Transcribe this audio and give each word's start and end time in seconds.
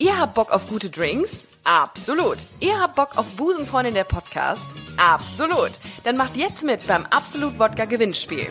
Ihr 0.00 0.18
habt 0.18 0.32
Bock 0.32 0.50
auf 0.50 0.66
gute 0.66 0.88
Drinks? 0.88 1.44
Absolut. 1.62 2.38
Ihr 2.58 2.80
habt 2.80 2.96
Bock 2.96 3.18
auf 3.18 3.36
Busenfreundin 3.36 3.92
der 3.92 4.04
Podcast? 4.04 4.64
Absolut. 4.96 5.72
Dann 6.04 6.16
macht 6.16 6.38
jetzt 6.38 6.64
mit 6.64 6.86
beim 6.86 7.04
Absolut 7.10 7.58
Wodka 7.58 7.84
Gewinnspiel. 7.84 8.50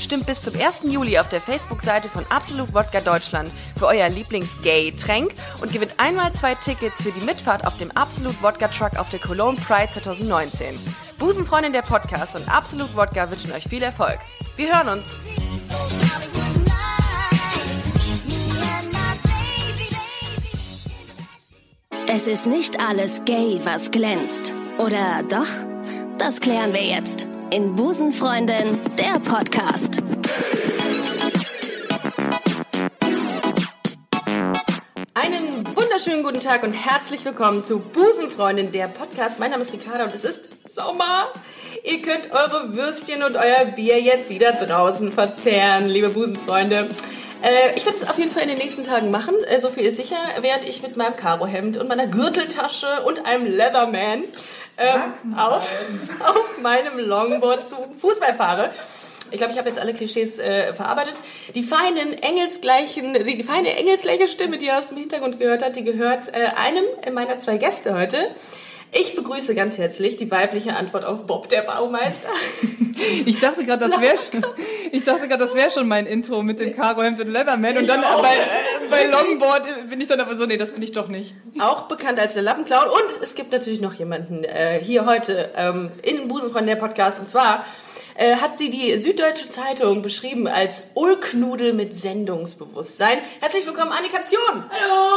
Stimmt 0.00 0.26
bis 0.26 0.42
zum 0.42 0.60
1. 0.60 0.80
Juli 0.90 1.20
auf 1.20 1.28
der 1.28 1.40
Facebook-Seite 1.40 2.08
von 2.08 2.26
Absolut 2.30 2.74
Wodka 2.74 3.00
Deutschland 3.00 3.48
für 3.78 3.86
euer 3.86 4.08
Lieblings-Gay-Tränk 4.08 5.32
und 5.60 5.72
gewinnt 5.72 5.94
einmal 5.98 6.32
zwei 6.32 6.56
Tickets 6.56 7.00
für 7.00 7.12
die 7.12 7.24
Mitfahrt 7.24 7.64
auf 7.64 7.76
dem 7.76 7.92
Absolut 7.92 8.42
Wodka 8.42 8.66
Truck 8.66 8.98
auf 8.98 9.08
der 9.10 9.20
Cologne 9.20 9.60
Pride 9.60 9.92
2019. 9.92 10.66
Busenfreundin 11.20 11.72
der 11.72 11.82
Podcast 11.82 12.34
und 12.34 12.48
Absolut 12.48 12.96
Wodka 12.96 13.30
wünschen 13.30 13.52
euch 13.52 13.68
viel 13.68 13.84
Erfolg. 13.84 14.18
Wir 14.56 14.76
hören 14.76 14.98
uns. 14.98 15.16
Es 22.06 22.26
ist 22.26 22.46
nicht 22.46 22.80
alles 22.80 23.24
gay, 23.24 23.58
was 23.64 23.90
glänzt. 23.90 24.52
Oder 24.78 25.22
doch? 25.28 25.46
Das 26.18 26.40
klären 26.40 26.74
wir 26.74 26.82
jetzt 26.82 27.26
in 27.50 27.74
Busenfreundin, 27.74 28.78
der 28.98 29.18
Podcast. 29.20 30.02
Einen 35.14 35.64
wunderschönen 35.74 36.22
guten 36.22 36.40
Tag 36.40 36.62
und 36.62 36.74
herzlich 36.74 37.24
willkommen 37.24 37.64
zu 37.64 37.78
Busenfreundin, 37.78 38.70
der 38.70 38.88
Podcast. 38.88 39.38
Mein 39.38 39.50
Name 39.50 39.62
ist 39.62 39.72
Ricarda 39.72 40.04
und 40.04 40.14
es 40.14 40.24
ist 40.24 40.50
Sommer. 40.74 41.32
Ihr 41.84 42.02
könnt 42.02 42.30
eure 42.30 42.74
Würstchen 42.74 43.22
und 43.22 43.36
euer 43.36 43.64
Bier 43.74 44.00
jetzt 44.00 44.28
wieder 44.28 44.52
draußen 44.52 45.10
verzehren, 45.10 45.88
liebe 45.88 46.10
Busenfreunde. 46.10 46.90
Äh, 47.42 47.76
ich 47.76 47.84
werde 47.84 47.98
es 47.98 48.08
auf 48.08 48.18
jeden 48.18 48.30
Fall 48.30 48.42
in 48.44 48.48
den 48.48 48.58
nächsten 48.58 48.84
Tagen 48.84 49.10
machen, 49.10 49.34
äh, 49.48 49.60
so 49.60 49.70
viel 49.70 49.84
ist 49.84 49.96
sicher, 49.96 50.16
während 50.40 50.68
ich 50.68 50.82
mit 50.82 50.96
meinem 50.96 51.16
Karohemd 51.16 51.76
und 51.76 51.88
meiner 51.88 52.06
Gürteltasche 52.06 53.02
und 53.04 53.26
einem 53.26 53.44
Leatherman 53.46 54.24
ähm, 54.78 55.34
auf, 55.36 55.68
auf 56.20 56.62
meinem 56.62 56.98
Longboard 56.98 57.66
zum 57.66 57.78
Fußball 57.98 58.34
fahre. 58.34 58.70
Ich 59.30 59.38
glaube, 59.38 59.52
ich 59.52 59.58
habe 59.58 59.68
jetzt 59.68 59.80
alle 59.80 59.94
Klischees 59.94 60.38
äh, 60.38 60.72
verarbeitet. 60.74 61.14
Die 61.54 61.62
feinen 61.62 62.12
engelsgleichen, 62.12 63.14
die 63.14 63.42
feine 63.42 63.76
engelsgleiche 63.76 64.28
Stimme, 64.28 64.58
die 64.58 64.66
ihr 64.66 64.78
aus 64.78 64.88
dem 64.88 64.98
Hintergrund 64.98 65.38
gehört 65.38 65.64
hat, 65.64 65.76
die 65.76 65.82
gehört 65.82 66.28
äh, 66.28 66.50
einem 66.56 66.84
meiner 67.12 67.38
zwei 67.40 67.56
Gäste 67.56 67.98
heute. 67.98 68.30
Ich 68.96 69.16
begrüße 69.16 69.56
ganz 69.56 69.76
herzlich 69.76 70.16
die 70.16 70.30
weibliche 70.30 70.76
Antwort 70.76 71.04
auf 71.04 71.26
Bob, 71.26 71.48
der 71.48 71.62
Baumeister. 71.62 72.28
Ich 73.26 73.40
dachte 73.40 73.64
gerade, 73.66 73.88
das 73.88 74.00
wäre 74.00 74.16
schon, 74.16 74.46
ich 74.92 75.04
dachte 75.04 75.26
gerade, 75.26 75.44
das 75.44 75.54
wäre 75.54 75.68
schon 75.68 75.86
mein 75.88 76.06
Intro 76.06 76.42
mit 76.42 76.60
dem 76.60 76.74
Karo-Hemd 76.74 77.20
und 77.20 77.28
Leatherman 77.28 77.76
und 77.76 77.86
dann 77.88 78.00
bei, 78.00 78.34
äh, 78.34 78.88
bei 78.88 79.06
Longboard 79.06 79.90
bin 79.90 80.00
ich 80.00 80.06
dann 80.06 80.20
aber 80.20 80.36
so, 80.36 80.46
nee, 80.46 80.56
das 80.56 80.72
bin 80.72 80.80
ich 80.80 80.92
doch 80.92 81.08
nicht. 81.08 81.34
Auch 81.58 81.82
bekannt 81.82 82.20
als 82.20 82.34
der 82.34 82.42
Lappenclown 82.44 82.88
und 82.88 83.22
es 83.22 83.34
gibt 83.34 83.50
natürlich 83.50 83.80
noch 83.80 83.94
jemanden 83.94 84.44
äh, 84.44 84.78
hier 84.80 85.06
heute 85.06 85.50
ähm, 85.56 85.90
in 86.02 86.28
Busenfreund 86.28 86.68
der 86.68 86.76
Podcast 86.76 87.20
und 87.20 87.28
zwar 87.28 87.66
äh, 88.16 88.36
hat 88.36 88.56
sie 88.56 88.70
die 88.70 88.98
Süddeutsche 88.98 89.48
Zeitung 89.48 90.02
beschrieben 90.02 90.46
als 90.46 90.84
Ulknudel 90.94 91.72
mit 91.72 91.94
Sendungsbewusstsein. 91.94 93.18
Herzlich 93.40 93.66
willkommen, 93.66 93.92
Annika 93.92 94.22
Zion. 94.22 94.64
Hallo, 94.70 95.14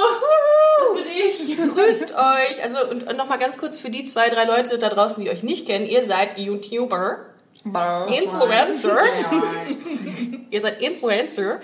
das 0.79 0.93
bin 0.95 1.05
ich. 1.07 1.57
Grüßt 1.75 2.13
euch. 2.13 2.63
Also 2.63 2.89
und, 2.89 3.07
und 3.07 3.17
nochmal 3.17 3.39
ganz 3.39 3.57
kurz 3.57 3.77
für 3.77 3.89
die 3.89 4.03
zwei, 4.03 4.29
drei 4.29 4.45
Leute 4.45 4.77
da 4.77 4.89
draußen, 4.89 5.23
die 5.23 5.29
euch 5.29 5.43
nicht 5.43 5.67
kennen. 5.67 5.85
Ihr 5.85 6.03
seid 6.03 6.39
YouTuber, 6.39 7.25
Influencer. 7.63 8.97
Ihr 10.49 10.61
seid 10.61 10.81
Influencer. 10.81 11.59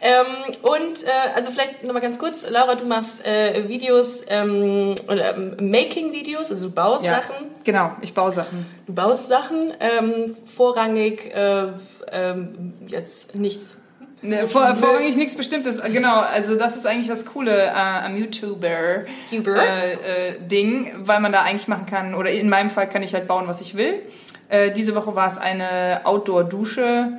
Ähm, 0.00 0.54
und 0.62 1.02
äh, 1.04 1.08
also 1.34 1.50
vielleicht 1.50 1.82
nochmal 1.82 2.02
ganz 2.02 2.18
kurz, 2.18 2.48
Laura, 2.48 2.76
du 2.76 2.84
machst 2.84 3.26
äh, 3.26 3.68
Videos 3.68 4.24
ähm, 4.28 4.94
oder 5.08 5.36
ähm, 5.36 5.56
Making-Videos, 5.60 6.52
also 6.52 6.68
du 6.68 6.74
baust 6.74 7.04
Ja, 7.04 7.16
Sachen. 7.16 7.34
genau, 7.64 7.92
ich 8.00 8.14
baue 8.14 8.30
Sachen. 8.30 8.64
Du 8.86 8.94
baust 8.94 9.26
Sachen, 9.26 9.72
ähm, 9.80 10.36
vorrangig 10.46 11.34
äh, 11.34 11.66
ähm, 12.12 12.74
jetzt 12.86 13.34
nichts. 13.34 13.76
Ne, 14.20 14.48
vor, 14.48 14.74
vorrangig 14.74 15.16
nichts 15.16 15.36
Bestimmtes, 15.36 15.80
genau, 15.92 16.18
also 16.20 16.56
das 16.56 16.76
ist 16.76 16.86
eigentlich 16.86 17.06
das 17.08 17.24
Coole 17.24 17.66
äh, 17.66 17.70
am 17.70 18.16
YouTuber 18.16 19.04
Cuber. 19.30 19.56
äh, 19.62 19.92
äh, 19.92 20.38
Ding, 20.40 20.92
weil 20.98 21.20
man 21.20 21.30
da 21.32 21.42
eigentlich 21.42 21.68
machen 21.68 21.86
kann, 21.86 22.14
oder 22.14 22.30
in 22.30 22.48
meinem 22.48 22.70
Fall 22.70 22.88
kann 22.88 23.02
ich 23.04 23.14
halt 23.14 23.26
bauen, 23.28 23.44
was 23.46 23.60
ich 23.60 23.76
will. 23.76 24.02
Äh, 24.48 24.72
diese 24.72 24.94
Woche 24.96 25.14
war 25.14 25.28
es 25.28 25.38
eine 25.38 26.00
Outdoor-Dusche, 26.04 27.12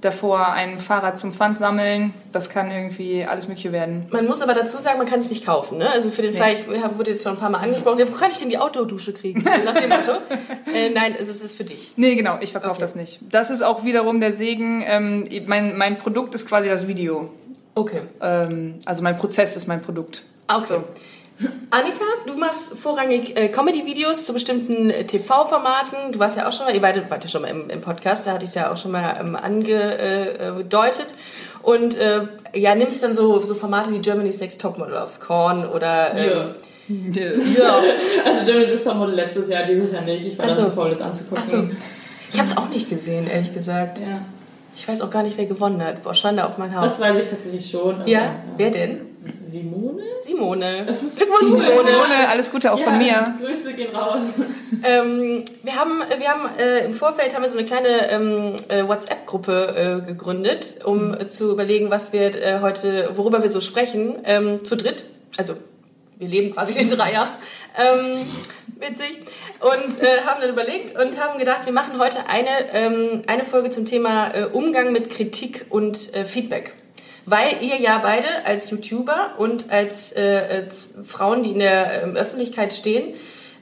davor 0.00 0.52
ein 0.52 0.80
Fahrrad 0.80 1.18
zum 1.18 1.32
Pfand 1.34 1.58
sammeln, 1.58 2.14
das 2.32 2.48
kann 2.48 2.70
irgendwie 2.70 3.24
alles 3.24 3.48
mögliche 3.48 3.70
werden. 3.72 4.06
Man 4.10 4.26
muss 4.26 4.40
aber 4.40 4.54
dazu 4.54 4.78
sagen, 4.78 4.98
man 4.98 5.06
kann 5.06 5.20
es 5.20 5.28
nicht 5.30 5.44
kaufen. 5.44 5.78
Ne? 5.78 5.90
Also 5.90 6.10
für 6.10 6.22
den 6.22 6.32
Fall, 6.34 6.54
ich 6.54 6.82
hab- 6.82 6.98
wurde 6.98 7.10
jetzt 7.10 7.22
schon 7.22 7.32
ein 7.32 7.38
paar 7.38 7.50
Mal 7.50 7.58
angesprochen, 7.58 7.98
ja, 7.98 8.08
wo 8.08 8.12
kann 8.12 8.30
ich 8.30 8.38
denn 8.38 8.48
die 8.48 8.58
Outdoor-Dusche 8.58 9.12
kriegen? 9.12 9.40
So 9.42 9.48
nach 9.64 9.74
dem 9.74 9.88
Motto. 9.90 10.12
äh, 10.74 10.90
nein, 10.90 11.14
es 11.18 11.28
ist 11.28 11.36
es 11.36 11.42
ist 11.42 11.56
für 11.56 11.64
dich. 11.64 11.92
Nee, 11.96 12.14
genau, 12.14 12.38
ich 12.40 12.52
verkaufe 12.52 12.72
Okay. 12.72 12.80
das 12.80 12.94
nicht. 12.94 13.18
Das 13.30 13.50
ist 13.50 13.62
auch 13.62 13.84
wiederum 13.84 14.20
der 14.20 14.32
Segen, 14.32 14.82
ähm, 14.86 15.24
mein, 15.46 15.76
mein 15.76 15.98
Produkt 15.98 16.34
ist 16.34 16.46
quasi 16.48 16.68
das 16.68 16.86
Video. 16.86 17.30
Okay. 17.74 18.00
Ähm, 18.20 18.76
also 18.84 19.02
mein 19.02 19.16
Prozess 19.16 19.56
ist 19.56 19.66
mein 19.68 19.82
Produkt. 19.82 20.22
Okay. 20.48 20.78
Annika, 21.70 22.04
du 22.26 22.34
machst 22.34 22.76
vorrangig 22.76 23.38
äh, 23.38 23.48
Comedy-Videos 23.48 24.26
zu 24.26 24.32
bestimmten 24.32 24.90
äh, 24.90 25.06
TV-Formaten. 25.06 26.12
Du 26.12 26.18
warst 26.18 26.36
ja 26.36 26.48
auch 26.48 26.52
schon 26.52 26.66
mal, 26.66 26.74
ihr 26.74 26.80
beide 26.80 27.08
wart 27.08 27.24
ja 27.24 27.30
schon 27.30 27.42
mal 27.42 27.48
im, 27.48 27.70
im 27.70 27.80
Podcast, 27.80 28.26
da 28.26 28.32
hatte 28.32 28.44
ich 28.44 28.50
es 28.50 28.54
ja 28.54 28.72
auch 28.72 28.76
schon 28.76 28.90
mal 28.90 29.16
ähm, 29.20 29.36
angedeutet. 29.36 31.14
Und 31.62 31.96
äh, 31.96 32.22
ja, 32.54 32.74
nimmst 32.74 33.02
dann 33.02 33.14
so, 33.14 33.44
so 33.44 33.54
Formate 33.54 33.92
wie 33.92 34.00
Germany's 34.00 34.40
Next 34.40 34.60
Topmodel 34.60 34.96
aufs 34.96 35.20
Korn 35.20 35.66
oder... 35.66 36.14
Ähm, 36.14 36.54
ja. 36.88 37.82
Also 38.24 38.44
Germany's 38.44 38.70
Next 38.70 38.84
Topmodel 38.84 39.14
letztes 39.14 39.48
Jahr, 39.48 39.62
dieses 39.64 39.92
Jahr 39.92 40.02
nicht. 40.02 40.26
Ich 40.26 40.38
war 40.38 40.46
Ach 40.46 40.50
dann 40.50 40.60
so. 40.60 40.68
zu 40.68 40.74
faul, 40.74 40.88
das 40.88 41.00
anzugucken. 41.02 41.46
So. 41.46 41.68
Ich 42.32 42.38
habe 42.38 42.48
es 42.48 42.56
auch 42.56 42.68
nicht 42.68 42.88
gesehen, 42.88 43.28
ehrlich 43.28 43.54
gesagt. 43.54 43.98
Ja, 43.98 44.22
Ich 44.74 44.86
weiß 44.86 45.02
auch 45.02 45.10
gar 45.10 45.22
nicht, 45.22 45.36
wer 45.36 45.46
gewonnen 45.46 45.82
hat. 45.82 46.02
Boah, 46.02 46.14
Schande 46.14 46.46
auf 46.46 46.56
mein 46.56 46.74
Haus. 46.74 46.82
das 46.84 47.00
weiß 47.00 47.24
ich 47.24 47.30
tatsächlich 47.30 47.68
schon. 47.68 47.96
aber, 47.96 48.08
ja? 48.08 48.36
Wer 48.56 48.70
denn? 48.70 49.00
Simone? 49.16 50.02
Simone. 50.24 50.86
Glückwunsch, 51.16 51.50
Simone. 51.50 51.84
Simone, 51.84 52.28
alles 52.28 52.50
Gute 52.50 52.72
auch 52.72 52.80
von 52.80 52.98
mir. 52.98 53.34
Grüße 53.40 53.74
gehen 53.74 53.94
raus. 53.94 54.22
Ähm, 54.82 55.44
wir 55.62 55.76
haben, 55.76 56.02
wir 56.18 56.28
haben 56.28 56.48
äh, 56.58 56.84
im 56.84 56.94
Vorfeld 56.94 57.34
haben 57.34 57.42
wir 57.42 57.50
so 57.50 57.58
eine 57.58 57.66
kleine 57.66 58.10
ähm, 58.10 58.54
äh, 58.68 58.86
WhatsApp-Gruppe 58.86 60.02
äh, 60.04 60.06
gegründet, 60.06 60.76
um 60.84 61.14
äh, 61.14 61.28
zu 61.28 61.50
überlegen, 61.50 61.90
was 61.90 62.12
wir 62.12 62.34
äh, 62.34 62.60
heute, 62.60 63.10
worüber 63.16 63.42
wir 63.42 63.50
so 63.50 63.60
sprechen, 63.60 64.18
ähm, 64.24 64.64
zu 64.64 64.76
dritt. 64.76 65.04
Also 65.36 65.54
wir 66.18 66.28
leben 66.28 66.52
quasi 66.52 66.78
den 66.78 66.90
Dreier. 66.90 67.28
Witzig. 68.80 69.20
Und 69.60 70.02
äh, 70.02 70.22
haben 70.24 70.40
dann 70.40 70.48
überlegt 70.48 70.98
und 70.98 71.20
haben 71.20 71.38
gedacht, 71.38 71.66
wir 71.66 71.72
machen 71.72 72.00
heute 72.00 72.26
eine, 72.28 72.72
ähm, 72.72 73.22
eine 73.26 73.44
Folge 73.44 73.68
zum 73.68 73.84
Thema 73.84 74.34
äh, 74.34 74.44
Umgang 74.44 74.90
mit 74.90 75.10
Kritik 75.10 75.66
und 75.68 76.14
äh, 76.14 76.24
Feedback. 76.24 76.72
Weil 77.26 77.58
ihr 77.60 77.76
ja 77.76 77.98
beide 77.98 78.28
als 78.46 78.70
YouTuber 78.70 79.34
und 79.36 79.70
als, 79.70 80.16
äh, 80.16 80.46
als 80.50 80.94
Frauen, 81.04 81.42
die 81.42 81.50
in 81.50 81.58
der 81.58 82.04
ähm, 82.04 82.16
Öffentlichkeit 82.16 82.72
stehen, 82.72 83.12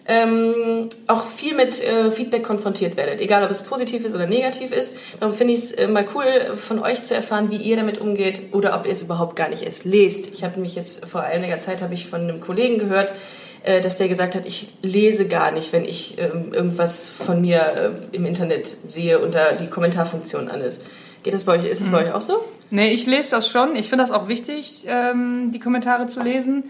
ähm, 0.07 0.89
auch 1.09 1.27
viel 1.27 1.55
mit 1.55 1.83
äh, 1.83 2.13
Feedback 2.13 2.45
konfrontiert 2.45 2.97
werdet, 2.97 3.21
egal 3.21 3.43
ob 3.43 3.51
es 3.51 3.63
positiv 3.63 4.05
ist 4.05 4.15
oder 4.15 4.27
negativ 4.27 4.71
ist. 4.71 4.97
Darum 5.19 5.35
finde 5.35 5.55
ich 5.55 5.59
es 5.59 5.73
äh, 5.73 5.89
mal 5.89 6.07
cool 6.15 6.57
von 6.57 6.79
euch 6.79 7.03
zu 7.03 7.17
erfahren, 7.17 7.51
wie 7.51 7.57
ihr 7.57 7.77
damit 7.77 7.99
umgeht 7.99 8.55
oder 8.55 8.77
ob 8.77 8.87
ihr 8.87 8.93
es 8.93 9.03
überhaupt 9.03 9.35
gar 9.35 9.49
nicht 9.49 9.65
erst 9.65 9.85
lest. 9.85 10.33
Ich 10.33 10.45
habe 10.45 10.55
nämlich 10.55 10.77
jetzt 10.77 11.05
vor 11.07 11.23
einiger 11.23 11.59
Zeit 11.59 11.83
ich 11.91 12.07
von 12.07 12.21
einem 12.21 12.41
Kollegen 12.41 12.79
gehört, 12.79 13.13
dass 13.81 13.97
der 13.97 14.09
gesagt 14.09 14.35
hat, 14.35 14.47
ich 14.47 14.75
lese 14.83 15.29
gar 15.29 15.51
nicht, 15.51 15.73
wenn 15.73 15.85
ich 15.85 16.17
ähm, 16.19 16.53
irgendwas 16.53 17.09
von 17.09 17.41
mir 17.41 17.61
äh, 18.13 18.17
im 18.17 18.25
Internet 18.27 18.67
sehe 18.67 19.19
und 19.19 19.35
da 19.35 19.53
die 19.53 19.69
Kommentarfunktion 19.69 20.49
an 20.49 20.61
ist. 20.61 20.85
Geht 21.23 21.35
das 21.35 21.45
bei 21.45 21.59
euch? 21.59 21.65
Ist 21.65 21.81
das 21.81 21.89
bei 21.89 22.07
euch 22.07 22.13
auch 22.13 22.23
so? 22.23 22.45
Nee, 22.71 22.93
ich 22.93 23.07
lese 23.07 23.33
das 23.33 23.49
schon. 23.49 23.77
Ich 23.77 23.89
finde 23.89 24.05
das 24.05 24.13
auch 24.13 24.29
wichtig, 24.29 24.85
ähm, 24.87 25.51
die 25.53 25.59
Kommentare 25.59 26.07
zu 26.07 26.23
lesen. 26.23 26.65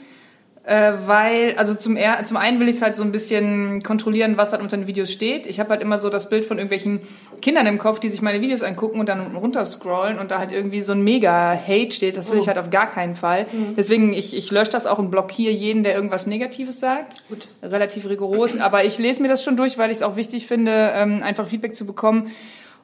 Äh, 0.69 0.93
weil, 1.07 1.55
also 1.57 1.75
zum, 1.75 1.97
er 1.97 2.23
zum 2.25 2.37
einen 2.37 2.61
will 2.61 2.69
ich 2.69 2.77
es 2.77 2.83
halt 2.83 2.95
so 2.95 3.03
ein 3.03 3.11
bisschen 3.11 3.83
kontrollieren, 3.83 4.37
was 4.37 4.53
halt 4.53 4.61
unter 4.61 4.77
den 4.77 4.87
Videos 4.87 5.11
steht. 5.11 5.47
Ich 5.47 5.61
habe 5.61 5.71
halt 5.71 5.81
immer 5.81 5.99
so 5.99 6.11
das 6.11 6.29
Bild 6.29 6.45
von 6.45 6.59
irgendwelchen 6.59 7.01
Kindern 7.41 7.65
im 7.65 7.79
Kopf, 7.79 8.01
die 8.01 8.11
sich 8.11 8.21
meine 8.21 8.43
Videos 8.43 8.63
angucken 8.63 9.01
und 9.01 9.09
dann 9.09 9.23
unten 9.23 9.37
runterscrollen 9.37 10.19
und 10.19 10.31
da 10.31 10.39
halt 10.39 10.53
irgendwie 10.53 10.83
so 10.83 10.93
ein 10.93 11.01
Mega-Hate 11.01 11.93
steht. 11.93 12.19
Das 12.19 12.31
will 12.31 12.39
ich 12.39 12.49
halt 12.49 12.59
auf 12.59 12.69
gar 12.69 12.87
keinen 12.91 13.15
Fall. 13.15 13.47
Deswegen, 13.79 14.13
ich, 14.13 14.37
ich 14.37 14.51
lösche 14.51 14.71
das 14.73 14.85
auch 14.85 14.99
und 14.99 15.11
blockiere 15.11 15.55
jeden, 15.55 15.85
der 15.85 15.95
irgendwas 15.95 16.27
Negatives 16.27 16.81
sagt. 16.81 17.27
Gut. 17.31 17.49
Relativ 17.63 18.07
rigoros. 18.07 18.61
Aber 18.61 18.85
ich 18.85 18.99
lese 18.99 19.23
mir 19.23 19.29
das 19.29 19.43
schon 19.43 19.57
durch, 19.57 19.79
weil 19.79 19.91
ich 19.91 19.97
es 19.97 20.03
auch 20.03 20.17
wichtig 20.17 20.47
finde, 20.47 20.93
ähm, 20.95 21.23
einfach 21.23 21.47
Feedback 21.47 21.75
zu 21.75 21.87
bekommen 21.87 22.31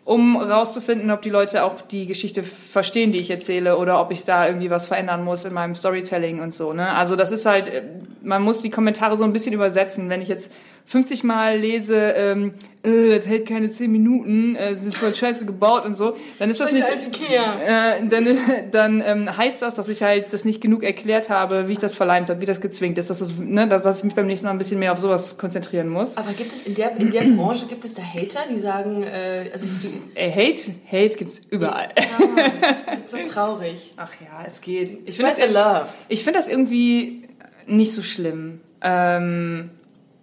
um 0.05 0.37
rauszufinden, 0.37 1.11
ob 1.11 1.23
die 1.23 1.31
Leute 1.31 1.65
auch 1.65 1.81
die 1.81 2.07
Geschichte 2.07 2.43
verstehen, 2.43 3.11
die 3.11 3.19
ich 3.19 3.31
erzähle, 3.31 3.79
oder 3.79 4.01
ob 4.01 4.11
ich 4.11 4.25
da 4.25 4.47
irgendwie 4.47 4.71
was 4.71 4.87
verändern 4.87 5.25
muss 5.25 5.47
in 5.47 5.55
meinem 5.55 5.75
Storytelling 5.75 6.41
und 6.41 6.53
so. 6.55 6.75
Ne? 6.75 6.91
Also 6.91 7.17
das 7.17 7.33
ist 7.33 7.47
halt, 7.47 7.69
äh, 7.69 7.83
man 8.23 8.43
muss 8.43 8.61
die 8.61 8.71
Kommentare 8.71 9.17
so 9.17 9.25
ein 9.25 9.33
bisschen 9.33 9.55
übersetzen. 9.55 10.11
Wenn 10.11 10.21
ich 10.21 10.29
jetzt 10.29 10.53
50 10.87 11.25
Mal 11.25 11.59
lese, 11.59 11.97
ähm, 11.97 12.55
äh, 12.85 13.17
das 13.17 13.27
hält 13.27 13.47
keine 13.47 13.71
10 13.71 13.91
Minuten, 13.91 14.57
äh, 14.57 14.77
sind 14.77 14.95
voll 14.95 15.15
scheiße 15.15 15.47
gebaut 15.47 15.85
und 15.85 15.95
so, 15.95 16.17
dann 16.39 16.51
ist 16.51 16.61
das 16.61 16.73
nicht, 16.73 16.87
äh, 16.87 18.07
dann, 18.09 18.39
dann 18.71 19.03
ähm, 19.05 19.37
heißt 19.37 19.63
das, 19.63 19.75
dass 19.75 19.89
ich 19.89 20.03
halt 20.03 20.33
das 20.33 20.45
nicht 20.45 20.61
genug 20.61 20.83
erklärt 20.83 21.31
habe, 21.31 21.69
wie 21.69 21.73
ich 21.73 21.79
das 21.79 21.95
verleimt 21.95 22.31
habe, 22.31 22.41
wie 22.41 22.47
das 22.47 22.61
gezwingt 22.61 22.99
ist, 22.99 23.11
dass, 23.11 23.19
das, 23.19 23.35
ne, 23.39 23.67
dass, 23.67 23.83
dass 23.83 23.99
ich 23.99 24.05
mich 24.05 24.15
beim 24.15 24.27
nächsten 24.27 24.47
Mal 24.47 24.53
ein 24.53 24.59
bisschen 24.59 24.79
mehr 24.79 24.93
auf 24.93 24.99
sowas 24.99 25.39
konzentrieren 25.39 25.89
muss. 25.89 26.17
Aber 26.17 26.33
gibt 26.33 26.53
es 26.53 26.67
in 26.67 26.75
der, 26.75 26.97
in 26.97 27.11
der 27.11 27.23
Branche, 27.23 27.67
gibt 27.67 27.85
es 27.85 27.95
da 27.95 28.03
Hater, 28.03 28.41
die 28.51 28.59
sagen, 28.59 29.03
äh, 29.03 29.51
also 29.53 29.67
Ey, 30.15 30.31
Hate, 30.31 30.75
Hate 30.91 31.17
gibt's 31.17 31.41
überall. 31.51 31.89
ist 33.05 33.13
das 33.13 33.27
traurig? 33.27 33.93
Ach 33.97 34.13
ja, 34.21 34.45
es 34.47 34.61
geht. 34.61 34.99
Ich 35.07 35.17
finde 35.17 35.33
das, 35.37 35.47
the 35.47 35.53
love. 35.53 35.87
ich 36.09 36.25
find 36.25 36.37
das 36.37 36.49
irgendwie 36.49 37.29
nicht 37.67 37.93
so 37.93 38.03
schlimm. 38.03 38.61
Ähm, 38.83 39.71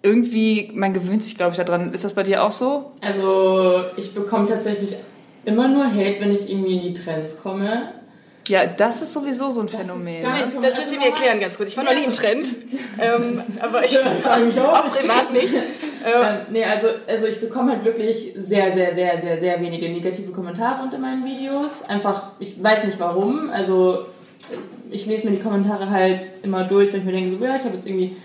irgendwie, 0.04 0.72
man 0.74 0.94
gewöhnt 0.94 1.24
sich, 1.24 1.38
glaube 1.38 1.52
ich, 1.52 1.58
daran. 1.58 1.94
Ist 1.94 2.04
das 2.04 2.14
bei 2.14 2.24
dir 2.24 2.44
auch 2.44 2.52
so? 2.52 2.92
Also 3.02 3.84
ich 3.98 4.14
bekomme 4.14 4.48
tatsächlich 4.48 4.96
immer 5.46 5.68
nur 5.68 5.86
Hate, 5.86 6.18
wenn 6.20 6.32
ich 6.32 6.50
irgendwie 6.50 6.74
in 6.74 6.82
die 6.82 6.94
Trends 6.94 7.42
komme. 7.42 7.94
Ja, 8.48 8.66
das 8.66 9.02
ist 9.04 9.14
sowieso 9.14 9.52
so 9.52 9.62
ein 9.62 9.68
ist 9.68 9.76
Phänomen. 9.76 10.24
gar 10.24 10.34
Das, 10.38 10.48
Also, 10.48 10.62
das 10.62 10.76
müsst 10.76 10.94
ihr 10.94 11.00
mir 11.00 11.06
erklären 11.06 11.40
ganz 11.40 11.58
kurz. 11.58 11.70
Ich 11.70 11.78
war 11.78 11.84
noch 11.84 11.94
nie 11.94 12.04
im 12.04 12.12
Trend, 12.12 12.48
ähm, 13.00 13.42
aber 13.60 13.86
ich 13.86 14.00
auch 14.00 14.06
auch 14.06 14.88
privat 14.88 15.32
nicht. 15.34 15.56
Ähm, 16.04 16.48
nee, 16.50 16.64
also, 16.66 16.88
also 17.08 17.28
ich 17.28 17.40
bekomme 17.40 17.74
halt 17.74 17.86
wirklich 17.86 18.34
sehr, 18.36 18.72
sehr, 18.72 18.92
sehr, 18.92 19.20
sehr, 19.20 19.38
sehr 19.38 19.62
wenige 19.62 19.88
negative 19.88 20.32
Kommentare 20.32 20.82
unter 20.82 20.98
meinen 20.98 21.24
Videos. 21.24 21.84
Einfach, 21.84 22.32
ich 22.40 22.62
weiß 22.62 22.86
nicht 22.86 23.00
warum. 23.00 23.52
Also 23.52 24.08
ich 24.90 25.06
lese 25.06 25.30
mir 25.30 25.38
die 25.38 25.44
Kommentare 25.44 25.92
halt 25.92 26.22
immer 26.42 26.64
durch, 26.64 26.92
weil 26.92 27.02
ich 27.02 27.06
mir 27.06 27.12
denke, 27.12 27.38
so, 27.38 27.46
ja, 27.46 27.56
ich 27.56 27.64
habe 27.64 27.76
jetzt 27.76 27.86
irgendwie 27.86 28.16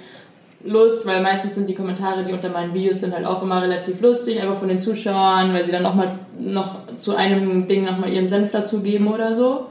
Lust, 0.66 1.06
weil 1.06 1.22
meistens 1.22 1.54
sind 1.54 1.68
die 1.68 1.74
Kommentare, 1.74 2.24
die 2.24 2.32
unter 2.32 2.48
meinen 2.48 2.74
Videos 2.74 3.00
sind, 3.00 3.14
halt 3.14 3.24
auch 3.26 3.42
immer 3.42 3.62
relativ 3.62 4.00
lustig, 4.00 4.40
einfach 4.40 4.56
von 4.56 4.68
den 4.68 4.78
Zuschauern, 4.78 5.52
weil 5.54 5.64
sie 5.64 5.72
dann 5.72 5.82
noch 5.82 5.94
mal 5.94 6.08
noch 6.38 6.76
zu 6.96 7.16
einem 7.16 7.66
Ding 7.66 7.84
noch 7.84 7.98
mal 7.98 8.12
ihren 8.12 8.28
Senf 8.28 8.50
dazugeben 8.50 9.08
oder 9.08 9.34
so. 9.34 9.66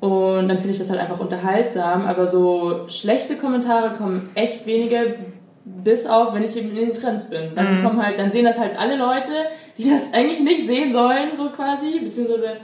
Und 0.00 0.48
dann 0.48 0.56
finde 0.58 0.70
ich 0.72 0.78
das 0.78 0.90
halt 0.90 1.00
einfach 1.00 1.18
unterhaltsam, 1.18 2.06
aber 2.06 2.26
so 2.26 2.88
schlechte 2.88 3.36
Kommentare 3.36 3.94
kommen 3.96 4.30
echt 4.34 4.64
wenige, 4.64 5.16
bis 5.64 6.06
auf, 6.06 6.34
wenn 6.34 6.44
ich 6.44 6.56
eben 6.56 6.70
in 6.70 6.76
den 6.76 6.94
Trends 6.94 7.28
bin. 7.28 7.50
Dann 7.56 7.82
kommen 7.82 8.00
halt, 8.02 8.18
dann 8.18 8.30
sehen 8.30 8.44
das 8.44 8.58
halt 8.60 8.78
alle 8.78 8.96
Leute, 8.96 9.32
die 9.76 9.90
das 9.90 10.14
eigentlich 10.14 10.40
nicht 10.40 10.64
sehen 10.64 10.92
sollen, 10.92 11.34
so 11.34 11.50
quasi, 11.50 11.98
beziehungsweise 12.00 12.58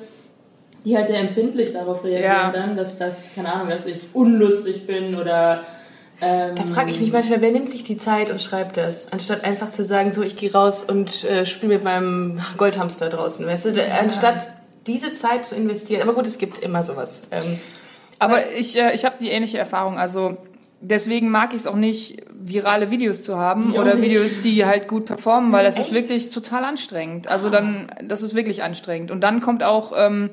die 0.84 0.96
halt 0.96 1.08
sehr 1.08 1.20
empfindlich 1.20 1.72
darauf 1.72 2.04
reagieren 2.04 2.24
Ja. 2.24 2.52
dann, 2.52 2.76
dass 2.76 2.98
das, 2.98 3.30
keine 3.34 3.52
Ahnung, 3.52 3.68
dass 3.68 3.86
ich 3.86 4.08
unlustig 4.12 4.86
bin 4.86 5.16
oder 5.16 5.64
ähm, 6.20 6.54
Da 6.54 6.62
frage 6.64 6.90
ich 6.90 7.00
mich 7.00 7.12
manchmal, 7.12 7.40
wer 7.40 7.50
nimmt 7.50 7.70
sich 7.70 7.84
die 7.84 7.96
Zeit 7.98 8.30
und 8.30 8.40
schreibt 8.40 8.76
das, 8.76 9.12
anstatt 9.12 9.44
einfach 9.44 9.70
zu 9.70 9.82
sagen, 9.84 10.12
so 10.12 10.22
ich 10.22 10.36
gehe 10.36 10.52
raus 10.52 10.84
und 10.84 11.24
äh, 11.24 11.44
spiele 11.46 11.74
mit 11.74 11.84
meinem 11.84 12.40
Goldhamster 12.56 13.08
draußen, 13.08 13.46
weißt 13.46 13.66
du? 13.66 13.72
Da- 13.72 13.82
Anstatt 14.00 14.48
diese 14.86 15.12
Zeit 15.12 15.46
zu 15.46 15.54
investieren. 15.54 16.02
Aber 16.02 16.14
gut, 16.14 16.26
es 16.26 16.38
gibt 16.38 16.58
immer 16.58 16.84
sowas. 16.84 17.22
Ähm, 17.30 17.58
Aber 18.18 18.50
ich, 18.52 18.78
äh, 18.78 18.94
ich 18.94 19.04
habe 19.04 19.16
die 19.20 19.30
ähnliche 19.30 19.58
Erfahrung. 19.58 19.98
Also 19.98 20.36
deswegen 20.80 21.30
mag 21.30 21.54
ich 21.54 21.60
es 21.60 21.66
auch 21.66 21.74
nicht, 21.76 22.22
virale 22.46 22.90
Videos 22.90 23.22
zu 23.22 23.38
haben 23.38 23.70
Ich 23.70 23.78
oder. 23.78 24.00
Videos, 24.00 24.42
die 24.42 24.66
halt 24.66 24.86
gut 24.86 25.06
performen, 25.06 25.50
weil 25.52 25.64
das 25.64 25.78
ist 25.78 25.86
Echt? 25.86 25.94
wirklich 25.94 26.28
total 26.28 26.64
anstrengend. 26.64 27.26
Also 27.28 27.48
dann, 27.48 27.90
das 28.04 28.20
ist 28.22 28.34
wirklich 28.34 28.62
anstrengend. 28.62 29.10
Und 29.10 29.22
dann 29.22 29.40
kommt 29.40 29.62
auch, 29.62 29.92
ähm, 29.96 30.28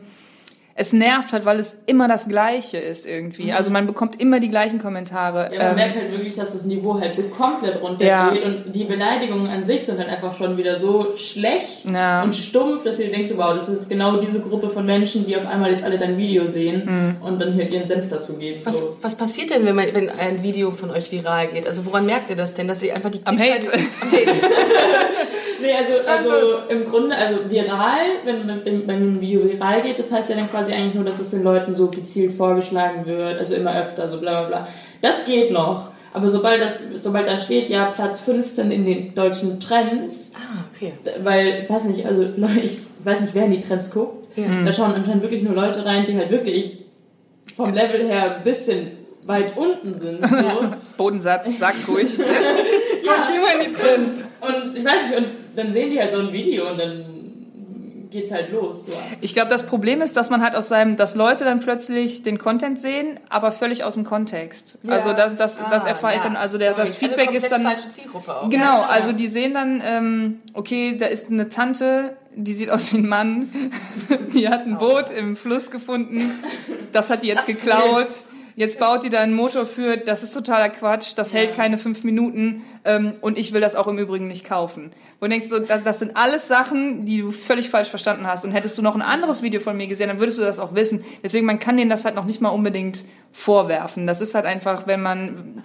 es 0.81 0.93
nervt 0.93 1.31
halt, 1.31 1.45
weil 1.45 1.59
es 1.59 1.77
immer 1.85 2.07
das 2.07 2.27
Gleiche 2.27 2.77
ist 2.77 3.05
irgendwie. 3.05 3.53
Also 3.53 3.69
man 3.69 3.85
bekommt 3.85 4.19
immer 4.19 4.39
die 4.39 4.49
gleichen 4.49 4.79
Kommentare. 4.79 5.51
Ja, 5.53 5.59
man 5.59 5.69
Ähm, 5.69 5.75
merkt 5.75 5.95
halt 5.95 6.11
wirklich, 6.11 6.35
dass 6.35 6.53
das 6.53 6.65
Niveau 6.65 6.99
halt 6.99 7.13
so 7.13 7.21
komplett 7.23 7.79
runtergeht 7.79 8.07
Ja. 8.07 8.29
und 8.43 8.71
die 8.73 8.85
Beleidigungen 8.85 9.47
an 9.47 9.63
sich 9.63 9.83
sind 9.85 9.99
halt 9.99 10.09
einfach 10.09 10.35
schon 10.35 10.57
wieder 10.57 10.79
so 10.79 11.15
schlecht 11.15 11.85
Ja. 11.85 12.23
und 12.23 12.33
stumpf, 12.33 12.83
dass 12.83 12.97
du 12.97 13.03
dir 13.03 13.11
denkst, 13.11 13.29
wow, 13.35 13.53
das 13.53 13.69
ist 13.69 13.75
jetzt 13.75 13.89
genau 13.89 14.17
diese 14.17 14.39
Gruppe 14.39 14.69
von 14.69 14.83
Menschen, 14.85 15.23
die 15.27 15.37
auf 15.37 15.45
einmal 15.45 15.69
jetzt 15.69 15.83
alle 15.85 15.99
dein 15.99 16.17
Video 16.17 16.47
sehen 16.47 16.81
Mhm. 17.19 17.25
und 17.27 17.39
dann 17.39 17.53
hier 17.53 17.69
ihren 17.69 17.85
Senf 17.85 18.09
dazu 18.09 18.37
geben. 18.37 18.61
was, 18.65 18.79
So. 18.79 18.97
was 19.03 19.15
passiert 19.15 19.51
denn, 19.51 19.63
wenn, 19.65 19.75
man, 19.75 19.85
wenn 19.93 20.09
ein 20.09 20.41
Video 20.41 20.71
von 20.71 20.89
euch 20.89 21.11
viral 21.11 21.47
geht? 21.47 21.67
Also 21.67 21.85
woran 21.85 22.07
merkt 22.07 22.29
ihr 22.31 22.35
das 22.35 22.55
denn, 22.55 22.67
dass 22.67 22.81
ihr 22.81 22.95
einfach 22.95 23.11
die 23.11 23.21
Am 23.25 23.37
Klickzeit- 23.37 23.71
Hate. 23.71 23.83
Am 24.01 24.11
Hate. 24.11 24.31
Nee, 25.61 25.73
also, 25.73 25.93
also 26.09 26.29
im 26.69 26.85
Grunde, 26.85 27.15
also 27.15 27.37
viral, 27.49 27.99
wenn 28.25 28.47
bei 28.47 28.55
bei 28.55 28.95
mir 28.95 29.05
ein 29.05 29.21
Video 29.21 29.43
viral 29.43 29.81
geht, 29.81 29.99
das 29.99 30.11
heißt 30.11 30.29
ja 30.29 30.35
dann 30.35 30.49
quasi 30.49 30.71
eigentlich 30.73 30.95
nur, 30.95 31.03
dass 31.03 31.19
es 31.19 31.31
den 31.31 31.43
Leuten 31.43 31.75
so 31.75 31.87
gezielt 31.87 32.33
vorgeschlagen 32.33 33.05
wird, 33.05 33.39
also 33.39 33.53
immer 33.55 33.77
öfter, 33.79 34.07
so 34.09 34.19
bla 34.19 34.41
bla 34.41 34.47
bla. 34.47 34.67
Das 35.01 35.25
geht 35.25 35.51
noch. 35.51 35.89
Aber 36.13 36.27
sobald 36.27 36.61
das, 36.61 36.83
sobald 36.95 37.27
da 37.27 37.37
steht, 37.37 37.69
ja, 37.69 37.85
Platz 37.85 38.19
15 38.19 38.69
in 38.71 38.83
den 38.85 39.15
deutschen 39.15 39.59
Trends, 39.61 40.33
Ah, 40.35 40.65
okay. 40.75 40.91
weil, 41.23 41.61
ich 41.63 41.69
weiß 41.69 41.85
nicht, 41.85 42.05
also 42.05 42.21
Leute, 42.35 42.59
ich 42.61 42.79
weiß 43.03 43.21
nicht, 43.21 43.33
wer 43.33 43.45
in 43.45 43.51
die 43.51 43.59
Trends 43.61 43.91
guckt. 43.91 44.37
Ja. 44.37 44.45
Da 44.65 44.71
schauen 44.73 44.93
anscheinend 44.93 45.21
wirklich 45.21 45.41
nur 45.43 45.53
Leute 45.53 45.85
rein, 45.85 46.05
die 46.05 46.15
halt 46.17 46.29
wirklich 46.31 46.85
vom 47.55 47.73
Level 47.73 48.05
her 48.05 48.37
ein 48.37 48.43
bisschen 48.43 48.91
weit 49.23 49.55
unten 49.55 49.93
sind. 49.97 50.25
So. 50.27 50.35
Bodensatz, 50.97 51.47
sag's 51.59 51.87
ruhig. 51.87 52.17
Ja, 53.03 53.27
geh 53.27 53.39
mal 53.39 53.65
in 53.65 53.71
die 53.73 53.77
Trends. 53.77 54.27
Und 54.41 54.75
ich 54.75 54.83
weiß 54.83 55.07
nicht, 55.07 55.17
und 55.19 55.27
dann 55.55 55.71
sehen 55.71 55.89
die 55.91 55.99
halt 55.99 56.09
so 56.11 56.17
ein 56.19 56.31
Video 56.33 56.69
und 56.69 56.79
dann 56.79 57.05
geht's 58.09 58.29
halt 58.31 58.51
los. 58.51 58.85
So. 58.87 58.91
Ich 59.21 59.33
glaube, 59.33 59.49
das 59.49 59.65
Problem 59.65 60.01
ist, 60.01 60.17
dass 60.17 60.29
man 60.29 60.41
halt 60.43 60.55
aus 60.57 60.67
seinem, 60.67 60.97
dass 60.97 61.15
Leute 61.15 61.45
dann 61.45 61.61
plötzlich 61.61 62.23
den 62.23 62.37
Content 62.39 62.81
sehen, 62.81 63.19
aber 63.29 63.53
völlig 63.53 63.85
aus 63.85 63.93
dem 63.93 64.03
Kontext. 64.03 64.77
Also 64.85 65.13
das, 65.13 65.35
das, 65.35 65.57
das 65.69 65.85
Ah, 65.85 65.89
erfahre 65.89 66.13
ich 66.15 66.19
ja. 66.19 66.25
dann, 66.25 66.35
also 66.35 66.57
der, 66.57 66.71
das 66.71 66.79
Also 66.81 66.97
Feedback 66.97 67.25
komplett 67.27 67.43
ist 67.43 67.51
dann. 67.53 67.63
falsche 67.63 67.89
Zielgruppe 67.91 68.35
auch. 68.35 68.49
Genau, 68.49 68.81
also 68.81 69.13
die 69.13 69.29
sehen 69.29 69.53
dann, 69.53 69.81
ähm, 69.85 70.39
okay, 70.53 70.97
da 70.97 71.05
ist 71.05 71.31
eine 71.31 71.47
Tante, 71.47 72.17
die 72.35 72.53
sieht 72.53 72.69
aus 72.69 72.91
wie 72.91 72.97
ein 72.97 73.07
Mann, 73.07 73.49
die 74.33 74.49
hat 74.49 74.65
ein 74.65 74.77
Boot 74.77 75.05
im 75.17 75.37
Fluss 75.37 75.71
gefunden, 75.71 76.31
das 76.91 77.09
hat 77.11 77.23
die 77.23 77.27
jetzt 77.27 77.47
Das 77.47 77.61
geklaut. 77.61 78.07
Jetzt 78.61 78.77
baut 78.77 79.03
die 79.03 79.09
da 79.09 79.21
einen 79.21 79.33
Motor 79.33 79.65
für, 79.65 79.97
das 79.97 80.21
ist 80.21 80.35
totaler 80.35 80.69
Quatsch, 80.69 81.13
das 81.15 81.33
hält 81.33 81.55
keine 81.55 81.79
fünf 81.79 82.03
Minuten 82.03 82.61
ähm, 82.85 83.13
und 83.19 83.39
ich 83.39 83.53
will 83.53 83.59
das 83.59 83.73
auch 83.73 83.87
im 83.87 83.97
Übrigen 83.97 84.27
nicht 84.27 84.45
kaufen. 84.45 84.91
Wo 85.19 85.25
du 85.25 85.31
denkst, 85.31 85.47
so, 85.49 85.57
das, 85.57 85.83
das 85.83 85.97
sind 85.97 86.15
alles 86.15 86.47
Sachen, 86.47 87.03
die 87.03 87.21
du 87.21 87.31
völlig 87.31 87.71
falsch 87.71 87.89
verstanden 87.89 88.27
hast. 88.27 88.45
Und 88.45 88.51
hättest 88.51 88.77
du 88.77 88.83
noch 88.83 88.93
ein 88.93 89.01
anderes 89.01 89.41
Video 89.41 89.59
von 89.61 89.75
mir 89.75 89.87
gesehen, 89.87 90.09
dann 90.09 90.19
würdest 90.19 90.37
du 90.37 90.43
das 90.43 90.59
auch 90.59 90.75
wissen. 90.75 91.03
Deswegen, 91.23 91.47
man 91.47 91.57
kann 91.57 91.75
denen 91.75 91.89
das 91.89 92.05
halt 92.05 92.13
noch 92.13 92.25
nicht 92.25 92.39
mal 92.39 92.49
unbedingt 92.49 93.03
vorwerfen. 93.31 94.05
Das 94.05 94.21
ist 94.21 94.35
halt 94.35 94.45
einfach, 94.45 94.85
wenn 94.85 95.01
man 95.01 95.63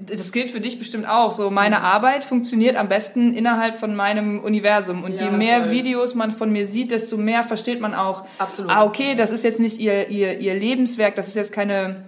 das 0.00 0.32
gilt 0.32 0.50
für 0.50 0.60
dich 0.60 0.78
bestimmt 0.78 1.08
auch. 1.08 1.32
So, 1.32 1.50
meine 1.50 1.82
Arbeit 1.82 2.24
funktioniert 2.24 2.76
am 2.76 2.88
besten 2.88 3.34
innerhalb 3.34 3.78
von 3.78 3.94
meinem 3.94 4.40
Universum. 4.40 5.04
Und 5.04 5.14
Ja, 5.14 5.26
je 5.26 5.30
mehr 5.30 5.62
voll. 5.62 5.70
Videos 5.70 6.14
man 6.14 6.32
von 6.32 6.50
mir 6.50 6.66
sieht, 6.66 6.90
desto 6.90 7.16
mehr 7.16 7.44
versteht 7.44 7.80
man 7.80 7.94
auch, 7.94 8.24
Absolut. 8.38 8.70
ah, 8.70 8.84
okay, 8.84 9.14
das 9.14 9.30
ist 9.30 9.44
jetzt 9.44 9.60
nicht 9.60 9.78
ihr, 9.78 10.08
ihr, 10.08 10.38
ihr 10.40 10.54
Lebenswerk, 10.54 11.14
das 11.14 11.28
ist 11.28 11.36
jetzt 11.36 11.52
keine, 11.52 12.04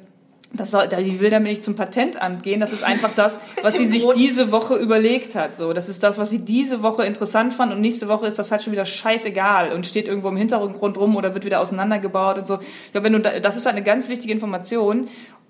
das 0.53 0.73
soll, 0.73 0.89
die 0.89 1.21
will 1.21 1.31
damit 1.31 1.51
nicht 1.51 1.63
zum 1.63 1.77
Patentamt 1.77 2.43
gehen, 2.43 2.59
das 2.59 2.73
ist 2.73 2.83
einfach 2.83 3.13
das, 3.15 3.39
was 3.63 3.77
sie 3.77 3.87
sich 3.87 4.05
diese 4.17 4.51
Woche 4.51 4.75
überlegt 4.75 5.37
hat. 5.37 5.55
So, 5.55 5.73
das 5.73 5.89
ist 5.89 6.03
das, 6.03 6.19
was 6.19 6.31
sie 6.31 6.41
diese 6.41 6.83
Woche 6.83 7.05
interessant 7.05 7.55
fand 7.55 7.73
und 7.73 7.81
nächste 7.81 8.09
Woche 8.09 8.27
ist 8.27 8.39
das 8.41 8.51
halt 8.51 8.63
schon 8.63 8.73
wieder 8.73 8.87
scheißegal 8.87 9.73
und 9.73 9.87
steht 9.87 10.09
irgendwo 10.09 10.29
im 10.29 10.37
Hintergrund 10.37 10.99
rum 10.99 11.17
oder 11.17 11.35
wird 11.35 11.45
wieder 11.45 11.61
auseinandergebaut 11.61 12.39
und 12.39 12.47
so. 12.47 12.59
Ich 12.61 12.93
glaube, 12.93 13.05
wenn 13.05 13.13
du, 13.13 13.21
da, 13.21 13.39
das 13.39 13.57
ist 13.57 13.67
halt 13.67 13.77
eine 13.77 13.85
ganz 13.85 14.09
wichtige 14.09 14.33
Information 14.33 15.09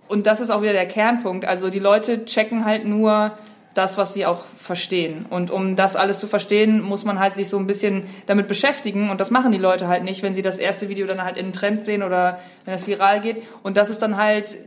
und 0.08 0.26
das 0.26 0.40
ist 0.40 0.50
auch 0.50 0.62
wieder 0.62 0.72
der 0.72 0.88
Kernpunkt. 0.88 1.44
Also 1.44 1.70
die 1.70 1.78
Leute 1.78 2.24
checken 2.24 2.64
halt 2.64 2.84
nur 2.86 3.32
das, 3.74 3.96
was 3.96 4.12
sie 4.12 4.26
auch 4.26 4.44
verstehen. 4.56 5.26
Und 5.30 5.50
um 5.50 5.76
das 5.76 5.94
alles 5.94 6.18
zu 6.18 6.26
verstehen, 6.26 6.80
muss 6.80 7.04
man 7.04 7.20
halt 7.20 7.36
sich 7.36 7.48
so 7.48 7.58
ein 7.58 7.66
bisschen 7.66 8.02
damit 8.26 8.48
beschäftigen. 8.48 9.08
Und 9.08 9.20
das 9.20 9.30
machen 9.30 9.52
die 9.52 9.58
Leute 9.58 9.86
halt 9.86 10.02
nicht, 10.02 10.22
wenn 10.22 10.34
sie 10.34 10.42
das 10.42 10.58
erste 10.58 10.88
Video 10.88 11.06
dann 11.06 11.22
halt 11.22 11.36
in 11.36 11.46
den 11.46 11.52
Trend 11.52 11.84
sehen 11.84 12.02
oder 12.02 12.40
wenn 12.64 12.74
es 12.74 12.86
viral 12.86 13.20
geht. 13.20 13.42
Und 13.62 13.76
das 13.76 13.88
ist 13.88 14.00
dann 14.00 14.16
halt, 14.16 14.58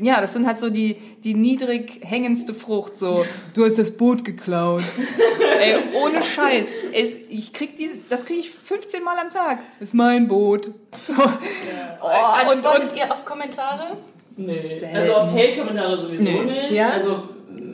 ja, 0.00 0.20
das 0.20 0.32
sind 0.32 0.46
halt 0.46 0.58
so 0.58 0.70
die, 0.70 0.96
die 1.24 1.34
niedrig 1.34 2.00
hängendste 2.02 2.54
Frucht. 2.54 2.96
So, 2.96 3.26
du 3.52 3.66
hast 3.66 3.78
das 3.78 3.90
Boot 3.90 4.24
geklaut. 4.24 4.82
Ey, 5.60 5.76
ohne 5.94 6.22
Scheiß. 6.22 6.68
Es, 6.94 7.14
ich 7.28 7.52
krieg 7.52 7.76
diese, 7.76 7.98
das 8.08 8.24
kriege 8.24 8.40
ich 8.40 8.50
15 8.50 9.04
Mal 9.04 9.18
am 9.18 9.28
Tag. 9.28 9.58
ist 9.80 9.92
mein 9.92 10.26
Boot. 10.26 10.72
So. 11.02 11.12
Oh, 11.12 12.06
und, 12.06 12.50
Antwortet 12.50 12.92
und, 12.92 12.98
ihr 12.98 13.12
auf 13.12 13.24
Kommentare? 13.24 13.98
Nee. 14.36 14.54
Selten. 14.56 14.96
Also 14.96 15.12
auf 15.14 15.30
Hate-Kommentare 15.32 16.00
sowieso 16.00 16.22
Nee. 16.22 16.40
nicht. 16.44 16.72
Ja? 16.72 16.90
Also 16.90 17.22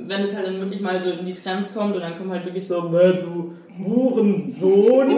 wenn 0.07 0.23
es 0.23 0.35
halt 0.37 0.47
dann 0.49 0.61
wirklich 0.61 0.81
mal 0.81 1.01
so 1.01 1.11
in 1.11 1.25
die 1.25 1.35
Trends 1.35 1.73
kommt 1.73 1.95
und 1.95 2.01
dann 2.01 2.17
kommt 2.19 2.31
halt 2.31 2.45
wirklich 2.45 2.67
so, 2.67 2.83
"Bäh, 2.91 3.13
du 3.15 3.53
Hurensohn. 3.83 5.11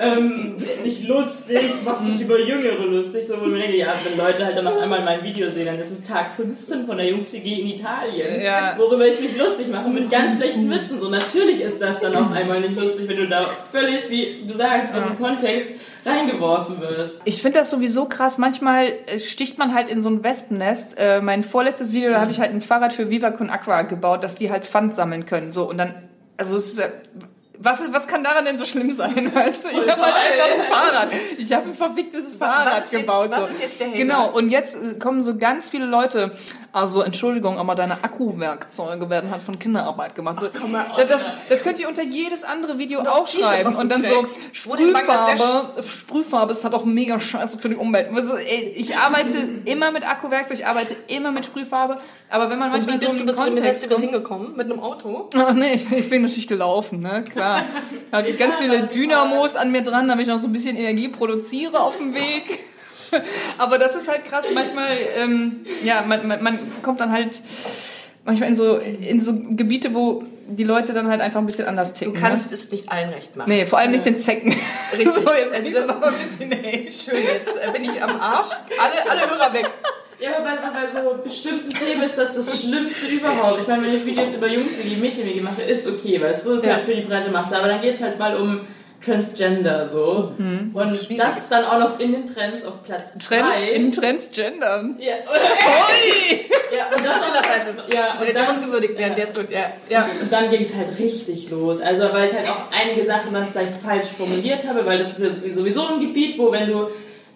Ähm, 0.00 0.54
bist 0.56 0.84
nicht 0.84 1.08
lustig, 1.08 1.60
machst 1.84 2.06
dich 2.06 2.20
über 2.20 2.38
Jüngere 2.38 2.84
lustig. 2.86 3.26
So, 3.26 3.40
wo 3.40 3.44
ich 3.46 3.50
mir 3.50 3.58
denke, 3.58 3.76
ja, 3.76 3.92
wenn 4.08 4.16
Leute 4.16 4.44
halt 4.44 4.56
dann 4.56 4.66
auf 4.66 4.78
einmal 4.78 5.02
mein 5.04 5.22
Video 5.24 5.50
sehen, 5.50 5.66
dann 5.66 5.78
ist 5.78 5.90
es 5.90 6.02
Tag 6.02 6.30
15 6.30 6.86
von 6.86 6.96
der 6.96 7.08
Jungs-WG 7.08 7.60
in 7.62 7.66
Italien, 7.68 8.40
Ja. 8.40 8.74
worüber 8.78 9.06
ich 9.06 9.20
mich 9.20 9.36
lustig 9.36 9.68
mache, 9.68 9.88
mit 9.88 10.08
ganz 10.10 10.36
schlechten 10.36 10.70
Witzen. 10.70 10.98
So, 10.98 11.08
natürlich 11.08 11.60
ist 11.60 11.80
das 11.80 11.98
dann 12.00 12.14
auf 12.14 12.30
einmal 12.30 12.60
nicht 12.60 12.76
lustig, 12.76 13.08
wenn 13.08 13.16
du 13.16 13.26
da 13.26 13.42
völlig, 13.72 14.08
wie 14.08 14.44
du 14.46 14.54
sagst, 14.54 14.94
aus 14.94 15.04
dem 15.04 15.18
Kontext 15.18 15.66
reingeworfen 16.06 16.80
wirst. 16.80 17.20
Ich 17.24 17.42
finde 17.42 17.58
das 17.58 17.70
sowieso 17.70 18.04
krass. 18.06 18.38
Manchmal 18.38 18.92
äh, 19.06 19.18
sticht 19.18 19.58
man 19.58 19.74
halt 19.74 19.88
in 19.88 20.00
so 20.00 20.08
ein 20.10 20.22
Wespennest. 20.22 20.96
Äh, 20.96 21.20
mein 21.20 21.42
vorletztes 21.42 21.92
Video, 21.92 22.10
da 22.10 22.20
habe 22.20 22.30
ich 22.30 22.38
halt 22.40 22.52
ein 22.52 22.60
Fahrrad 22.60 22.92
für 22.92 23.10
Viva 23.10 23.30
Con 23.30 23.50
Aqua 23.50 23.82
gebaut, 23.82 24.22
dass 24.22 24.36
die 24.36 24.50
halt 24.50 24.64
Pfand 24.64 24.94
sammeln 24.94 25.26
können. 25.26 25.50
So 25.52 25.68
und 25.68 25.76
dann, 25.78 25.94
also 26.36 26.56
es 26.56 26.66
ist, 26.72 26.78
äh, 26.78 26.88
was, 27.60 27.92
was 27.92 28.06
kann 28.06 28.22
daran 28.22 28.44
denn 28.44 28.56
so 28.56 28.64
schlimm 28.64 28.92
sein? 28.92 29.34
Weißt 29.34 29.64
du, 29.64 29.68
ich 29.70 29.88
habe 29.90 30.02
halt 30.02 30.14
einfach 30.14 30.64
ein 30.64 30.72
Fahrrad. 30.72 31.08
Ich 31.38 31.52
habe 31.52 31.66
ein 31.66 31.74
verficktes 31.74 32.34
Fahrrad 32.34 32.76
jetzt- 32.78 32.90
gebaut. 32.92 33.30
was 33.30 33.40
so. 33.40 33.46
ist 33.46 33.60
jetzt 33.62 33.80
der 33.80 33.88
Hater? 33.88 33.98
Genau. 33.98 34.30
Und 34.30 34.50
jetzt 34.50 34.74
äh, 34.76 34.94
kommen 34.98 35.22
so 35.22 35.36
ganz 35.36 35.68
viele 35.68 35.86
Leute. 35.86 36.32
Also 36.70 37.00
Entschuldigung, 37.02 37.58
aber 37.58 37.74
deine 37.74 37.94
Akkuwerkzeuge 38.04 39.08
werden 39.08 39.30
halt 39.30 39.42
von 39.42 39.58
Kinderarbeit 39.58 40.14
gemacht. 40.14 40.40
So, 40.40 40.48
komm 40.52 40.72
mal 40.72 40.86
auf, 40.90 40.96
das, 40.98 41.20
das, 41.48 41.62
könnt 41.62 41.80
ihr 41.80 41.88
unter 41.88 42.02
jedes 42.02 42.44
andere 42.44 42.78
Video 42.78 43.00
Das 43.00 43.08
auch 43.08 43.26
T-Shirt, 43.26 43.44
schreiben 43.44 43.68
was 43.68 43.76
du 43.76 43.82
und 43.82 43.88
dann 43.88 44.04
so. 44.04 44.26
Sprühfarbe, 44.52 45.82
Sprühfarbe 45.82 46.52
ist 46.52 46.64
halt 46.64 46.74
auch 46.74 46.84
mega 46.84 47.18
scheiße 47.18 47.58
für 47.58 47.70
die 47.70 47.76
Umwelt. 47.76 48.14
Also, 48.14 48.36
ey, 48.36 48.72
ich 48.76 48.96
arbeite 48.96 49.38
immer 49.64 49.90
mit 49.90 50.06
Akkuwerkzeug, 50.06 50.58
ich 50.58 50.66
arbeite 50.66 50.94
immer 51.06 51.32
mit 51.32 51.46
Sprühfarbe, 51.46 51.96
aber 52.28 52.50
wenn 52.50 52.58
man 52.58 52.68
Und 52.68 52.86
manchmal 52.86 52.96
wie 52.96 53.06
bist 53.06 53.18
so 53.18 53.24
du 53.24 53.34
zu 53.34 53.44
dem 53.46 53.58
Festival 53.58 53.98
hingekommen? 53.98 54.54
Mit 54.54 54.70
einem 54.70 54.80
Auto? 54.80 55.30
Ach 55.36 55.54
nee, 55.54 55.72
ich, 55.72 55.90
ich 55.90 56.10
bin 56.10 56.20
natürlich 56.22 56.48
gelaufen, 56.48 57.00
ne, 57.00 57.24
klar. 57.24 57.62
Ich 58.26 58.38
ganz 58.38 58.58
viele 58.58 58.82
Dynamos 58.86 59.56
an 59.56 59.72
mir 59.72 59.82
dran, 59.82 60.06
damit 60.06 60.26
ich 60.26 60.32
noch 60.32 60.38
so 60.38 60.48
ein 60.48 60.52
bisschen 60.52 60.76
Energie 60.76 61.08
produziere 61.08 61.80
auf 61.80 61.96
dem 61.96 62.14
Weg. 62.14 62.58
Aber 63.58 63.78
das 63.78 63.94
ist 63.96 64.08
halt 64.08 64.24
krass, 64.24 64.46
manchmal, 64.54 64.88
ähm, 65.18 65.60
ja, 65.84 66.02
man, 66.02 66.26
man, 66.26 66.42
man 66.42 66.58
kommt 66.82 67.00
dann 67.00 67.12
halt 67.12 67.42
manchmal 68.24 68.48
in 68.50 68.56
so, 68.56 68.76
in 68.76 69.20
so 69.20 69.32
Gebiete, 69.50 69.94
wo 69.94 70.22
die 70.50 70.64
Leute 70.64 70.92
dann 70.92 71.08
halt 71.08 71.20
einfach 71.20 71.40
ein 71.40 71.46
bisschen 71.46 71.66
anders 71.66 71.94
ticken. 71.94 72.14
Du 72.14 72.20
kannst 72.20 72.52
es 72.52 72.70
nicht 72.72 72.90
allen 72.90 73.10
recht 73.10 73.36
machen. 73.36 73.48
Ne? 73.50 73.56
Nee, 73.58 73.66
vor 73.66 73.78
allem 73.78 73.90
nicht 73.92 74.04
den 74.06 74.16
Zecken. 74.16 74.54
Richtig. 74.92 75.08
So, 75.14 75.20
jetzt 75.32 75.54
Also 75.54 75.68
also 75.68 75.70
das- 75.72 75.86
das 75.86 75.96
aber 75.96 76.06
ein 76.08 76.14
bisschen 76.22 76.52
ey. 76.64 76.82
Schön, 76.82 77.16
jetzt 77.22 77.56
äh, 77.62 77.70
bin 77.72 77.84
ich 77.84 78.02
am 78.02 78.18
Arsch. 78.20 78.48
Alle, 78.78 79.10
alle 79.10 79.30
Hörer 79.30 79.52
weg. 79.54 79.70
Ja, 80.20 80.30
aber 80.36 80.46
bei 80.50 80.56
so, 80.56 80.66
bei 80.72 80.86
so 81.00 81.16
bestimmten 81.22 81.68
Themen 81.68 82.02
ist 82.02 82.18
das 82.18 82.34
das 82.34 82.60
Schlimmste 82.60 83.06
überhaupt. 83.06 83.60
Ich 83.62 83.68
meine, 83.68 83.84
wenn 83.84 83.94
ich 83.94 84.04
Videos 84.04 84.34
über 84.34 84.48
Jungs 84.48 84.76
wie 84.82 84.88
die 84.88 84.96
Mädchen 84.96 85.24
wie 85.26 85.40
mache, 85.40 85.62
ist 85.62 85.86
okay, 85.86 86.20
weißt 86.20 86.46
du, 86.46 86.52
ist 86.54 86.64
Ja. 86.66 86.72
halt 86.74 86.82
für 86.82 86.94
die 86.94 87.02
breite 87.02 87.30
Masse. 87.30 87.56
Aber 87.56 87.68
dann 87.68 87.80
geht's 87.80 88.02
halt 88.02 88.18
mal 88.18 88.36
um 88.36 88.62
Transgender 89.04 89.88
so. 89.88 90.32
Mhm. 90.36 90.70
Und 90.74 90.96
Schwierig. 90.96 91.18
das 91.18 91.48
dann 91.48 91.64
auch 91.64 91.78
noch 91.78 92.00
in 92.00 92.12
den 92.12 92.26
Trends 92.26 92.64
auf 92.64 92.82
Platz 92.82 93.12
Trends, 93.12 93.28
2. 93.28 93.70
in 93.70 93.92
Transgendern. 93.92 94.96
Ja, 94.98 95.14
ja, 96.76 96.96
und 96.96 97.06
das 97.06 97.22
auch 97.22 97.26
Kinderpreise. 97.26 97.78
ja, 97.94 98.18
und 98.18 98.26
Der, 98.26 98.34
dann, 98.34 98.46
muss 98.46 98.60
gewürdigt 98.60 98.98
werden, 98.98 99.14
der 99.14 99.24
ist 99.24 99.36
gut. 99.36 99.50
Ja. 99.50 99.70
ja. 99.88 100.08
und 100.20 100.32
dann 100.32 100.50
ging 100.50 100.62
es 100.62 100.74
halt 100.74 100.98
richtig 100.98 101.48
los. 101.50 101.80
Also, 101.80 102.12
weil 102.12 102.26
ich 102.28 102.34
halt 102.34 102.48
auch 102.48 102.62
einige 102.80 103.02
Sachen 103.04 103.32
dann 103.32 103.46
vielleicht 103.46 103.76
falsch 103.76 104.06
formuliert 104.06 104.66
habe, 104.66 104.84
weil 104.84 104.98
das 104.98 105.18
ist 105.18 105.44
ja 105.44 105.50
sowieso 105.52 105.86
ein 105.86 106.00
Gebiet, 106.00 106.38
wo 106.38 106.50
wenn 106.50 106.68
du, 106.68 106.88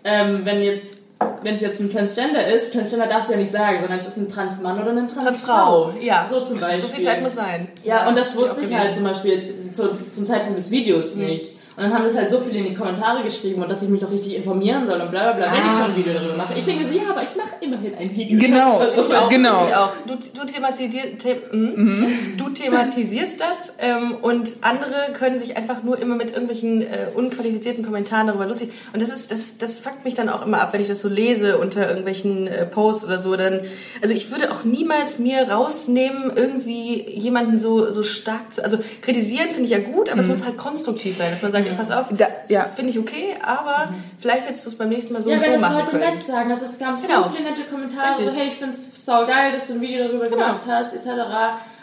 ähm, 0.05 0.41
wenn 0.45 0.63
jetzt, 0.63 1.02
wenn 1.43 1.55
es 1.55 1.61
jetzt 1.61 1.81
ein 1.81 1.91
Transgender 1.91 2.47
ist, 2.47 2.73
Transgender 2.73 3.07
darfst 3.07 3.29
du 3.29 3.35
ja 3.35 3.41
nicht 3.41 3.51
sagen, 3.51 3.79
sondern 3.81 3.99
es 3.99 4.07
ist 4.07 4.17
ein 4.17 4.29
Transmann 4.29 4.81
oder 4.81 4.91
eine 4.91 5.07
Transfrau. 5.07 5.91
Transfrau, 5.91 6.01
ja. 6.01 6.27
So 6.27 6.41
zum 6.41 6.61
Beispiel. 6.61 6.81
So 6.81 6.89
viel 6.89 7.05
Zeit 7.05 7.23
muss 7.23 7.35
sein. 7.35 7.69
Ja, 7.83 8.09
und 8.09 8.17
das 8.17 8.37
wusste 8.37 8.63
ich 8.63 8.77
halt 8.77 8.95
zum 8.95 9.05
Beispiel 9.05 9.33
jetzt 9.33 9.51
zu, 9.75 9.89
zum 10.11 10.27
Zeitpunkt 10.27 10.59
des 10.59 10.71
Videos 10.71 11.15
nicht. 11.15 11.57
Und 11.77 11.85
dann 11.85 11.95
haben 11.95 12.05
das 12.05 12.17
halt 12.17 12.29
so 12.29 12.39
viele 12.39 12.59
in 12.59 12.65
die 12.67 12.75
Kommentare 12.75 13.23
geschrieben 13.23 13.63
und 13.63 13.69
dass 13.69 13.83
ich 13.83 13.89
mich 13.89 14.01
doch 14.01 14.11
richtig 14.11 14.37
informieren 14.37 14.85
soll 14.85 15.01
und 15.01 15.11
bla 15.11 15.33
bla 15.33 15.33
bla, 15.33 15.53
wenn 15.53 15.67
ich 15.67 15.73
schon 15.73 15.85
ein 15.85 15.97
Video 15.97 16.13
darüber 16.13 16.37
mache. 16.37 16.53
Ich 16.57 16.65
denke 16.65 16.85
so, 16.85 16.93
ja, 16.93 17.03
aber 17.09 17.23
ich 17.23 17.35
mache 17.35 17.49
immerhin 17.61 17.95
ein 17.95 18.15
Video. 18.15 18.39
Genau, 18.39 18.79
darüber. 18.79 18.91
So, 18.91 19.13
ich 19.13 19.19
auch. 19.19 19.31
Genau. 19.31 19.67
Ich 19.67 19.75
auch. 19.75 19.93
Du, 20.07 20.15
du, 20.15 20.45
thematisier, 20.45 21.03
the, 21.19 21.57
mm, 21.57 22.37
du 22.37 22.51
thematisierst 22.51 23.41
das 23.41 23.73
ähm, 23.79 24.17
und 24.21 24.57
andere 24.61 25.13
können 25.15 25.39
sich 25.39 25.57
einfach 25.57 25.83
nur 25.83 25.99
immer 25.99 26.15
mit 26.15 26.33
irgendwelchen 26.33 26.83
äh, 26.83 27.07
unqualifizierten 27.15 27.85
Kommentaren 27.85 28.27
darüber 28.27 28.47
lustig. 28.47 28.71
Und 28.93 29.01
das 29.01 29.11
ist, 29.11 29.33
das, 29.33 29.57
das 29.57 29.81
fuckt 29.81 30.05
mich 30.05 30.15
dann 30.15 30.29
auch 30.29 30.45
immer 30.45 30.61
ab, 30.61 30.75
wenn 30.75 30.83
ich 30.83 30.89
das 30.89 31.01
so 31.01 31.09
lese 31.09 31.57
unter 31.57 31.89
irgendwelchen 31.89 32.49
äh, 32.49 32.67
Posts 32.67 33.07
oder 33.07 33.19
so. 33.19 33.35
Dann, 33.37 33.61
also 34.03 34.15
ich 34.15 34.31
würde 34.31 34.53
auch 34.53 34.65
niemals 34.65 35.19
mir 35.19 35.49
rausnehmen, 35.51 36.33
irgendwie 36.37 37.09
jemanden 37.11 37.59
so, 37.59 37.91
so 37.91 38.03
stark 38.03 38.53
zu. 38.53 38.63
Also 38.63 38.79
kritisieren 39.01 39.49
finde 39.49 39.65
ich 39.65 39.71
ja 39.71 39.79
gut, 39.79 40.11
aber 40.11 40.21
es 40.21 40.29
muss 40.29 40.45
halt 40.45 40.59
konstruktiv 40.59 41.17
sein, 41.17 41.31
dass 41.31 41.43
man 41.43 41.53
sagt, 41.53 41.62
pass 41.77 41.91
auf, 41.91 42.07
Da- 42.11 42.27
ja. 42.49 42.67
finde 42.75 42.91
ich 42.93 42.99
okay, 42.99 43.37
aber 43.43 43.89
vielleicht 44.19 44.47
hättest 44.49 44.65
du 44.67 44.71
es 44.71 44.79
beim 44.79 44.89
nächsten 44.89 45.13
Mal 45.13 45.23
so 45.23 45.31
Ja, 45.31 45.37
und 45.37 45.43
wenn 45.43 45.49
so 45.51 45.53
das 45.55 45.63
machen 45.63 45.79
Leute 45.87 45.91
können. 45.99 46.15
nett 46.15 46.23
sagen. 46.25 46.51
Also 46.51 46.65
es 46.65 46.79
gab 46.79 47.01
Genau. 47.01 47.23
so 47.25 47.31
viele 47.31 47.45
nette 47.51 47.65
Kommentare, 47.65 48.29
so, 48.31 48.37
hey, 48.37 48.49
ich 48.49 48.55
find's 48.55 49.05
saugeil, 49.05 49.53
dass 49.53 49.67
du 49.69 49.75
ein 49.75 49.81
Video 49.81 50.05
darüber 50.07 50.25
Genau. 50.27 50.37
gemacht 50.47 50.63
hast, 50.67 50.95
etc. 50.95 51.09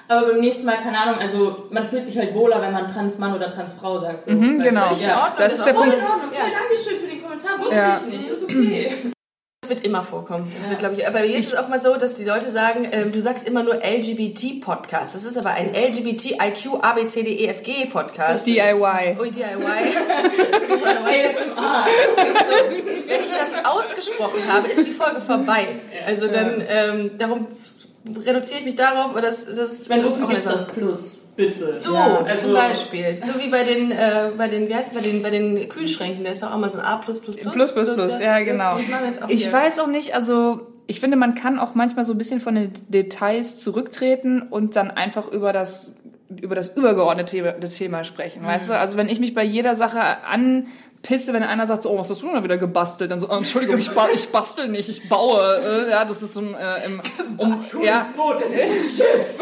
Aber 0.08 0.26
beim 0.28 0.40
nächsten 0.40 0.66
Mal, 0.66 0.78
keine 0.78 0.98
Ahnung, 1.00 1.20
also 1.20 1.68
man 1.70 1.86
fühlt 1.86 2.04
sich 2.04 2.18
halt 2.18 2.34
wohler, 2.34 2.62
wenn 2.62 2.72
man 2.74 2.88
Transmann 2.88 3.34
oder 3.36 3.50
Transfrau 3.50 4.00
sagt. 4.00 4.24
So. 4.26 4.32
Mhm, 4.32 4.60
genau. 4.60 4.92
Ja. 5.00 5.24
Ordnung, 5.26 5.36
Das 5.38 5.54
ist 5.54 5.60
ist 5.60 5.66
der 5.68 5.74
auch 5.76 5.78
Voll 5.84 5.90
Punkt. 5.92 6.04
in 6.06 6.12
Ordnung, 6.12 6.32
voll 6.32 6.50
Ja. 6.50 6.60
Dankeschön 6.60 7.00
für 7.00 7.08
den 7.08 7.22
Kommentar, 7.22 7.60
wusste 7.60 7.76
Ja. 7.76 8.02
ich 8.08 8.18
nicht, 8.18 8.30
ist 8.30 8.44
okay. 8.44 9.12
Wird 9.70 9.86
immer 9.86 10.04
vorkommen. 10.04 10.52
Das 10.58 10.68
wird, 10.70 10.80
glaube 10.80 10.96
ich, 10.96 11.08
aber 11.08 11.24
jetzt 11.24 11.40
ist 11.40 11.54
es 11.54 11.60
auch 11.60 11.68
mal 11.68 11.80
so, 11.80 11.96
dass 11.96 12.16
die 12.16 12.24
Leute 12.24 12.50
sagen, 12.52 12.88
ähm, 12.92 13.12
du 13.12 13.22
sagst 13.22 13.48
immer 13.48 13.62
nur 13.64 13.76
LGBT-Podcast. 13.76 15.14
Das 15.14 15.26
ist 15.26 15.38
aber 15.38 15.52
ein 15.52 15.72
LGBT-IQ-ABCDEFG-Podcast. 15.76 18.48
DIY. 18.48 19.18
Oh, 19.20 19.24
DIY. 19.24 19.94
ASMR. 21.06 21.86
Ich 22.18 22.38
so, 22.40 22.54
wenn 23.08 23.22
ich 23.24 23.32
das 23.32 23.64
ausgesprochen 23.66 24.42
habe, 24.52 24.68
ist 24.68 24.86
die 24.86 24.92
Folge 24.92 25.22
vorbei. 25.22 25.66
Also 26.06 26.28
dann, 26.28 26.62
ähm, 26.68 27.12
darum 27.18 27.48
reduziere 28.26 28.60
ich 28.60 28.66
mich 28.66 28.76
darauf, 28.76 29.12
aber 29.12 29.22
das, 29.22 29.46
das 29.46 29.90
Wenn 29.90 30.04
das 30.04 30.18
gibt's 30.18 30.34
nicht 30.34 30.46
das 30.48 30.68
Plus? 30.68 31.26
Bitte. 31.36 31.74
So, 31.74 31.94
Ja, 31.94 32.20
also- 32.26 32.48
zum 32.48 32.54
Beispiel. 32.56 33.18
So 33.22 33.40
wie 33.40 33.50
bei 33.50 33.64
den, 33.64 33.92
äh, 33.92 34.32
bei 34.38 34.48
den, 34.48 34.68
wie 34.70 34.76
heißt 34.76 34.94
bei 34.94 35.02
den, 35.02 35.22
bei 35.24 35.30
den 35.30 35.70
Kühlschränken, 35.70 36.24
da 36.24 36.32
ist 36.32 36.44
doch 36.44 36.52
auch 36.54 36.58
mal 36.58 36.70
so 36.70 36.80
ein 36.80 36.86
A+++. 36.86 36.98
Plus, 37.02 37.20
plus, 37.22 37.72
plus, 37.72 37.86
So, 37.88 37.96
das- 37.96 38.20
ja, 38.20 38.40
das- 38.40 38.46
genau. 38.48 38.76
Das 38.78 39.22
auch 39.24 39.30
Ich 39.30 39.44
hier. 39.44 39.54
weiß 39.54 39.80
auch 39.80 39.88
nicht, 39.88 40.16
also 40.16 40.68
ich 40.88 41.00
finde, 41.00 41.18
man 41.18 41.36
kann 41.36 41.60
auch 41.60 41.76
manchmal 41.76 42.04
so 42.06 42.14
ein 42.14 42.18
bisschen 42.18 42.40
von 42.42 42.56
den 42.56 42.72
Details 42.90 43.58
zurücktreten 43.58 44.42
und 44.42 44.76
dann 44.76 44.92
einfach 44.92 45.28
über 45.32 45.54
das 45.54 45.96
über 46.42 46.54
das 46.54 46.68
übergeordnete 46.76 47.32
Thema, 47.32 47.54
Thema 47.54 48.04
sprechen, 48.04 48.44
weißt 48.46 48.70
du? 48.70 48.78
Also 48.78 48.98
wenn 48.98 49.10
ich 49.10 49.20
mich 49.20 49.34
bei 49.34 49.44
jeder 49.44 49.74
Sache 49.74 50.00
anpisse, 51.04 51.34
wenn 51.34 51.44
einer 51.44 51.66
sagt 51.68 51.84
so, 51.84 51.92
oh, 51.92 51.98
was 51.98 52.10
hast 52.10 52.22
du 52.22 52.26
denn 52.28 52.36
da 52.36 52.44
wieder 52.44 52.58
gebastelt? 52.58 53.12
Dann 53.12 53.20
so, 53.20 53.30
oh, 53.30 53.38
Entschuldigung, 53.38 53.78
ich, 53.78 53.90
ba 53.92 54.08
ich 54.14 54.30
bastel 54.30 54.68
nicht, 54.68 54.90
ich 54.90 55.08
baue. 55.10 55.86
Äh, 55.88 55.92
ja, 55.92 56.06
das 56.06 56.22
ist 56.22 56.34
so 56.34 56.42
ein, 56.42 56.54
äh, 56.56 56.86
im, 56.86 57.02
um, 57.38 57.66
ja, 57.84 58.06
Boot, 58.16 58.42
das 58.42 58.52
ist 58.52 59.02
ein 59.02 59.08
Schiff. 59.18 59.40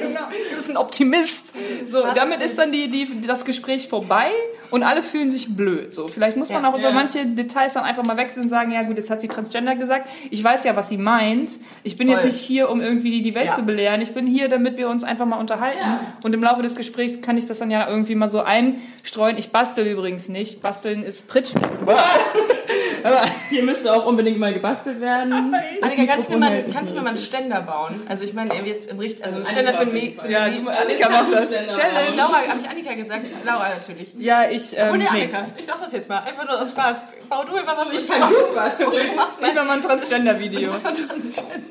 genau. 0.00 0.20
Das 0.48 0.58
ist 0.58 0.70
ein 0.70 0.76
Optimist. 0.76 1.54
So, 1.86 2.02
Was 2.02 2.14
damit 2.14 2.40
ist 2.40 2.58
dann 2.58 2.72
die, 2.72 2.90
die, 2.90 3.20
das 3.26 3.44
Gespräch 3.44 3.88
vorbei 3.88 4.30
und 4.70 4.82
alle 4.82 5.02
fühlen 5.02 5.30
sich 5.30 5.56
blöd. 5.56 5.94
So, 5.94 6.08
vielleicht 6.08 6.36
muss 6.36 6.50
man 6.50 6.62
Ja. 6.62 6.70
auch 6.70 6.74
über 6.78 6.88
Ja. 6.88 6.94
manche 6.94 7.24
Details 7.24 7.74
dann 7.74 7.84
einfach 7.84 8.04
mal 8.04 8.16
wechseln 8.16 8.42
und 8.44 8.48
sagen, 8.50 8.72
ja 8.72 8.82
gut, 8.82 8.98
jetzt 8.98 9.10
hat 9.10 9.20
sie 9.20 9.28
Transgender 9.28 9.76
gesagt. 9.76 10.08
Ich 10.30 10.42
weiß 10.44 10.64
ja, 10.64 10.76
was 10.76 10.88
sie 10.88 10.98
meint. 10.98 11.52
Ich 11.84 11.96
bin 11.96 12.08
jetzt 12.08 12.20
Voll. 12.20 12.30
nicht 12.30 12.40
hier, 12.40 12.68
um 12.70 12.80
irgendwie 12.80 13.22
die, 13.22 13.34
Welt 13.34 13.46
Ja. 13.46 13.52
zu 13.54 13.62
belehren. 13.62 14.00
Ich 14.02 14.12
bin 14.12 14.26
hier, 14.26 14.48
damit 14.48 14.76
wir 14.76 14.88
uns 14.88 15.04
einfach 15.04 15.24
mal 15.26 15.38
unterhalten. 15.38 15.78
Ja. 15.80 16.00
Und 16.22 16.34
im 16.34 16.42
Laufe 16.42 16.62
des 16.62 16.74
Gesprächs 16.74 17.22
kann 17.22 17.36
ich 17.38 17.46
das 17.46 17.60
dann 17.60 17.70
ja 17.70 17.88
irgendwie 17.88 18.14
mal 18.14 18.28
so 18.28 18.40
einstreuen. 18.42 19.38
Ich 19.38 19.50
bastel 19.52 19.86
übrigens 19.86 20.28
nicht. 20.28 20.60
Basteln 20.88 21.02
ist 21.02 21.28
Pritschen. 21.28 21.60
Aber 23.04 23.22
Hier 23.50 23.62
müsste 23.62 23.92
auch 23.92 24.06
unbedingt 24.06 24.38
mal 24.38 24.52
gebastelt 24.52 25.00
werden. 25.00 25.52
Das 25.80 25.92
Annika, 25.92 26.12
kannst 26.14 26.28
du 26.28 26.32
mir 26.34 26.38
mal, 26.38 26.64
kannst 26.72 26.90
du 26.92 26.96
mir 26.96 27.02
mal 27.02 27.08
einen 27.10 27.18
Ständer 27.18 27.60
bauen? 27.62 27.94
Also 28.08 28.24
ich 28.24 28.32
meine 28.34 28.52
jetzt 28.66 28.90
im 28.90 28.98
Richt, 28.98 29.22
also 29.22 29.36
einen 29.36 29.46
Ständer 29.46 29.72
für 29.72 29.78
auf 29.80 29.84
den 29.84 29.96
jeden 29.96 30.14
Mi- 30.14 30.16
Fall. 30.16 30.26
für 30.26 30.32
ja, 30.32 30.48
du, 30.48 30.68
Annika 30.68 31.08
macht 31.10 31.32
das. 31.32 31.50
Ich 31.52 31.56
Challenge. 31.76 32.16
Laura, 32.16 32.36
habe 32.48 32.60
ich 32.60 32.68
Annika 32.68 32.94
gesagt? 32.94 33.26
Laura 33.44 33.68
natürlich. 33.78 34.12
Ja, 34.18 34.48
ich, 34.50 34.76
ähm, 34.76 34.88
Oh 34.90 34.96
ne, 34.96 34.98
nee. 35.04 35.08
Annika, 35.08 35.46
ich 35.56 35.66
dachte 35.66 35.80
das 35.84 35.92
jetzt 35.92 36.08
mal. 36.08 36.18
Einfach 36.20 36.46
nur 36.46 36.60
aus 36.60 36.70
Spaß. 36.70 37.06
Bau 37.28 37.44
du 37.44 37.56
immer 37.56 37.76
was. 37.76 37.92
Ich 37.92 38.08
kann 38.08 38.20
gut 38.22 38.36
was. 38.54 38.78
Du 38.78 38.86
machst 39.14 39.38
Ich 39.40 39.40
mal. 39.40 39.54
mach 39.54 39.64
mal 39.66 39.74
ein 39.74 39.82
Transgender-Video. 39.82 40.72
Für 40.72 40.88
ein 40.88 40.94
Transgender. 40.94 41.62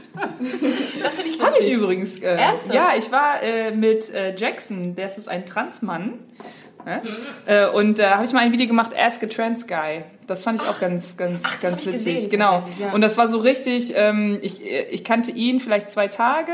Das 1.04 1.16
finde 1.16 1.30
ich 1.32 1.40
Habe 1.40 1.50
ich 1.52 1.56
lustig. 1.66 1.74
übrigens. 1.74 2.20
Äh, 2.20 2.36
Ernsthaft? 2.36 2.74
Ja, 2.74 2.90
ich 2.98 3.12
war 3.12 3.42
äh, 3.44 3.72
mit 3.72 4.14
äh, 4.14 4.36
Jackson, 4.36 4.96
der 4.96 5.08
ist 5.08 5.28
ein 5.28 5.46
Transmann. 5.46 6.20
Ne? 6.88 7.02
Äh, 7.46 7.68
und 7.68 8.00
da 8.00 8.16
habe 8.16 8.26
ich 8.26 8.32
mal 8.32 8.40
ein 8.40 8.54
Video 8.54 8.66
gemacht, 8.66 8.94
Ask 8.98 9.22
a 9.22 9.28
Trans 9.28 9.68
Guy. 9.68 10.04
Das 10.26 10.44
fand 10.44 10.62
ich 10.62 10.68
auch 10.68 10.80
ganz, 10.80 11.18
ganz, 11.18 11.44
Ach, 11.46 11.60
ganz 11.60 11.86
witzig. 11.86 12.16
gesehen, 12.16 12.30
genau. 12.30 12.64
ja. 12.80 12.94
Und 12.94 13.02
das 13.02 13.18
war 13.18 13.28
so 13.28 13.40
richtig, 13.40 13.94
ähm, 13.96 14.40
ich, 14.42 14.62
ich 14.66 15.04
kannte 15.04 15.32
ihn 15.32 15.60
vielleicht 15.60 15.90
zwei 15.90 16.08
Tage 16.08 16.54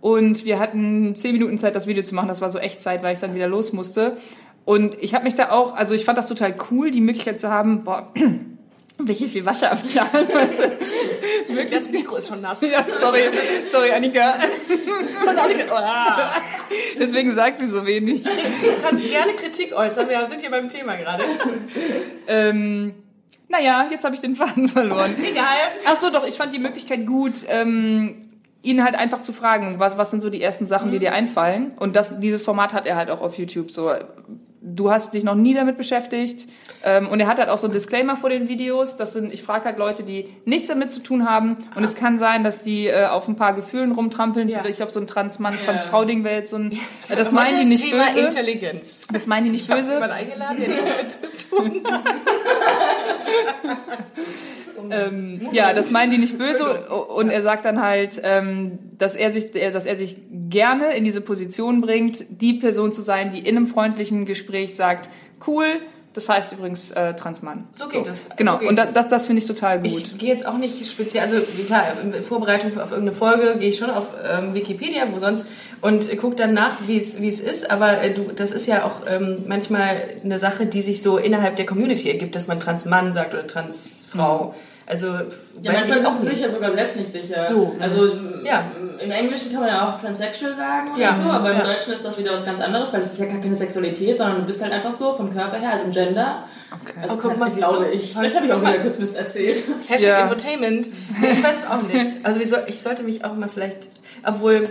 und 0.00 0.44
wir 0.44 0.58
hatten 0.58 1.14
zehn 1.14 1.32
Minuten 1.32 1.56
Zeit, 1.56 1.76
das 1.76 1.86
Video 1.86 2.02
zu 2.02 2.16
machen. 2.16 2.28
Das 2.28 2.40
war 2.40 2.50
so 2.50 2.58
Echtzeit, 2.58 3.04
weil 3.04 3.12
ich 3.12 3.20
dann 3.20 3.34
wieder 3.34 3.46
los 3.46 3.72
musste. 3.72 4.16
Und 4.64 4.96
ich 5.00 5.14
habe 5.14 5.24
mich 5.24 5.36
da 5.36 5.50
auch, 5.50 5.76
also 5.76 5.94
ich 5.94 6.04
fand 6.04 6.18
das 6.18 6.26
total 6.26 6.54
cool, 6.70 6.90
die 6.90 7.00
Möglichkeit 7.00 7.38
zu 7.38 7.50
haben, 7.50 7.84
boah, 7.84 8.12
Welche 9.06 9.28
viel 9.28 9.46
Wasser 9.46 9.72
abladen. 9.72 10.26
Das 11.48 11.70
ganze 11.70 11.92
Mikro 11.92 12.16
ist 12.16 12.28
schon 12.28 12.40
nass. 12.40 12.60
ja, 12.62 12.84
sorry, 12.98 13.22
sorry, 13.64 13.90
Annika. 13.92 14.34
Deswegen 16.98 17.34
sagt 17.34 17.58
sie 17.58 17.68
so 17.68 17.84
wenig. 17.86 18.22
Du 18.22 18.82
kannst 18.82 19.08
gerne 19.08 19.34
Kritik 19.34 19.74
äußern, 19.74 20.08
wir 20.08 20.28
sind 20.28 20.40
hier 20.40 20.50
beim 20.50 20.68
Thema 20.68 20.96
gerade. 20.96 21.24
Ähm, 22.26 22.94
naja, 23.48 23.88
jetzt 23.90 24.04
habe 24.04 24.14
ich 24.14 24.20
den 24.20 24.36
Faden 24.36 24.68
verloren. 24.68 25.12
Egal. 25.22 25.44
Ach 25.86 25.96
so, 25.96 26.10
doch, 26.10 26.26
ich 26.26 26.36
fand 26.36 26.54
die 26.54 26.60
Möglichkeit 26.60 27.06
gut, 27.06 27.32
ähm, 27.48 28.22
ihn 28.62 28.84
halt 28.84 28.94
einfach 28.94 29.22
zu 29.22 29.32
fragen, 29.32 29.78
was, 29.78 29.98
was 29.98 30.10
sind 30.10 30.20
so 30.20 30.30
die 30.30 30.40
ersten 30.40 30.66
Sachen, 30.66 30.92
die 30.92 30.98
dir 30.98 31.12
einfallen? 31.12 31.72
Und 31.78 31.96
das, 31.96 32.20
dieses 32.20 32.42
Format 32.42 32.72
hat 32.72 32.86
er 32.86 32.96
halt 32.96 33.10
auch 33.10 33.20
auf 33.20 33.38
YouTube 33.38 33.72
so. 33.72 33.92
Du 34.62 34.90
hast 34.90 35.14
dich 35.14 35.24
noch 35.24 35.34
nie 35.34 35.54
damit 35.54 35.78
beschäftigt. 35.78 36.46
Ähm, 36.84 37.08
und 37.08 37.18
er 37.18 37.26
hat 37.26 37.38
halt 37.38 37.48
auch 37.48 37.56
so 37.56 37.66
ein 37.66 37.72
Disclaimer 37.72 38.16
vor 38.16 38.28
den 38.28 38.48
Videos. 38.48 38.96
Das 38.96 39.14
sind, 39.14 39.32
ich 39.32 39.42
frage 39.42 39.64
halt 39.64 39.78
Leute, 39.78 40.02
die 40.02 40.28
nichts 40.44 40.68
damit 40.68 40.90
zu 40.90 41.00
tun 41.00 41.28
haben. 41.28 41.56
Und 41.74 41.84
es 41.84 41.94
kann 41.94 42.18
sein, 42.18 42.44
dass 42.44 42.60
die 42.60 42.86
äh, 42.86 43.06
auf 43.06 43.26
ein 43.26 43.36
paar 43.36 43.54
Gefühlen 43.54 43.92
rumtrampeln. 43.92 44.48
Ja. 44.48 44.64
Ich 44.66 44.76
glaube, 44.76 44.92
so 44.92 45.00
ein 45.00 45.06
Transmann, 45.06 45.54
Transfrau-Ding 45.64 46.24
wäre 46.24 46.36
jetzt 46.36 46.50
so 46.50 46.56
ein. 46.56 46.72
Äh, 47.08 47.16
das 47.16 47.32
meinen 47.32 47.60
die 47.60 47.64
nicht 47.64 47.84
Thema 47.84 48.04
böse. 48.06 48.20
Intelligenz. 48.20 49.06
Das 49.10 49.26
meinen 49.26 49.44
die 49.44 49.50
nicht 49.50 49.66
Böse. 49.66 49.80
böse. 49.80 49.92
Jemand 49.94 50.12
eingeladen, 50.12 50.56
der 50.58 50.68
nichts 50.68 51.18
damit 51.18 51.40
zu 51.40 51.48
tun 51.48 51.82
hat. 51.90 52.02
Ähm, 54.90 55.48
ja, 55.52 55.72
das 55.72 55.90
meinen 55.90 56.10
die 56.10 56.18
nicht 56.18 56.38
böse 56.38 56.88
und 56.88 57.30
er 57.30 57.42
sagt 57.42 57.64
dann 57.64 57.82
halt, 57.82 58.20
ähm, 58.22 58.78
dass 58.98 59.14
er 59.14 59.32
sich, 59.32 59.52
dass 59.52 59.86
er 59.86 59.96
sich 59.96 60.16
gerne 60.48 60.96
in 60.96 61.04
diese 61.04 61.20
Position 61.20 61.80
bringt, 61.80 62.24
die 62.28 62.54
Person 62.54 62.92
zu 62.92 63.02
sein, 63.02 63.30
die 63.30 63.40
in 63.40 63.56
einem 63.56 63.66
freundlichen 63.66 64.24
Gespräch 64.24 64.74
sagt, 64.74 65.08
cool, 65.46 65.66
das 66.12 66.28
heißt 66.28 66.52
übrigens 66.52 66.90
äh, 66.90 67.14
Transmann. 67.14 67.68
So 67.72 67.86
geht 67.86 68.06
es. 68.08 68.30
Genau. 68.36 68.54
So 68.54 68.58
geht 68.58 68.68
und 68.68 68.76
das, 68.76 68.92
das, 68.92 69.08
das 69.08 69.26
finde 69.26 69.42
ich 69.42 69.46
total 69.46 69.78
gut. 69.78 69.86
Ich 69.86 70.18
gehe 70.18 70.30
jetzt 70.30 70.44
auch 70.44 70.58
nicht 70.58 70.84
speziell, 70.90 71.22
also 71.22 71.40
klar, 71.66 71.84
in 72.02 72.12
Vorbereitung 72.22 72.72
auf 72.72 72.90
irgendeine 72.90 73.12
Folge 73.12 73.56
gehe 73.58 73.68
ich 73.68 73.78
schon 73.78 73.90
auf 73.90 74.08
ähm, 74.28 74.52
Wikipedia, 74.52 75.04
wo 75.12 75.18
sonst, 75.18 75.46
und 75.80 76.16
gucke 76.18 76.34
dann 76.34 76.52
nach, 76.52 76.72
wie 76.88 76.98
es 76.98 77.20
wie 77.20 77.28
es 77.28 77.38
ist. 77.38 77.70
Aber 77.70 78.02
äh, 78.02 78.12
du, 78.12 78.32
das 78.34 78.50
ist 78.50 78.66
ja 78.66 78.84
auch 78.84 79.06
ähm, 79.08 79.44
manchmal 79.46 79.96
eine 80.24 80.40
Sache, 80.40 80.66
die 80.66 80.80
sich 80.80 81.00
so 81.00 81.16
innerhalb 81.16 81.54
der 81.56 81.66
Community 81.66 82.10
ergibt, 82.10 82.34
dass 82.34 82.48
man 82.48 82.58
Transmann 82.58 83.12
sagt 83.12 83.32
oder 83.32 83.46
Transfrau. 83.46 84.54
Also 84.90 85.06
Ja, 85.06 85.12
weiß 85.22 85.26
manchmal 85.62 85.98
ich 85.98 86.06
auch 86.06 86.12
sind 86.12 86.20
sie 86.22 86.26
sich 86.26 86.34
nicht. 86.36 86.42
ja 86.42 86.48
sogar 86.48 86.72
selbst 86.72 86.96
nicht 86.96 87.12
sicher. 87.12 87.44
So. 87.48 87.76
Also 87.78 88.12
Ja. 88.44 88.64
im 88.98 89.10
Englischen 89.10 89.52
kann 89.52 89.60
man 89.60 89.68
ja 89.68 89.88
auch 89.88 90.00
transsexual 90.00 90.54
sagen 90.56 90.90
oder 90.92 91.00
Ja. 91.02 91.14
so, 91.14 91.22
aber 91.22 91.52
im 91.52 91.58
Ja. 91.58 91.64
Deutschen 91.64 91.92
ist 91.92 92.04
das 92.04 92.18
wieder 92.18 92.32
was 92.32 92.44
ganz 92.44 92.58
anderes, 92.60 92.92
weil 92.92 92.98
es 93.00 93.12
ist 93.12 93.20
ja 93.20 93.26
gar 93.26 93.40
keine 93.40 93.54
Sexualität, 93.54 94.16
sondern 94.18 94.38
du 94.38 94.42
bist 94.46 94.60
halt 94.62 94.72
einfach 94.72 94.92
so 94.92 95.12
vom 95.12 95.32
Körper 95.32 95.58
her, 95.58 95.70
also 95.70 95.84
ein 95.86 95.92
Gender. 95.92 96.44
Okay. 96.82 96.94
Also 97.02 97.14
Oh, 97.14 97.18
guck 97.22 97.38
mal, 97.38 97.48
glaube 97.50 97.84
du? 97.84 97.90
ich. 97.96 98.12
Vielleicht 98.14 98.34
habe 98.36 98.46
ich 98.46 98.52
auch 98.52 98.60
wieder 98.60 98.78
kurz 98.80 98.98
Mist 98.98 99.16
erzählt. 99.16 99.62
Hashtag 99.88 100.00
Ja. 100.08 100.20
Infotainment. 100.22 100.88
Ich 100.88 101.42
weiß 101.44 101.58
es 101.60 101.66
auch 101.70 101.82
nicht. 101.82 102.06
Also 102.24 102.40
ich 102.66 102.80
sollte 102.80 103.02
mich 103.04 103.24
auch 103.24 103.34
mal 103.34 103.48
vielleicht, 103.48 103.88
obwohl 104.26 104.68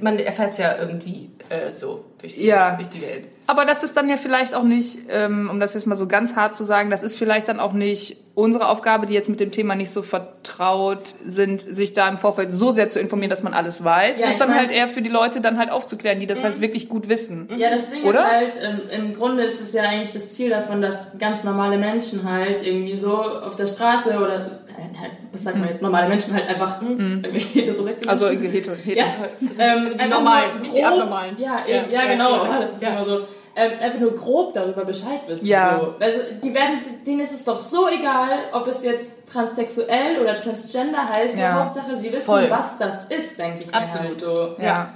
man 0.00 0.18
erfährt 0.18 0.52
es 0.52 0.58
ja 0.58 0.74
irgendwie 0.78 1.30
äh, 1.48 1.72
so 1.72 2.04
durch 2.20 2.34
die, 2.34 2.46
Ja. 2.46 2.76
durch 2.76 2.88
die 2.88 3.02
Welt. 3.02 3.28
Aber 3.46 3.64
das 3.64 3.84
ist 3.84 3.96
dann 3.96 4.08
ja 4.08 4.16
vielleicht 4.16 4.54
auch 4.54 4.64
nicht, 4.64 4.98
ähm, 5.08 5.48
um 5.48 5.60
das 5.60 5.74
jetzt 5.74 5.86
mal 5.86 5.94
so 5.94 6.08
ganz 6.08 6.34
hart 6.34 6.56
zu 6.56 6.64
sagen, 6.64 6.90
das 6.90 7.04
ist 7.04 7.16
vielleicht 7.16 7.48
dann 7.48 7.60
auch 7.60 7.72
nicht 7.72 8.16
unsere 8.34 8.68
Aufgabe, 8.68 9.06
die 9.06 9.14
jetzt 9.14 9.28
mit 9.28 9.38
dem 9.38 9.52
Thema 9.52 9.76
nicht 9.76 9.90
so 9.92 10.02
vertraut 10.02 11.14
sind, 11.24 11.60
sich 11.60 11.92
da 11.92 12.08
im 12.08 12.18
Vorfeld 12.18 12.52
so 12.52 12.70
sehr 12.72 12.88
zu 12.88 12.98
informieren, 13.00 13.30
dass 13.30 13.42
man 13.44 13.54
alles 13.54 13.84
weiß. 13.84 14.18
Ja, 14.18 14.24
das 14.26 14.34
ist 14.34 14.40
dann 14.40 14.50
mein- 14.50 14.58
halt 14.58 14.72
eher 14.72 14.88
für 14.88 15.02
die 15.02 15.08
Leute 15.10 15.40
dann 15.40 15.58
halt 15.58 15.70
aufzuklären, 15.70 16.18
die 16.20 16.26
das 16.26 16.42
halt 16.42 16.60
wirklich 16.60 16.88
gut 16.88 17.08
wissen. 17.08 17.48
Ja, 17.56 17.70
das 17.70 17.90
Ding 17.90 18.02
Oder? 18.02 18.10
ist 18.20 18.30
halt, 18.30 18.52
ähm, 18.60 18.80
im 18.90 19.12
Grunde 19.14 19.44
ist 19.44 19.60
es 19.60 19.72
ja 19.72 19.82
eigentlich 19.84 20.12
das 20.12 20.28
Ziel 20.30 20.50
davon, 20.50 20.82
dass 20.82 21.18
ganz 21.18 21.44
normale 21.44 21.78
Menschen 21.78 22.28
halt 22.30 22.64
irgendwie 22.66 22.96
so 22.96 23.16
auf 23.22 23.54
der 23.56 23.68
Straße 23.68 24.16
oder, 24.18 24.58
halt, 24.78 25.12
was 25.32 25.42
sagt 25.42 25.56
man 25.58 25.68
jetzt, 25.68 25.82
normale 25.82 26.08
Menschen 26.08 26.32
halt 26.34 26.48
einfach 26.48 26.80
irgendwie 26.82 27.38
heterosexuell. 27.40 28.08
Also 28.10 28.26
Menschen. 28.26 28.50
hetero, 28.50 28.74
hetero. 28.74 28.98
Ja, 29.06 29.14
ähm, 29.58 29.96
Die 30.02 30.08
normalen, 30.08 30.60
nicht 30.60 30.76
die 30.76 30.84
abnormalen. 30.84 31.36
Ja, 31.38 31.60
Ja, 31.66 31.74
ja, 31.76 31.82
ja, 31.90 32.02
ja, 32.04 32.10
genau, 32.12 32.44
ja. 32.44 32.50
ja, 32.52 32.60
das 32.60 32.74
ist 32.76 32.82
Ja. 32.82 32.90
immer 32.90 33.04
so. 33.04 33.20
Ähm, 33.58 33.72
einfach 33.80 33.98
nur 34.00 34.12
grob 34.14 34.52
darüber 34.52 34.84
Bescheid 34.84 35.22
wissen. 35.28 35.46
Ja. 35.46 35.80
So. 35.80 35.94
Also 35.98 36.20
die 36.42 36.52
werden, 36.52 36.80
denen 37.06 37.20
ist 37.20 37.32
es 37.32 37.42
doch 37.42 37.58
so 37.62 37.88
egal, 37.88 38.28
ob 38.52 38.66
es 38.66 38.84
jetzt 38.84 39.26
transsexuell 39.32 40.18
oder 40.20 40.38
transgender 40.38 41.08
heißt. 41.08 41.38
Ja. 41.40 41.54
Hauptsache, 41.60 41.96
sie 41.96 42.12
wissen, 42.12 42.26
Voll. 42.26 42.50
was 42.50 42.76
das 42.76 43.04
ist, 43.04 43.38
denke 43.38 43.60
ich. 43.60 43.66
mir 43.68 43.74
Absolut. 43.74 44.06
Halt 44.08 44.18
so. 44.18 44.56
Ja. 44.60 44.92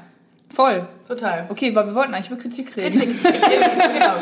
Voll. 0.55 0.87
Total. 1.09 1.47
Okay, 1.49 1.75
weil 1.75 1.87
wir 1.87 1.95
wollten 1.95 2.13
eigentlich 2.13 2.31
über 2.31 2.37
Kritik 2.41 2.77
reden. 2.77 2.99
Kritik. 3.01 3.17
Ich, 3.35 3.41
genau. 3.95 4.15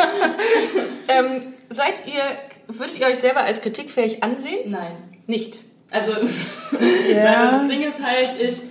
ähm, 1.08 1.54
seid 1.68 2.06
ihr, 2.06 2.22
würdet 2.68 2.98
ihr 2.98 3.06
euch 3.08 3.18
selber 3.18 3.40
als 3.40 3.60
kritikfähig 3.60 4.22
ansehen? 4.22 4.70
Nein. 4.70 4.92
Nicht. 5.28 5.60
Also, 5.90 6.12
weil 6.72 7.22
das 7.22 7.66
Ding 7.68 7.82
ist 7.82 8.02
halt, 8.04 8.34
ich 8.40 8.62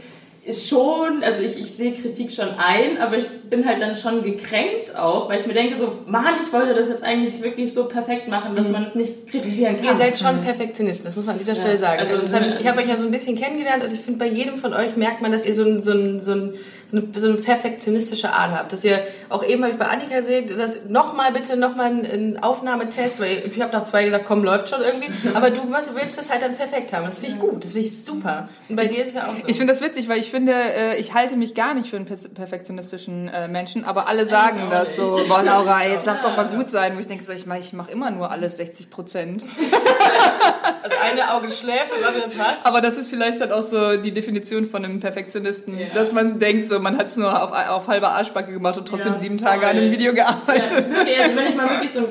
ist 0.48 0.70
schon, 0.70 1.24
also 1.24 1.42
ich, 1.42 1.60
ich 1.60 1.72
sehe 1.72 1.94
Kritik 1.94 2.32
schon 2.32 2.48
ein, 2.58 2.98
aber 3.00 3.18
ich 3.18 3.30
bin 3.50 3.68
halt 3.68 3.82
dann 3.82 3.98
schon 3.98 4.24
gekränkt 4.24 4.96
auch, 4.96 5.30
weil 5.30 5.42
ich 5.42 5.46
mir 5.46 5.54
denke 5.54 5.76
so, 5.76 6.00
Mann, 6.06 6.36
ich 6.42 6.54
wollte 6.54 6.74
das 6.74 6.88
jetzt 6.88 7.04
eigentlich 7.04 7.42
wirklich 7.44 7.74
so 7.74 7.86
perfekt 7.86 8.30
machen, 8.30 8.56
dass 8.56 8.72
man 8.72 8.84
es 8.84 8.96
nicht 8.96 9.28
kritisieren 9.28 9.76
kann. 9.76 9.86
Ihr 9.86 9.96
seid 9.98 10.18
schon 10.18 10.42
Perfektionisten, 10.42 11.06
das 11.06 11.18
muss 11.18 11.26
man 11.26 11.34
an 11.34 11.40
dieser 11.40 11.56
Stelle 11.56 11.78
sagen. 11.78 12.00
also 12.00 12.16
Also, 12.16 12.38
ich 12.38 12.62
ich 12.62 12.68
habe 12.68 12.80
euch 12.82 12.88
ja 12.88 12.96
so 12.96 13.06
ein 13.06 13.12
bisschen 13.12 13.36
kennengelernt. 13.36 13.84
Also 13.84 13.96
ich 13.96 14.02
finde, 14.02 14.20
bei 14.20 14.28
jedem 14.28 14.56
von 14.56 14.74
euch 14.74 14.96
merkt 14.96 15.22
man, 15.22 15.32
dass 15.32 15.46
ihr 15.46 15.54
so, 15.54 15.64
ein, 15.64 15.84
so, 15.84 15.92
ein, 15.92 16.22
so, 16.22 16.32
ein, 16.32 16.54
so, 16.86 16.98
eine, 16.98 17.08
so 17.14 17.28
eine 17.28 17.38
perfektionistische 17.38 18.32
Art 18.32 18.52
habt. 18.52 18.72
Dass 18.72 18.84
ihr, 18.84 19.00
auch 19.30 19.44
eben 19.44 19.64
habe 19.64 19.74
ich 19.74 19.80
bei 19.80 19.88
Annika 19.88 20.20
gesehen, 20.20 20.48
dass 20.58 20.86
nochmal 20.86 21.34
bitte 21.34 21.58
nochmal 21.58 21.88
einen, 21.88 22.38
Aufnahmetest, 22.42 23.20
weil 23.20 23.44
ich 23.46 23.62
habe 23.62 23.74
nach 23.74 23.86
zwei 23.86 24.06
gesagt, 24.06 24.26
komm, 24.28 24.44
läuft 24.44 24.70
schon 24.70 24.80
irgendwie. 24.82 25.12
Aber 25.34 25.50
du 25.50 25.70
was, 25.72 25.94
willst 25.94 26.18
das 26.18 26.30
halt 26.30 26.42
dann 26.42 26.56
perfekt 26.56 26.94
haben. 26.94 27.06
Das 27.06 27.20
finde 27.20 27.36
ich 27.36 27.40
gut, 27.40 27.66
das 27.66 27.72
finde 27.72 27.88
ich 27.88 28.04
super. 28.04 28.48
Und 28.70 28.76
bei 28.76 28.86
dir 28.86 29.02
ist 29.02 29.10
es 29.10 29.14
ja 29.16 29.28
auch 29.28 29.36
so. 29.36 29.48
Ich 29.48 29.58
finde 29.58 29.74
das 29.74 29.82
witzig, 29.82 30.08
weil 30.08 30.20
ich 30.20 30.30
finde, 30.30 30.37
äh, 30.48 30.96
ich 30.98 31.14
halte 31.14 31.36
mich 31.38 31.56
gar 31.56 31.74
nicht 31.74 31.90
für 31.90 31.96
einen 31.96 32.06
perfektionistischen 32.06 33.30
äh, 33.30 33.48
Menschen, 33.48 33.86
aber 33.86 34.08
alle 34.08 34.26
sagen 34.26 34.62
auch 34.64 34.70
das 34.70 34.96
so, 34.98 35.24
boah 35.28 35.42
Laura, 35.42 35.86
jetzt 35.88 36.06
lass 36.06 36.22
doch 36.22 36.36
mal 36.36 36.48
gut 36.50 36.70
sein. 36.70 36.96
Wo 36.96 37.00
ich 37.00 37.08
denke, 37.08 37.24
so, 37.24 37.32
ich 37.32 37.46
mache 37.46 37.60
ich 37.60 37.72
mach 37.74 37.88
immer 37.90 38.12
nur 38.12 38.30
alles 38.30 38.58
60 38.58 38.90
Prozent. 38.90 39.44
das 40.84 40.92
eine 41.12 41.34
Auge 41.34 41.50
schläft, 41.50 41.92
das 41.92 42.04
andere 42.04 42.26
ist 42.26 42.38
wach. 42.38 42.56
Aber 42.64 42.82
das 42.82 42.98
ist 42.98 43.10
vielleicht 43.10 43.40
dann 43.42 43.52
auch 43.52 43.62
so 43.62 43.98
die 43.98 44.12
Definition 44.12 44.66
von 44.66 44.84
einem 44.84 45.00
Perfektionisten, 45.00 45.78
Ja. 45.78 45.88
dass 45.94 46.12
man 46.12 46.40
denkt, 46.40 46.68
so 46.68 46.80
man 46.80 46.98
hat 46.98 47.08
es 47.08 47.18
nur 47.18 47.42
auf, 47.42 47.52
auf 47.70 47.88
halber 47.88 48.10
Arschbacke 48.12 48.52
gemacht 48.52 48.78
und 48.78 48.88
trotzdem 48.88 49.14
Ja, 49.14 49.20
sieben 49.20 49.38
Tage 49.38 49.66
an 49.68 49.78
einem 49.78 49.92
Video 49.92 50.14
Ja, 50.14 50.24
gearbeitet. 50.26 50.90
wirklich, 50.94 51.20
also 51.22 51.36
wenn 51.36 51.48
ich 51.48 51.56
mal 51.56 51.70
wirklich 51.70 51.92
so 51.92 52.00
ein 52.00 52.06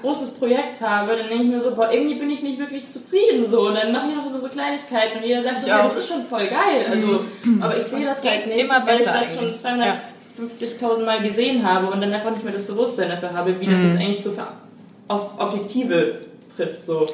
großes 0.00 0.34
Projekt 0.34 0.80
habe, 0.80 1.16
dann 1.16 1.28
denke 1.28 1.44
ich 1.44 1.50
mir 1.50 1.60
so, 1.60 1.74
boah, 1.74 1.90
irgendwie 1.92 2.14
bin 2.16 2.30
ich 2.30 2.42
nicht 2.42 2.58
wirklich 2.58 2.86
zufrieden 2.86 3.46
so. 3.46 3.68
Und 3.68 3.74
dann 3.74 3.92
mache 3.92 4.08
ich 4.08 4.14
noch 4.16 4.26
immer 4.26 4.38
so 4.38 4.48
Kleinigkeiten 4.48 5.18
und 5.18 5.24
jeder 5.24 5.42
sagt 5.42 5.62
so, 5.62 5.68
ja, 5.68 5.82
das 5.82 5.94
ist 5.96 6.08
schon 6.08 6.22
voll 6.22 6.46
geil. 6.46 6.86
Also, 6.90 7.24
aber 7.64 7.76
ich 7.76 7.84
sehe 7.84 8.04
Das 8.04 8.20
das 8.22 8.30
halt 8.30 8.46
nicht, 8.46 8.60
immer 8.64 8.86
weil 8.86 8.96
ich 8.98 9.04
das 9.04 9.34
schon 9.36 9.44
eigentlich. 9.44 9.94
250.000 10.38 11.04
Mal 11.04 11.22
gesehen 11.22 11.62
habe 11.68 11.86
und 11.86 12.00
dann 12.00 12.12
einfach 12.12 12.30
nicht 12.30 12.44
mehr 12.44 12.52
das 12.52 12.66
Bewusstsein 12.66 13.08
dafür 13.08 13.32
habe, 13.32 13.60
wie 13.60 13.66
das 13.66 13.80
Mhm. 13.80 13.90
jetzt 13.90 13.98
eigentlich 13.98 14.22
so 14.22 14.32
für, 14.32 14.46
auf 15.08 15.38
Objektive 15.38 16.20
trifft. 16.56 16.80
So. 16.80 17.08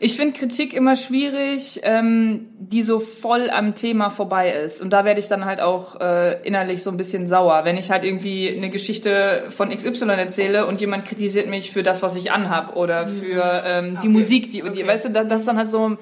Ich 0.00 0.16
finde 0.16 0.38
Kritik 0.38 0.74
immer 0.74 0.94
schwierig, 0.94 1.80
ähm, 1.82 2.46
die 2.58 2.84
so 2.84 3.00
voll 3.00 3.50
am 3.50 3.74
Thema 3.74 4.10
vorbei 4.10 4.52
ist. 4.52 4.80
Und 4.80 4.90
da 4.92 5.04
werde 5.04 5.18
ich 5.18 5.26
dann 5.26 5.44
halt 5.44 5.60
auch 5.60 6.00
äh, 6.00 6.40
innerlich 6.46 6.84
so 6.84 6.90
ein 6.90 6.96
bisschen 6.96 7.26
sauer. 7.26 7.62
Wenn 7.64 7.76
ich 7.76 7.90
halt 7.90 8.04
irgendwie 8.04 8.48
eine 8.56 8.70
Geschichte 8.70 9.44
von 9.48 9.70
XY 9.76 10.10
erzähle 10.10 10.66
und 10.66 10.80
jemand 10.80 11.04
kritisiert 11.04 11.48
mich 11.48 11.72
für 11.72 11.82
das, 11.82 12.00
was 12.02 12.14
ich 12.14 12.30
anhab 12.30 12.76
oder 12.76 13.08
für 13.08 13.62
ähm, 13.66 13.84
die 13.84 13.90
Mhm. 13.90 13.96
Okay. 13.98 14.08
Musik, 14.08 14.50
die, 14.52 14.62
die 14.62 14.68
Okay. 14.68 14.86
weißt 14.86 15.06
du, 15.06 15.08
das 15.10 15.40
ist 15.40 15.48
dann 15.48 15.56
halt 15.58 15.68
so, 15.68 15.96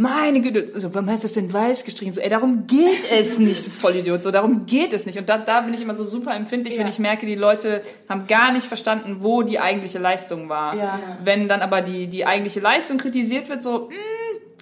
meine 0.00 0.40
Güte, 0.40 0.66
so, 0.66 0.92
warum 0.94 1.06
du 1.08 1.16
das 1.20 1.32
denn 1.34 1.52
weiß 1.52 1.84
gestrichen? 1.84 2.12
So, 2.12 2.20
ey, 2.20 2.28
darum 2.30 2.66
geht 2.66 3.10
es 3.12 3.38
nicht, 3.38 3.66
Vollidiot, 3.66 4.22
so, 4.22 4.30
darum 4.30 4.66
geht 4.66 4.92
es 4.92 5.06
nicht. 5.06 5.18
Und 5.18 5.28
da, 5.28 5.38
da 5.38 5.60
bin 5.60 5.74
ich 5.74 5.82
immer 5.82 5.94
so 5.94 6.04
super 6.04 6.34
empfindlich, 6.34 6.74
wenn 6.78 6.86
Ja. 6.86 6.92
ich 6.92 6.98
merke, 6.98 7.26
die 7.26 7.34
Leute 7.34 7.82
haben 8.08 8.26
gar 8.26 8.52
nicht 8.52 8.66
verstanden, 8.66 9.18
wo 9.20 9.42
die 9.42 9.60
eigentliche 9.60 9.98
Leistung 9.98 10.48
war. 10.48 10.74
Ja. 10.74 10.98
Wenn 11.22 11.48
dann 11.48 11.60
aber 11.60 11.82
die, 11.82 12.06
die 12.06 12.24
eigentliche 12.26 12.60
Leistung 12.60 12.98
kritisiert 12.98 13.48
wird, 13.48 13.62
so, 13.62 13.88
mh, 13.90 13.94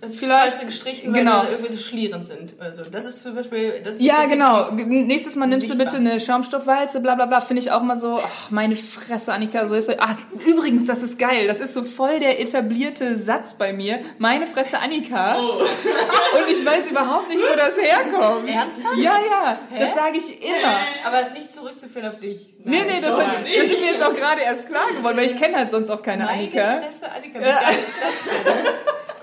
Das 0.00 0.12
ist 0.12 0.20
Vielleicht- 0.20 0.64
gestrichen, 0.64 1.12
weil 1.12 1.20
genau. 1.20 1.42
wir 1.42 1.50
irgendwie 1.50 1.72
so 1.72 1.82
schlierend 1.82 2.24
sind. 2.24 2.54
Also 2.60 2.82
das 2.88 3.04
ist 3.04 3.22
zum 3.22 3.34
Beispiel... 3.34 3.80
Das 3.82 4.00
ja, 4.00 4.26
genau. 4.26 4.70
Nächstes 4.70 5.34
Mal 5.34 5.46
nimmst 5.46 5.66
Sichtbar. 5.66 5.86
du 5.86 5.96
bitte 5.96 6.10
eine 6.10 6.20
Schaumstoffwalze, 6.20 7.00
bla 7.00 7.16
bla 7.16 7.26
bla. 7.26 7.40
Finde 7.40 7.62
ich 7.62 7.72
auch 7.72 7.82
mal 7.82 7.98
so, 7.98 8.20
ach, 8.24 8.50
meine 8.50 8.76
Fresse, 8.76 9.32
Annika. 9.32 9.66
So 9.66 9.74
ist 9.74 9.90
ah, 10.00 10.16
übrigens, 10.46 10.86
das 10.86 11.02
ist 11.02 11.18
geil. 11.18 11.48
Das 11.48 11.58
ist 11.58 11.74
so 11.74 11.82
voll 11.82 12.20
der 12.20 12.40
etablierte 12.40 13.16
Satz 13.16 13.54
bei 13.54 13.72
mir. 13.72 13.98
Meine 14.18 14.46
Fresse, 14.46 14.78
Annika. 14.78 15.36
Oh. 15.40 15.62
Und 15.62 16.48
ich 16.48 16.64
weiß 16.64 16.86
überhaupt 16.86 17.28
nicht, 17.28 17.40
wo 17.42 17.56
das 17.56 17.76
herkommt. 17.76 18.48
Ernsthaft? 18.48 18.98
Ja, 18.98 19.18
ja. 19.18 19.58
Das 19.76 19.94
sage 19.94 20.18
ich 20.18 20.42
immer. 20.44 20.78
Aber 21.06 21.22
es 21.22 21.28
ist 21.30 21.34
nicht 21.34 21.52
zurückzuführen 21.52 22.06
auf 22.06 22.20
dich. 22.20 22.54
Nee, 22.64 22.82
nee, 22.86 23.00
das, 23.00 23.18
hat, 23.18 23.38
das 23.44 23.64
ist 23.64 23.80
mir 23.80 23.90
jetzt 23.92 24.02
auch 24.02 24.14
gerade 24.14 24.42
erst 24.42 24.68
klar 24.68 24.86
geworden, 24.96 25.16
weil 25.16 25.26
ich 25.26 25.36
kenne 25.36 25.56
halt 25.56 25.70
sonst 25.72 25.90
auch 25.90 26.02
keine 26.02 26.24
Meine 26.24 26.38
Annika. 26.38 26.82
Fresse, 26.82 27.10
Annika, 27.10 27.38
wie 27.40 27.42
geil 27.42 27.78
ist 27.78 27.96
das 28.00 28.54
denn? 28.54 28.64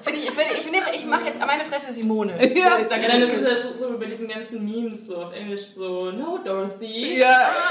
Finde 0.05 0.19
ich, 0.19 0.25
ich, 0.25 0.31
finde- 0.35 0.53
ich, 0.53 0.64
ich 1.05 1.09
mache 1.11 1.25
jetzt 1.25 1.39
meine 1.39 1.63
Fresse 1.65 1.93
Simone. 1.93 2.33
Ja. 2.55 2.77
Ich 2.79 2.87
sag 2.89 3.01
Ja, 3.01 3.07
dann 3.09 3.21
ist 3.21 3.33
es 3.33 3.41
ja 3.41 3.55
schon 3.57 3.75
so 3.75 3.97
bei 3.99 4.05
diesen 4.05 4.27
ganzen 4.27 4.65
Memes 4.65 5.07
so 5.07 5.17
auf 5.17 5.33
Englisch 5.35 5.65
so, 5.67 6.11
no 6.11 6.39
Dorothy, 6.43 7.19
Ja. 7.19 7.27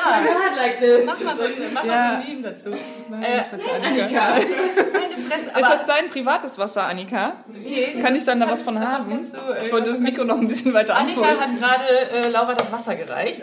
I'm 0.07 0.23
not 0.25 0.57
like 0.57 0.79
this. 0.79 1.05
Mach 1.07 1.21
mal 1.21 1.37
so, 1.37 1.45
ein- 1.45 1.53
mach 1.73 1.85
Ja. 1.85 1.93
mal 1.95 2.11
so 2.17 2.23
ein 2.23 2.29
Meme 2.29 2.43
dazu. 2.43 2.71
Meine 3.09 3.27
Äh, 3.27 3.43
Fresse, 3.45 3.65
Annika. 3.85 4.05
Annika. 4.05 4.35
Meine 4.93 5.15
Interessen. 5.17 5.49
Ist 5.49 5.71
das 5.71 5.87
dein 5.87 6.09
privates 6.09 6.59
Wasser, 6.59 6.85
Annika? 6.85 7.33
Nee, 7.49 7.89
das 7.95 8.03
Kann 8.03 8.13
ich 8.15 8.21
ist- 8.21 8.29
dann 8.29 8.41
da 8.41 8.51
was 8.51 8.63
von 8.63 8.79
haben? 8.81 9.11
du, 9.11 9.17
äh, 9.53 9.65
ich 9.67 9.73
wollte 9.73 9.91
das 9.91 10.01
Mikro 10.01 10.25
noch 10.25 10.39
ein 10.39 10.49
bisschen 10.49 10.73
weiter 10.75 10.97
Annika 10.97 11.21
anfeuern. 11.23 11.41
hat 11.41 11.61
gerade 11.61 12.27
äh, 12.27 12.29
Laura 12.31 12.55
das 12.55 12.71
Wasser 12.73 12.95
gereicht. 12.95 13.41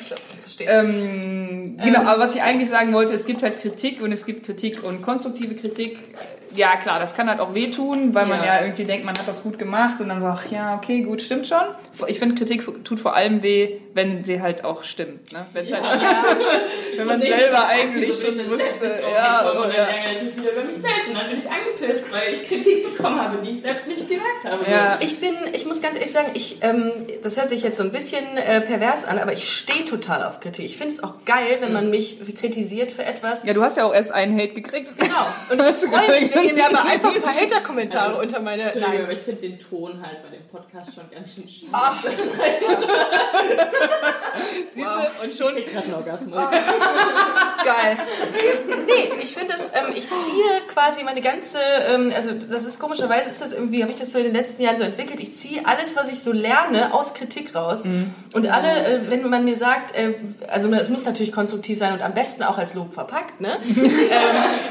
Ich 0.00 0.10
lasse 0.10 0.34
das 0.36 0.44
so 0.44 0.50
stehen. 0.50 0.68
Ähm, 0.70 1.78
genau, 1.84 2.00
aber 2.00 2.20
was 2.20 2.34
ich 2.34 2.42
eigentlich 2.42 2.68
sagen 2.68 2.92
wollte, 2.92 3.14
es 3.14 3.26
gibt 3.26 3.42
halt 3.42 3.60
Kritik 3.60 4.00
und 4.00 4.12
es 4.12 4.24
gibt 4.26 4.46
Kritik 4.46 4.82
und 4.82 5.02
konstruktive 5.02 5.54
Kritik. 5.54 5.98
Ja, 6.54 6.76
klar, 6.76 6.98
das 6.98 7.14
kann 7.14 7.28
halt 7.28 7.40
auch 7.40 7.54
wehtun, 7.54 8.14
weil 8.14 8.26
man 8.26 8.42
Ja. 8.42 8.57
Ja 8.58 8.64
irgendwie 8.64 8.84
denkt, 8.84 9.04
man 9.04 9.16
hat 9.16 9.26
das 9.26 9.42
gut 9.42 9.58
gemacht 9.58 10.00
und 10.00 10.08
dann 10.08 10.20
sagt, 10.20 10.50
ja, 10.50 10.74
okay, 10.74 11.02
gut, 11.02 11.22
stimmt 11.22 11.46
schon. 11.46 11.62
Ich 12.06 12.18
finde, 12.18 12.34
Kritik 12.34 12.84
tut 12.84 13.00
vor 13.00 13.14
allem 13.14 13.42
weh, 13.42 13.78
wenn 13.94 14.24
sie 14.24 14.40
halt 14.40 14.64
auch 14.64 14.84
stimmt. 14.84 15.32
Ne? 15.32 15.44
Wenn's 15.52 15.72
halt, 15.72 16.00
wenn 16.96 17.06
man 17.06 17.18
selber 17.18 17.66
eigentlich 17.68 18.14
schon 18.20 18.38
wusste. 18.48 19.00
Ja, 19.14 19.50
und 19.50 19.62
dann 19.62 19.70
ja. 19.70 19.84
ärgere 19.84 20.12
ich 20.12 20.22
mich 20.22 20.38
wieder 20.38 20.52
über 20.52 20.62
mich 20.62 20.76
selbst 20.76 21.08
und 21.08 21.14
dann 21.14 21.28
bin 21.28 21.36
ich 21.36 21.48
angepisst, 21.50 22.12
weil 22.12 22.32
ich 22.32 22.42
Kritik 22.42 22.94
bekommen 22.94 23.20
habe, 23.20 23.38
die 23.38 23.50
ich 23.50 23.60
selbst 23.60 23.88
nicht 23.88 24.08
gemerkt 24.08 24.44
habe. 24.44 24.64
So. 24.64 24.70
Ja. 24.70 24.98
Ich 25.00 25.20
bin, 25.20 25.34
ich 25.52 25.66
muss 25.66 25.82
ganz 25.82 25.96
ehrlich 25.96 26.12
sagen, 26.12 26.30
ich, 26.34 26.58
ähm, 26.62 26.92
das 27.22 27.36
hört 27.36 27.50
sich 27.50 27.62
jetzt 27.62 27.76
so 27.76 27.82
ein 27.82 27.92
bisschen 27.92 28.24
äh, 28.36 28.60
pervers 28.60 29.04
an, 29.04 29.18
aber 29.18 29.32
ich 29.32 29.48
stehe 29.50 29.84
total 29.84 30.22
auf 30.24 30.40
Kritik. 30.40 30.64
Ich 30.64 30.76
finde 30.76 30.94
es 30.94 31.02
auch 31.02 31.14
geil, 31.24 31.58
wenn 31.60 31.72
man 31.72 31.90
mich 31.90 32.18
kritisiert 32.38 32.92
für 32.92 33.04
etwas. 33.04 33.44
ja, 33.44 33.52
du 33.52 33.62
hast 33.62 33.76
ja 33.76 33.84
auch 33.84 33.94
erst 33.94 34.12
einen 34.12 34.38
Hate 34.38 34.54
gekriegt. 34.54 34.92
Genau. 34.96 35.26
Und 35.50 35.60
ich 35.60 35.88
freue 35.88 36.20
mich, 36.20 36.34
wenn 36.34 36.44
ihr 36.44 36.54
mir 36.54 36.66
aber 36.66 36.84
einfach 36.84 37.14
ein 37.14 37.22
paar 37.22 37.34
Hater-Kommentare 37.34 38.16
unter 38.20 38.37
meine. 38.40 38.62
Entschuldigung, 38.62 39.02
aber 39.02 39.12
ich 39.12 39.18
finde 39.18 39.40
den 39.42 39.58
Ton 39.58 40.00
halt 40.00 40.22
bei 40.22 40.30
dem 40.30 40.48
Podcast 40.48 40.94
schon 40.94 41.10
ganz 41.10 41.34
schön 41.34 41.46
schwierig. 41.48 41.74
Ach, 44.84 45.00
Siehst 45.28 45.40
du? 45.40 45.44
Und 45.46 45.52
schon 45.52 45.56
Ich 45.58 45.66
gerade 45.66 45.84
einen 45.86 45.94
Orgasmus. 45.94 46.36
geil. 47.64 47.98
Nee, 48.86 49.10
ich 49.22 49.34
finde 49.34 49.52
das, 49.54 49.72
ähm, 49.74 49.92
ich 49.94 50.08
ziehe 50.08 50.44
quasi 50.72 51.02
meine 51.02 51.20
ganze, 51.20 51.58
ähm, 51.88 52.12
also 52.14 52.30
das 52.32 52.64
ist 52.64 52.78
komischerweise, 52.78 53.30
ist 53.30 53.40
das 53.40 53.52
irgendwie, 53.52 53.82
habe 53.82 53.90
ich 53.92 53.98
das 53.98 54.12
so 54.12 54.18
in 54.18 54.24
den 54.24 54.34
letzten 54.34 54.62
Jahren 54.62 54.76
so 54.76 54.84
entwickelt, 54.84 55.20
ich 55.20 55.34
ziehe 55.34 55.62
alles, 55.66 55.96
was 55.96 56.08
ich 56.10 56.22
so 56.22 56.32
lerne, 56.32 56.94
aus 56.94 57.14
Kritik 57.14 57.54
raus. 57.54 57.84
Und 58.34 58.46
alle, 58.46 58.86
äh, 58.86 59.10
wenn 59.10 59.28
man 59.28 59.44
mir 59.44 59.56
sagt, 59.56 59.94
äh, 59.94 60.14
also 60.48 60.72
es 60.72 60.88
muss 60.88 61.04
natürlich 61.04 61.32
konstruktiv 61.32 61.78
sein 61.78 61.92
und 61.92 62.02
am 62.02 62.14
besten 62.14 62.42
auch 62.42 62.58
als 62.58 62.74
Lob 62.74 62.94
verpackt, 62.94 63.40
ne? 63.40 63.50
ähm, 63.76 63.86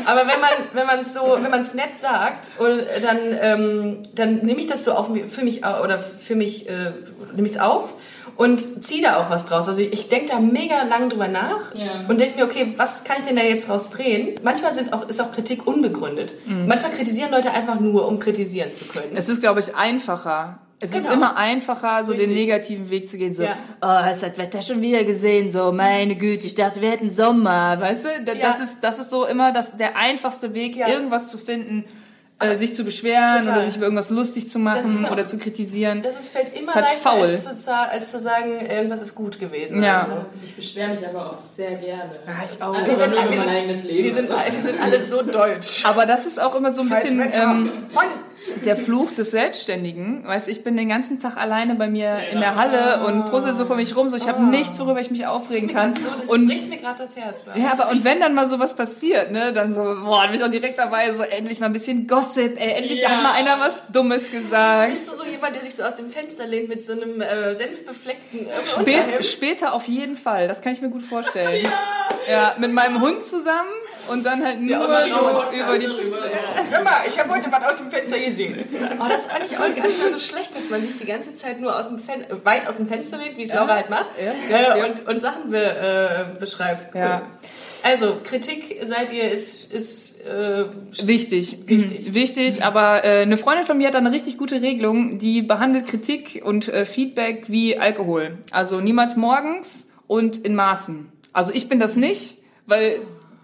aber 0.06 0.22
wenn 0.22 0.40
man, 0.40 0.50
wenn 0.74 0.88
man 0.88 1.00
es 1.02 1.14
so, 1.14 1.38
wenn 1.42 1.52
man 1.52 1.62
es 1.62 1.74
nett 1.74 1.98
sagt, 2.00 2.52
und, 2.60 2.80
äh, 2.80 3.02
dann, 3.02 3.18
ähm, 3.42 4.04
dann 4.16 4.38
nehme 4.38 4.60
ich 4.60 4.68
das 4.68 4.84
so 4.84 4.94
auf, 4.94 5.10
für 5.30 5.44
mich, 5.44 5.66
au- 5.66 5.84
oder 5.84 6.00
für 6.00 6.36
mich, 6.36 6.68
äh, 6.70 6.92
nehme 7.34 7.48
ich 7.48 7.56
es 7.56 7.60
auf 7.60 7.94
und 8.38 8.84
ziehe 8.86 9.02
da 9.02 9.18
auch 9.18 9.30
was 9.30 9.46
draus. 9.46 9.68
Also 9.68 9.82
ich 9.82 10.10
denke 10.10 10.28
da 10.28 10.40
mega 10.40 10.84
lang 10.84 11.10
drüber 11.10 11.28
nach 11.28 11.74
Ja. 11.76 12.08
und 12.08 12.20
denke 12.20 12.38
mir, 12.38 12.46
okay, 12.46 12.74
was 12.78 13.04
kann 13.04 13.18
ich 13.20 13.26
denn 13.26 13.36
da 13.36 13.44
jetzt 13.44 13.68
raus 13.70 13.90
drehen? 13.90 14.36
Manchmal 14.44 14.74
sind 14.74 14.94
auch, 14.94 15.08
ist 15.10 15.20
auch 15.22 15.32
Kritik 15.32 15.66
unbegründet. 15.68 16.34
Manchmal 16.46 16.92
kritisieren 16.92 17.32
Leute 17.32 17.52
einfach 17.52 17.80
nur, 17.80 18.08
um 18.08 18.20
kritisieren 18.20 18.74
zu 18.74 18.86
können. 18.86 19.16
Es 19.16 19.28
ist, 19.30 19.42
glaube 19.42 19.60
ich, 19.60 19.76
einfacher. 19.76 20.60
Es 20.80 20.94
ist 20.94 21.04
Genau. 21.06 21.14
immer 21.16 21.38
einfacher, 21.38 22.04
so 22.06 22.12
den 22.14 22.20
Richtig. 22.30 22.38
negativen 22.38 22.90
Weg 22.92 23.10
zu 23.10 23.18
gehen. 23.18 23.34
So, 23.34 23.42
Ja. 23.42 23.56
oh, 23.82 23.88
hast 23.88 24.22
das 24.22 24.38
Wetter 24.38 24.62
schon 24.62 24.80
wieder 24.80 25.04
gesehen? 25.04 25.50
So, 25.50 25.72
meine 25.72 26.16
Güte, 26.16 26.46
ich 26.46 26.54
dachte, 26.54 26.82
wir 26.82 26.92
hätten 26.92 27.10
Sommer. 27.10 27.78
Weißt 27.82 28.06
du, 28.06 28.10
Da- 28.26 28.34
Ja. 28.34 28.52
das, 28.52 28.60
ist, 28.60 28.84
das 28.84 29.00
ist 29.00 29.10
so 29.10 29.26
immer 29.26 29.52
das, 29.52 29.76
der 29.78 29.98
einfachste 29.98 30.54
Weg, 30.54 30.76
Ja. 30.76 30.88
irgendwas 30.90 31.30
zu 31.32 31.40
finden, 31.40 31.86
äh, 32.40 32.56
sich 32.58 32.76
zu 32.76 32.84
beschweren 32.84 33.42
Total. 33.42 33.58
oder 33.58 33.66
sich 33.66 33.76
über 33.78 33.86
irgendwas 33.86 34.10
lustig 34.12 34.48
zu 34.50 34.60
machen 34.60 35.06
auch- 35.06 35.12
oder 35.12 35.26
zu 35.26 35.38
kritisieren. 35.40 36.02
Das 36.04 36.18
ist, 36.20 36.30
fällt 36.30 36.54
immer 36.56 36.70
Ist 36.70 36.76
halt 36.76 36.86
leichter, 36.86 37.10
faul. 37.10 37.22
als 37.24 37.64
zu, 37.64 37.74
als 37.74 38.12
zu 38.12 38.20
sagen, 38.20 38.60
irgendwas 38.60 39.02
ist 39.02 39.16
gut 39.16 39.40
gewesen. 39.40 39.82
Ja. 39.82 40.00
Also, 40.02 40.26
Ich 40.46 40.56
beschwere 40.56 40.90
mich 40.90 41.08
aber 41.08 41.34
auch 41.34 41.38
sehr 41.40 41.72
gerne. 41.76 42.12
Ja, 42.28 42.34
ich 42.46 42.62
auch. 42.62 42.76
Also 42.76 42.96
sind 42.96 43.10
nur 43.10 43.20
alle- 43.20 43.28
über 43.28 43.30
mein 43.30 43.40
sind- 43.40 43.50
eigenes 43.50 43.84
Leben. 43.86 44.04
wir, 44.06 44.14
sind, 44.14 44.30
wir 44.30 44.60
sind 44.60 44.82
alle 44.82 45.04
so 45.04 45.22
deutsch. 45.24 45.84
Aber 45.86 46.06
das 46.06 46.26
ist 46.28 46.40
auch 46.42 46.54
immer 46.56 46.72
so 46.72 46.82
ein 46.82 46.90
bisschen 46.90 47.20
ähm, 47.22 47.88
Mann, 47.94 48.06
der 48.66 48.76
Fluch 48.78 49.12
des 49.12 49.32
Selbstständigen. 49.32 50.26
Weißt, 50.26 50.48
ich 50.50 50.64
bin 50.64 50.78
den 50.78 50.90
ganzen 50.90 51.20
Tag 51.20 51.38
alleine 51.38 51.76
bei 51.76 51.88
mir 51.88 52.18
in 52.32 52.40
der 52.40 52.56
Halle 52.56 53.06
und 53.06 53.30
puzzle 53.30 53.54
so 53.54 53.66
vor 53.66 53.76
mich 53.76 53.96
rum. 53.96 54.10
So, 54.10 54.18
ich 54.18 54.28
habe 54.28 54.44
nichts, 54.44 54.80
worüber 54.80 55.00
ich 55.00 55.12
mich 55.12 55.26
aufregen 55.26 55.70
kann. 55.70 55.94
so, 55.96 56.02
das 56.20 56.28
Und 56.30 56.48
bricht 56.48 56.70
mir 56.70 56.78
gerade 56.78 56.98
das 57.00 57.16
Herz. 57.16 57.46
Ja, 57.56 57.72
aber 57.72 57.90
und 57.92 58.04
wenn 58.04 58.20
dann 58.20 58.34
mal 58.34 58.50
sowas 58.50 58.76
passiert, 58.76 59.32
ne, 59.32 59.54
dann 59.54 59.74
so, 59.74 59.82
boah, 59.84 60.22
dann 60.24 60.32
bin 60.32 60.40
ich 60.40 60.46
auch 60.46 60.52
direkt 60.52 60.80
dabei, 60.80 61.14
so 61.14 61.24
endlich 61.24 61.60
mal 61.60 61.68
ein 61.68 61.74
bisschen 61.74 62.08
Gossip, 62.08 62.60
ey, 62.60 62.74
endlich 62.74 63.02
Ja. 63.02 63.10
hat 63.10 63.24
mal 63.24 63.32
einer 63.34 63.60
was 63.60 63.88
Dummes 63.92 64.32
gesagt. 64.32 64.90
Bist 64.90 65.12
du 65.12 65.16
so 65.18 65.26
jemand, 65.26 65.56
der 65.56 65.64
sich 65.64 65.76
so 65.76 65.84
aus 65.84 65.96
dem 65.96 66.10
Fenster 66.10 66.48
lehnt 66.48 66.70
mit 66.70 66.84
so 66.84 66.94
einem 66.94 67.22
äh, 67.22 67.56
senfbefleckten 67.56 68.48
äh, 68.48 68.52
Spä 68.66 68.80
Unterhemd? 68.80 69.26
später 69.26 69.74
auf 69.74 69.88
jeden 69.88 70.16
Fall, 70.16 70.48
das 70.48 70.62
kann 70.62 70.72
ich 70.74 70.82
mir 70.82 70.90
gut 70.90 71.04
vorstellen. 71.04 71.64
Ja. 72.10 72.17
Ja, 72.30 72.56
mit 72.60 72.72
meinem 72.74 73.02
Hund 73.02 73.26
zusammen 73.26 73.70
und 74.10 74.26
dann 74.26 74.44
halt 74.44 74.60
nur 74.62 74.68
die 74.70 75.12
so 75.12 75.20
über 75.54 75.78
die... 75.78 75.88
Hör 76.70 76.84
mal, 76.84 77.02
ich 77.08 77.18
habe 77.20 77.30
heute 77.30 77.52
was 77.52 77.72
aus 77.72 77.78
dem 77.78 77.92
Fenster 77.92 78.20
gesehen. 78.20 78.64
Oh, 79.00 79.06
das 79.10 79.26
ist 79.26 79.32
eigentlich 79.32 79.58
auch 79.58 79.76
gar 79.76 79.88
nicht 79.88 80.02
mal 80.02 80.10
so 80.10 80.20
schlecht, 80.20 80.56
dass 80.56 80.70
man 80.70 80.82
sich 80.82 80.98
die 80.98 81.06
ganze 81.06 81.34
Zeit 81.34 81.60
nur 81.60 81.78
aus 81.78 81.90
dem 81.90 82.00
Fen 82.00 82.26
weit 82.44 82.68
aus 82.68 82.78
dem 82.78 82.88
Fenster 82.88 83.18
lehnt, 83.18 83.38
wie 83.38 83.44
es 83.44 83.54
Laura 83.54 83.76
halt 83.76 83.90
macht, 83.90 84.08
Ja. 84.50 84.78
äh, 84.78 84.90
und, 84.90 85.08
und 85.08 85.20
Sachen 85.20 85.52
be 85.52 85.58
äh, 85.64 86.40
beschreibt. 86.40 86.94
Cool. 86.94 87.02
Ja. 87.02 87.22
Also, 87.84 88.18
Kritik 88.24 88.80
seid 88.86 89.14
ihr, 89.14 89.32
ist, 89.32 89.72
ist 89.72 90.20
äh, 90.26 90.66
Wichtig. 91.04 91.68
Wichtig. 91.68 92.08
Mhm. 92.08 92.14
Wichtig, 92.16 92.64
aber 92.64 93.06
äh, 93.06 93.22
eine 93.22 93.38
Freundin 93.38 93.66
von 93.66 93.78
mir 93.78 93.88
hat 93.88 93.94
da 93.94 94.00
eine 94.00 94.12
richtig 94.12 94.38
gute 94.38 94.62
Regelung, 94.62 95.20
die 95.20 95.42
behandelt 95.42 95.88
Kritik 95.88 96.42
und 96.44 96.68
äh, 96.68 96.86
Feedback 96.86 97.46
wie 97.48 97.78
Alkohol. 97.78 98.38
Also 98.52 98.82
niemals 98.82 99.16
morgens 99.16 99.88
und 100.08 100.40
in 100.40 100.56
Maßen. 100.56 101.12
Also 101.38 101.52
ich 101.54 101.70
bin 101.70 101.78
das 101.78 101.96
nicht, 101.96 102.40
weil 102.66 103.00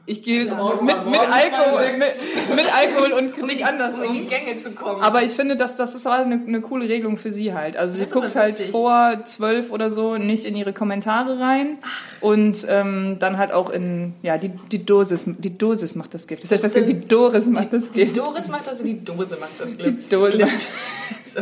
ich 0.07 0.23
gehe 0.23 0.45
morgen 0.45 0.83
mit, 0.83 0.95
mit, 0.95 1.13
morgens 1.13 1.31
Alkohol, 1.31 1.93
mit, 1.93 2.55
mit 2.55 2.75
Alkohol 2.75 3.11
und 3.13 3.35
Kritik 3.35 3.63
anders 3.63 3.99
um 3.99 4.05
in 4.05 4.13
die 4.13 4.21
um. 4.21 4.27
Gänge 4.27 4.57
zu 4.57 4.71
kommen. 4.71 4.99
Aber 4.99 5.21
ich 5.21 5.33
finde, 5.33 5.57
dass 5.57 5.75
das 5.75 5.93
ist 5.93 6.07
halt 6.07 6.25
eine, 6.25 6.41
eine 6.43 6.61
coole 6.61 6.89
Regelung 6.89 7.17
für 7.17 7.29
sie 7.29 7.53
halt. 7.53 7.77
Also 7.77 7.93
sie 7.93 7.99
Das 7.99 8.11
aber 8.11 8.21
guckt 8.21 8.35
halt 8.35 8.55
vor 8.55 9.23
zwölf 9.25 9.71
oder 9.71 9.91
so 9.91 10.17
nicht 10.17 10.45
in 10.45 10.55
ihre 10.55 10.73
Kommentare 10.73 11.39
rein 11.39 11.77
und 12.19 12.65
ähm, 12.67 13.17
dann 13.19 13.37
halt 13.37 13.51
auch 13.51 13.69
in 13.69 14.15
ja 14.23 14.39
die 14.39 14.49
die 14.71 14.83
Dosis 14.83 15.25
die 15.27 15.55
Dosis 15.55 15.93
macht 15.93 16.15
das 16.15 16.25
Gift. 16.25 16.43
Das 16.43 16.51
heißt, 16.51 16.63
was 16.63 16.73
die 16.73 16.99
Doris 16.99 17.45
macht 17.45 17.73
das 17.73 17.91
die 17.91 18.05
Gift. 18.05 18.17
Doris 18.17 18.47
macht 18.47 18.65
das 18.65 18.79
und 18.79 18.87
die 18.87 19.05
Dose 19.05 19.37
macht 19.39 19.59
das 19.59 19.77
Glück. 19.77 19.99
Die 20.01 20.09
Dose 20.09 20.39
macht 20.39 20.67
So. 21.25 21.41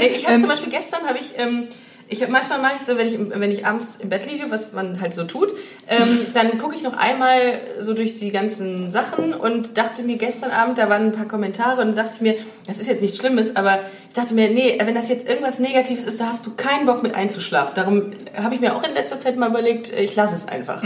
Ich 0.00 0.28
habe 0.28 0.40
zum 0.40 0.48
Beispiel 0.48 0.70
gestern 0.70 1.06
habe 1.06 1.18
ich, 1.18 1.34
ähm, 1.36 1.68
ich 2.08 2.22
hab, 2.22 2.30
manchmal 2.30 2.60
mache 2.60 2.74
ich 2.76 2.82
so, 2.82 2.96
wenn 2.96 3.06
ich, 3.08 3.18
wenn 3.18 3.50
ich 3.50 3.66
abends 3.66 3.96
im 3.96 4.08
Bett 4.08 4.30
liege, 4.30 4.50
was 4.50 4.72
man 4.72 5.00
halt 5.00 5.12
so 5.12 5.24
tut, 5.24 5.52
ähm, 5.88 6.20
dann 6.34 6.58
gucke 6.58 6.74
ich 6.74 6.82
noch 6.82 6.96
einmal 6.96 7.60
so 7.80 7.94
durch 7.94 8.14
die 8.14 8.30
ganzen 8.30 8.92
Sachen 8.92 9.34
und 9.34 9.76
dachte 9.76 10.02
mir 10.02 10.16
gestern 10.16 10.50
Abend, 10.50 10.78
da 10.78 10.88
waren 10.88 11.06
ein 11.06 11.12
paar 11.12 11.26
Kommentare 11.26 11.82
und 11.82 11.96
dachte 11.96 12.12
ich 12.14 12.20
mir, 12.20 12.36
das 12.66 12.78
ist 12.78 12.86
jetzt 12.86 13.02
nichts 13.02 13.18
Schlimmes, 13.18 13.56
aber 13.56 13.80
ich 14.08 14.14
dachte 14.14 14.34
mir, 14.34 14.48
nee, 14.50 14.78
wenn 14.82 14.94
das 14.94 15.08
jetzt 15.08 15.28
irgendwas 15.28 15.58
Negatives 15.58 16.06
ist, 16.06 16.20
da 16.20 16.26
hast 16.26 16.46
du 16.46 16.54
keinen 16.54 16.86
Bock 16.86 17.02
mit 17.02 17.14
einzuschlafen. 17.14 17.74
Darum 17.74 18.12
habe 18.36 18.54
ich 18.54 18.60
mir 18.60 18.74
auch 18.76 18.86
in 18.86 18.94
letzter 18.94 19.18
Zeit 19.18 19.36
mal 19.36 19.50
überlegt, 19.50 19.92
ich 19.92 20.14
lasse 20.14 20.36
es 20.36 20.48
einfach. 20.48 20.82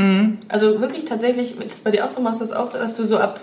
Also 0.48 0.80
wirklich 0.80 1.04
tatsächlich, 1.04 1.58
ist 1.60 1.72
es 1.72 1.80
bei 1.80 1.90
dir 1.90 2.06
auch 2.06 2.10
so, 2.10 2.20
machst 2.20 2.40
du 2.40 2.44
das 2.44 2.52
auch, 2.52 2.72
dass 2.72 2.96
du 2.96 3.04
so 3.04 3.18
ab 3.18 3.40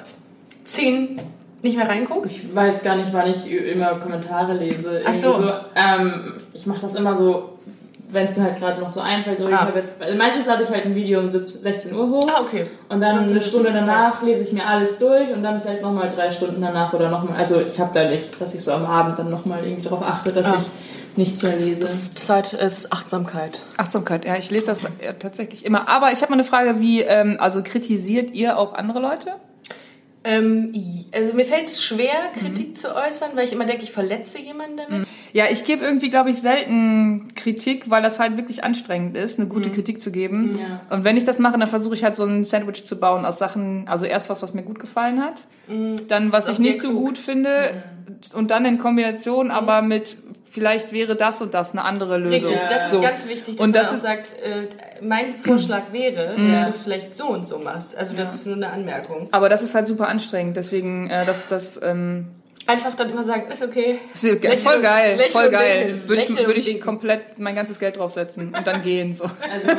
10 0.63 1.21
nicht 1.63 1.77
mehr 1.77 1.87
reinguckst? 1.89 2.31
Ich 2.37 2.55
weiß 2.55 2.83
gar 2.83 2.95
nicht, 2.95 3.11
wann 3.13 3.29
ich 3.29 3.49
immer 3.49 3.95
Kommentare 3.95 4.53
lese. 4.53 5.01
Ach 5.05 5.13
so. 5.13 5.31
Irgendwie 5.31 5.53
ähm, 5.75 6.33
ich 6.53 6.65
mache 6.65 6.81
das 6.81 6.93
immer 6.95 7.15
so, 7.15 7.49
wenn 8.09 8.23
es 8.23 8.37
mir 8.37 8.43
halt 8.43 8.57
gerade 8.59 8.79
noch 8.79 8.91
so 8.91 9.01
einfällt. 9.01 9.37
So, 9.37 9.47
ich 9.49 9.53
Ah. 9.53 9.69
jetzt, 9.75 10.01
also 10.01 10.17
meistens 10.17 10.45
lade 10.45 10.63
ich 10.63 10.69
halt 10.69 10.85
ein 10.85 10.95
Video 10.95 11.19
um 11.19 11.27
17, 11.27 11.61
16 11.61 11.93
Uhr 11.95 12.07
hoch. 12.09 12.29
Ah, 12.33 12.41
okay. 12.41 12.67
Und 12.89 13.01
dann 13.01 13.19
eine 13.19 13.41
Stunde 13.41 13.67
Zeit. 13.71 13.81
danach 13.81 14.21
lese 14.21 14.43
ich 14.43 14.53
mir 14.53 14.65
alles 14.65 14.99
durch 14.99 15.29
und 15.33 15.43
dann 15.43 15.61
vielleicht 15.61 15.81
nochmal 15.81 16.07
drei 16.07 16.29
Stunden 16.29 16.61
danach 16.61 16.93
oder 16.93 17.09
nochmal. 17.09 17.37
Also 17.37 17.59
ich 17.61 17.79
habe 17.79 17.91
da 17.93 18.09
nicht, 18.09 18.39
dass 18.39 18.53
ich 18.53 18.61
so 18.63 18.71
am 18.71 18.85
Abend 18.85 19.19
dann 19.19 19.29
nochmal 19.29 19.63
irgendwie 19.63 19.81
darauf 19.81 20.03
achte, 20.03 20.31
dass 20.31 20.51
Ah. 20.53 20.57
ich 20.59 20.67
nichts 21.17 21.41
mehr 21.43 21.55
lese. 21.57 21.81
Das 21.81 22.13
Zeit 22.13 22.53
ist 22.53 22.93
Achtsamkeit. 22.93 23.61
Achtsamkeit. 23.77 24.23
Ja, 24.23 24.35
ich 24.37 24.51
lese 24.51 24.67
das 24.67 24.83
ja, 24.83 25.13
tatsächlich 25.13 25.65
immer. 25.65 25.89
Aber 25.89 26.11
ich 26.11 26.21
habe 26.21 26.29
mal 26.29 26.35
eine 26.35 26.43
Frage, 26.43 26.79
wie 26.79 27.01
ähm, 27.01 27.37
also 27.39 27.63
kritisiert 27.63 28.31
ihr 28.35 28.57
auch 28.57 28.73
andere 28.73 28.99
Leute? 28.99 29.31
Ähm, 30.27 30.73
also 31.13 31.33
mir 31.35 31.45
fällt 31.45 31.67
es 31.67 31.81
schwer, 31.81 32.11
Kritik 32.37 32.77
zu 32.77 32.93
äußern, 32.93 33.31
weil 33.35 33.45
ich 33.45 33.53
immer 33.53 33.63
denke, 33.63 33.83
ich 33.83 33.93
verletze 33.93 34.41
jemanden 34.41 34.75
damit. 34.75 35.07
Ja, 35.31 35.45
ich 35.49 35.63
gebe 35.63 35.85
irgendwie, 35.85 36.09
glaube 36.09 36.31
ich, 36.31 36.37
selten 36.41 37.33
Kritik, 37.33 37.89
weil 37.89 38.01
das 38.01 38.19
halt 38.19 38.35
wirklich 38.35 38.61
anstrengend 38.61 39.15
ist, 39.15 39.39
eine 39.39 39.47
gute 39.47 39.69
Kritik 39.69 40.01
zu 40.01 40.11
geben. 40.11 40.59
Ja. 40.59 40.81
Und 40.93 41.05
wenn 41.05 41.15
ich 41.15 41.23
das 41.23 41.39
mache, 41.39 41.57
dann 41.57 41.69
versuche 41.69 41.95
ich 41.95 42.03
halt 42.03 42.17
so 42.17 42.25
ein 42.25 42.43
Sandwich 42.43 42.83
zu 42.83 42.99
bauen 42.99 43.23
aus 43.23 43.37
Sachen, 43.37 43.87
also 43.87 44.05
erst 44.05 44.29
was, 44.29 44.41
was 44.41 44.53
mir 44.53 44.63
gut 44.63 44.79
gefallen 44.79 45.23
hat, 45.23 45.47
dann 46.09 46.33
was 46.33 46.49
ich 46.49 46.59
nicht 46.59 46.81
so 46.81 46.91
gut 46.91 47.17
finde 47.17 47.83
und 48.33 48.51
dann 48.51 48.65
in 48.65 48.77
Kombination, 48.77 49.49
aber 49.49 49.81
mit 49.81 50.17
vielleicht 50.57 50.91
wäre 50.91 51.15
das 51.15 51.39
und 51.43 51.53
das 51.53 51.73
eine 51.73 51.83
andere 51.83 52.17
Lösung. 52.17 52.49
Richtig, 52.51 52.67
das 52.67 52.85
ist 52.85 52.91
So. 52.93 52.99
ganz 53.01 53.27
wichtig, 53.27 53.57
dass 53.57 53.63
Und 53.63 53.73
man 53.75 53.83
das 53.83 53.91
ist- 53.93 54.01
sagt, 54.01 54.33
äh, 54.41 54.67
mein 55.03 55.37
Vorschlag 55.37 55.83
wäre, 55.91 56.35
dass 56.35 56.63
du 56.63 56.69
es 56.71 56.79
vielleicht 56.79 57.15
so 57.15 57.27
und 57.27 57.45
so 57.47 57.59
machst. 57.59 57.95
Also 57.95 58.15
das 58.15 58.33
ist 58.33 58.47
nur 58.47 58.55
eine 58.55 58.71
Anmerkung. 58.71 59.27
Aber 59.31 59.49
das 59.49 59.61
ist 59.61 59.75
halt 59.75 59.85
super 59.85 60.07
anstrengend, 60.07 60.57
deswegen, 60.57 61.11
äh, 61.11 61.25
das, 61.27 61.35
das, 61.49 61.79
ähm, 61.83 62.29
Einfach 62.67 62.95
dann 62.95 63.09
immer 63.09 63.23
sagen, 63.23 63.49
ist 63.51 63.63
okay. 63.63 63.97
Ist 64.13 64.23
ja 64.25 64.33
Lächeln 64.33 64.59
voll 64.59 64.75
und- 64.75 64.81
geil, 64.81 65.11
lächeln 65.15 65.31
voll 65.31 65.45
und 65.45 65.51
geil. 65.51 66.01
Würde 66.05 66.21
ich, 66.21 66.29
würde 66.29 66.45
und 66.53 66.57
ich 66.57 66.81
komplett 66.81 67.39
mein 67.39 67.55
ganzes 67.55 67.79
Geld 67.79 67.97
draufsetzen 67.97 68.53
und 68.53 68.67
dann 68.67 68.81
gehen 68.83 69.13
so. 69.13 69.23
Also, 69.51 69.69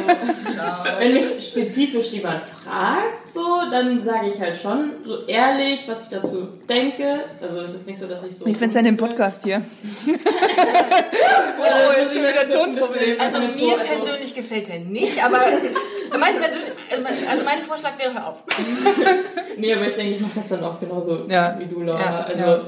wenn 0.99 1.13
mich 1.15 1.25
spezifisch 1.47 2.13
jemand 2.13 2.43
fragt, 2.43 3.29
so, 3.29 3.63
dann 3.71 4.01
sage 4.01 4.29
ich 4.35 4.41
halt 4.41 4.57
schon 4.57 4.93
so 5.05 5.25
ehrlich, 5.27 5.85
was 5.87 6.03
ich 6.03 6.09
dazu 6.09 6.49
denke. 6.69 7.21
Also 7.41 7.59
es 7.61 7.75
ist 7.75 7.87
nicht 7.87 7.99
so, 7.99 8.07
dass 8.07 8.25
ich 8.25 8.35
so. 8.35 8.47
Wie 8.47 8.55
findest 8.55 8.77
du 8.77 8.79
denn 8.83 8.85
den 8.87 8.97
Podcast 8.97 9.45
hier? 9.45 9.63
Oh, 11.61 12.01
jetzt 12.01 12.15
schon 12.15 12.23
wieder 12.23 12.49
Tonproblem. 12.51 13.21
Also 13.21 13.39
mir 13.39 13.77
persönlich 13.79 14.35
gefällt 14.35 14.71
er 14.71 14.79
nicht, 14.81 15.23
aber 15.23 15.39
also 15.41 15.79
mein- 17.03 17.13
also 17.31 17.45
mein 17.45 17.61
Vorschlag 17.61 17.93
wäre, 17.99 18.15
hör 18.15 18.29
auf. 18.29 18.37
Nee, 19.57 19.75
aber 19.75 19.87
ich 19.87 19.95
denke, 19.95 20.13
ich 20.17 20.21
mache 20.21 20.33
das 20.37 20.49
dann 20.49 20.65
auch 20.65 20.81
genauso 20.81 21.27
Ja. 21.29 21.57
wie 21.59 21.67
du, 21.67 21.83
Laura. 21.83 22.01
Ja, 22.01 22.21
also, 22.23 22.43
ja. 22.45 22.61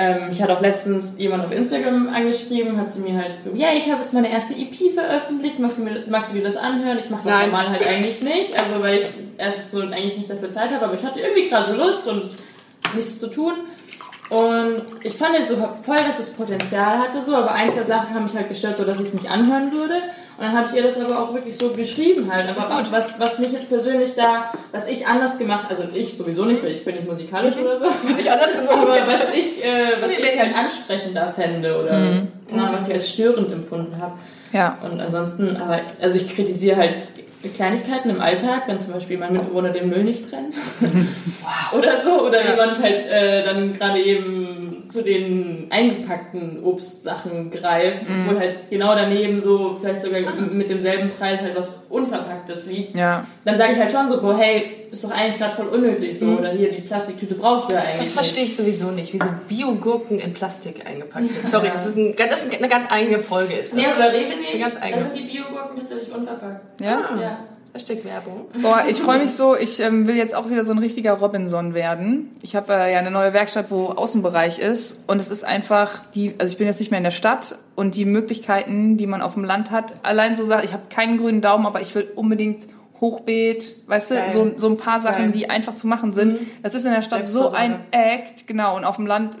Ähm, 0.00 0.28
ich 0.30 0.40
hatte 0.40 0.56
auch 0.56 0.62
letztens 0.62 1.16
jemand 1.18 1.44
auf 1.44 1.52
Instagram 1.52 2.08
angeschrieben, 2.08 2.78
hat 2.78 2.88
zu 2.88 3.00
mir 3.00 3.18
halt 3.18 3.38
so, 3.38 3.50
ja, 3.54 3.68
ich 3.76 3.86
habe 3.90 4.00
jetzt 4.00 4.14
meine 4.14 4.32
erste 4.32 4.54
EP 4.54 4.90
veröffentlicht, 4.94 5.58
magst 5.58 5.76
du, 5.76 5.82
mir, 5.82 6.04
magst 6.08 6.30
du 6.30 6.36
dir 6.36 6.42
das 6.42 6.56
anhören? 6.56 6.98
Ich 6.98 7.10
mache 7.10 7.24
das 7.24 7.34
Nein. 7.34 7.50
normal 7.50 7.68
halt 7.68 7.86
eigentlich 7.86 8.22
nicht, 8.22 8.58
also 8.58 8.80
weil 8.80 8.96
ich 8.96 9.04
erstens 9.36 9.70
so 9.72 9.80
eigentlich 9.80 10.16
nicht 10.16 10.30
dafür 10.30 10.48
Zeit 10.50 10.70
habe, 10.70 10.86
aber 10.86 10.94
ich 10.94 11.04
hatte 11.04 11.20
irgendwie 11.20 11.50
gerade 11.50 11.66
so 11.66 11.74
Lust 11.74 12.08
und 12.08 12.30
nichts 12.94 13.18
zu 13.18 13.30
tun. 13.30 13.52
Und 14.30 14.84
ich 15.02 15.16
fand 15.16 15.36
es 15.38 15.48
so 15.48 15.56
voll, 15.56 15.96
dass 15.96 16.20
es 16.20 16.30
Potenzial 16.30 16.98
hatte, 16.98 17.20
so, 17.20 17.34
aber 17.34 17.50
ein, 17.50 17.68
zwei 17.68 17.82
Sachen 17.82 18.14
haben 18.14 18.22
mich 18.22 18.36
halt 18.36 18.48
gestört, 18.48 18.76
so 18.76 18.84
dass 18.84 19.00
ich 19.00 19.08
es 19.08 19.14
nicht 19.14 19.28
anhören 19.28 19.72
würde. 19.72 19.94
Und 20.38 20.44
dann 20.44 20.52
habe 20.56 20.68
ich 20.68 20.76
ihr 20.76 20.84
das 20.84 21.00
aber 21.00 21.20
auch 21.20 21.34
wirklich 21.34 21.56
so 21.56 21.70
beschrieben 21.70 22.32
halt. 22.32 22.48
Aber 22.48 22.72
auch 22.72 22.92
was, 22.92 23.18
was 23.18 23.40
mich 23.40 23.50
jetzt 23.50 23.68
persönlich 23.68 24.14
da, 24.14 24.52
was 24.70 24.86
ich 24.86 25.08
anders 25.08 25.36
gemacht, 25.36 25.66
also 25.68 25.82
ich 25.92 26.16
sowieso 26.16 26.44
nicht, 26.44 26.62
weil 26.62 26.70
ich 26.70 26.84
bin 26.84 26.94
nicht 26.94 27.08
musikalisch 27.08 27.56
oder 27.56 27.76
so. 27.76 27.86
Was 28.04 28.20
ich 28.20 28.30
anders 28.30 28.56
gesungen 28.56 28.82
aber 28.82 29.06
was 29.06 29.34
ich, 29.34 29.64
äh, 29.64 30.00
was 30.00 30.12
ich 30.12 30.38
halt 30.38 30.56
ansprechender 30.56 31.28
fände 31.28 31.76
oder 31.76 31.90
keine 32.48 32.62
Ahnung, 32.62 32.74
was 32.74 32.86
ich 32.86 32.94
als 32.94 33.10
störend 33.10 33.50
empfunden 33.50 34.00
habe. 34.00 34.12
Ja. 34.52 34.78
Und 34.82 35.00
ansonsten, 35.00 35.56
aber, 35.56 35.80
also 36.00 36.16
ich 36.16 36.34
kritisiere 36.34 36.76
halt 36.76 36.98
Kleinigkeiten 37.48 38.10
im 38.10 38.20
Alltag, 38.20 38.64
wenn 38.66 38.78
zum 38.78 38.92
Beispiel 38.92 39.16
mein 39.16 39.32
Mitbewohner 39.32 39.70
den 39.70 39.88
Müll 39.88 40.04
nicht 40.04 40.28
trennt. 40.28 40.54
Oder 41.72 42.00
so. 42.00 42.26
Oder 42.26 42.42
jemand 42.44 42.82
halt 42.82 43.06
äh, 43.06 43.42
dann 43.44 43.72
gerade 43.72 44.02
eben 44.02 44.79
zu 44.86 45.02
den 45.02 45.66
eingepackten 45.70 46.62
Obstsachen 46.64 47.50
greift, 47.50 48.08
Mhm. 48.08 48.20
obwohl 48.26 48.38
halt 48.40 48.70
genau 48.70 48.94
daneben 48.94 49.40
so 49.40 49.76
vielleicht 49.80 50.00
sogar 50.00 50.20
mit 50.50 50.70
demselben 50.70 51.10
Preis 51.10 51.40
halt 51.42 51.56
was 51.56 51.82
Unverpacktes 51.88 52.66
liegt. 52.66 52.96
Ja. 52.96 53.24
Dann 53.44 53.56
sage 53.56 53.72
ich 53.72 53.78
halt 53.78 53.90
schon 53.90 54.08
so, 54.08 54.20
boah, 54.20 54.36
hey, 54.36 54.76
ist 54.90 55.04
doch 55.04 55.10
eigentlich 55.12 55.36
gerade 55.36 55.52
voll 55.54 55.66
unnötig 55.68 56.18
so. 56.18 56.26
Oder 56.26 56.50
hier, 56.50 56.70
die 56.72 56.80
Plastiktüte 56.80 57.34
brauchst 57.36 57.70
du 57.70 57.74
ja 57.74 57.80
eigentlich 57.80 57.98
Das 58.00 58.12
verstehe 58.12 58.44
ich 58.44 58.56
sowieso 58.56 58.90
nicht, 58.90 59.12
wieso 59.12 59.26
Biogurken 59.48 60.18
in 60.18 60.32
Plastik 60.32 60.84
eingepackt 60.86 61.28
sind. 61.28 61.46
Sorry, 61.46 61.68
das 61.72 61.86
ist, 61.86 61.96
ein, 61.96 62.14
das 62.16 62.44
ist 62.44 62.56
eine 62.58 62.68
ganz 62.68 62.86
eigene 62.90 63.18
Folge. 63.20 63.54
Ist 63.54 63.72
das. 63.74 63.80
Nee, 63.80 63.86
aber 63.86 64.12
Rewe 64.12 64.24
Das 64.24 64.32
ist 64.32 64.38
nicht. 64.40 64.54
eine 64.54 64.62
ganz 64.62 64.74
Da 64.74 64.80
eigene. 64.82 65.00
sind 65.02 65.16
die 65.16 65.22
Biogurken 65.22 65.76
tatsächlich 65.78 66.12
unverpackt. 66.12 66.80
Ja? 66.80 67.16
Ja. 67.20 67.38
Hashtag-Werbung. 67.72 68.46
Boah, 68.62 68.84
ich 68.88 69.00
freue 69.00 69.20
mich 69.20 69.32
so. 69.32 69.56
Ich 69.56 69.78
ähm, 69.80 70.08
will 70.08 70.16
jetzt 70.16 70.34
auch 70.34 70.50
wieder 70.50 70.64
so 70.64 70.72
ein 70.72 70.78
richtiger 70.78 71.12
Robinson 71.12 71.72
werden. 71.72 72.30
Ich 72.42 72.56
habe 72.56 72.72
äh, 72.72 72.92
ja 72.92 72.98
eine 72.98 73.12
neue 73.12 73.32
Werkstatt, 73.32 73.66
wo 73.70 73.86
Außenbereich 73.86 74.58
ist. 74.58 75.04
Und 75.06 75.20
es 75.20 75.28
ist 75.28 75.44
einfach 75.44 76.02
die, 76.14 76.34
also 76.38 76.50
ich 76.50 76.58
bin 76.58 76.66
jetzt 76.66 76.80
nicht 76.80 76.90
mehr 76.90 76.98
in 76.98 77.04
der 77.04 77.12
Stadt 77.12 77.56
und 77.76 77.94
die 77.94 78.04
Möglichkeiten, 78.04 78.96
die 78.96 79.06
man 79.06 79.22
auf 79.22 79.34
dem 79.34 79.44
Land 79.44 79.70
hat. 79.70 79.94
Allein 80.02 80.34
so 80.34 80.44
Sachen, 80.44 80.64
ich 80.64 80.72
habe 80.72 80.84
keinen 80.90 81.16
grünen 81.16 81.40
Daumen, 81.40 81.66
aber 81.66 81.80
ich 81.80 81.94
will 81.94 82.08
unbedingt 82.16 82.66
Hochbeet, 83.00 83.76
weißt 83.86 84.10
du, 84.10 84.30
so, 84.30 84.52
so 84.56 84.68
ein 84.68 84.76
paar 84.76 85.00
Sachen, 85.00 85.16
Geil. 85.18 85.28
Mhm. 85.28 85.32
die 85.32 85.48
einfach 85.48 85.74
zu 85.74 85.86
machen 85.86 86.12
sind. 86.12 86.38
Das 86.62 86.74
ist 86.74 86.84
in 86.84 86.92
der 86.92 87.00
Stadt 87.02 87.28
so 87.30 87.50
ein 87.50 87.80
Act, 87.92 88.46
genau, 88.46 88.76
und 88.76 88.84
auf 88.84 88.96
dem 88.96 89.06
Land 89.06 89.38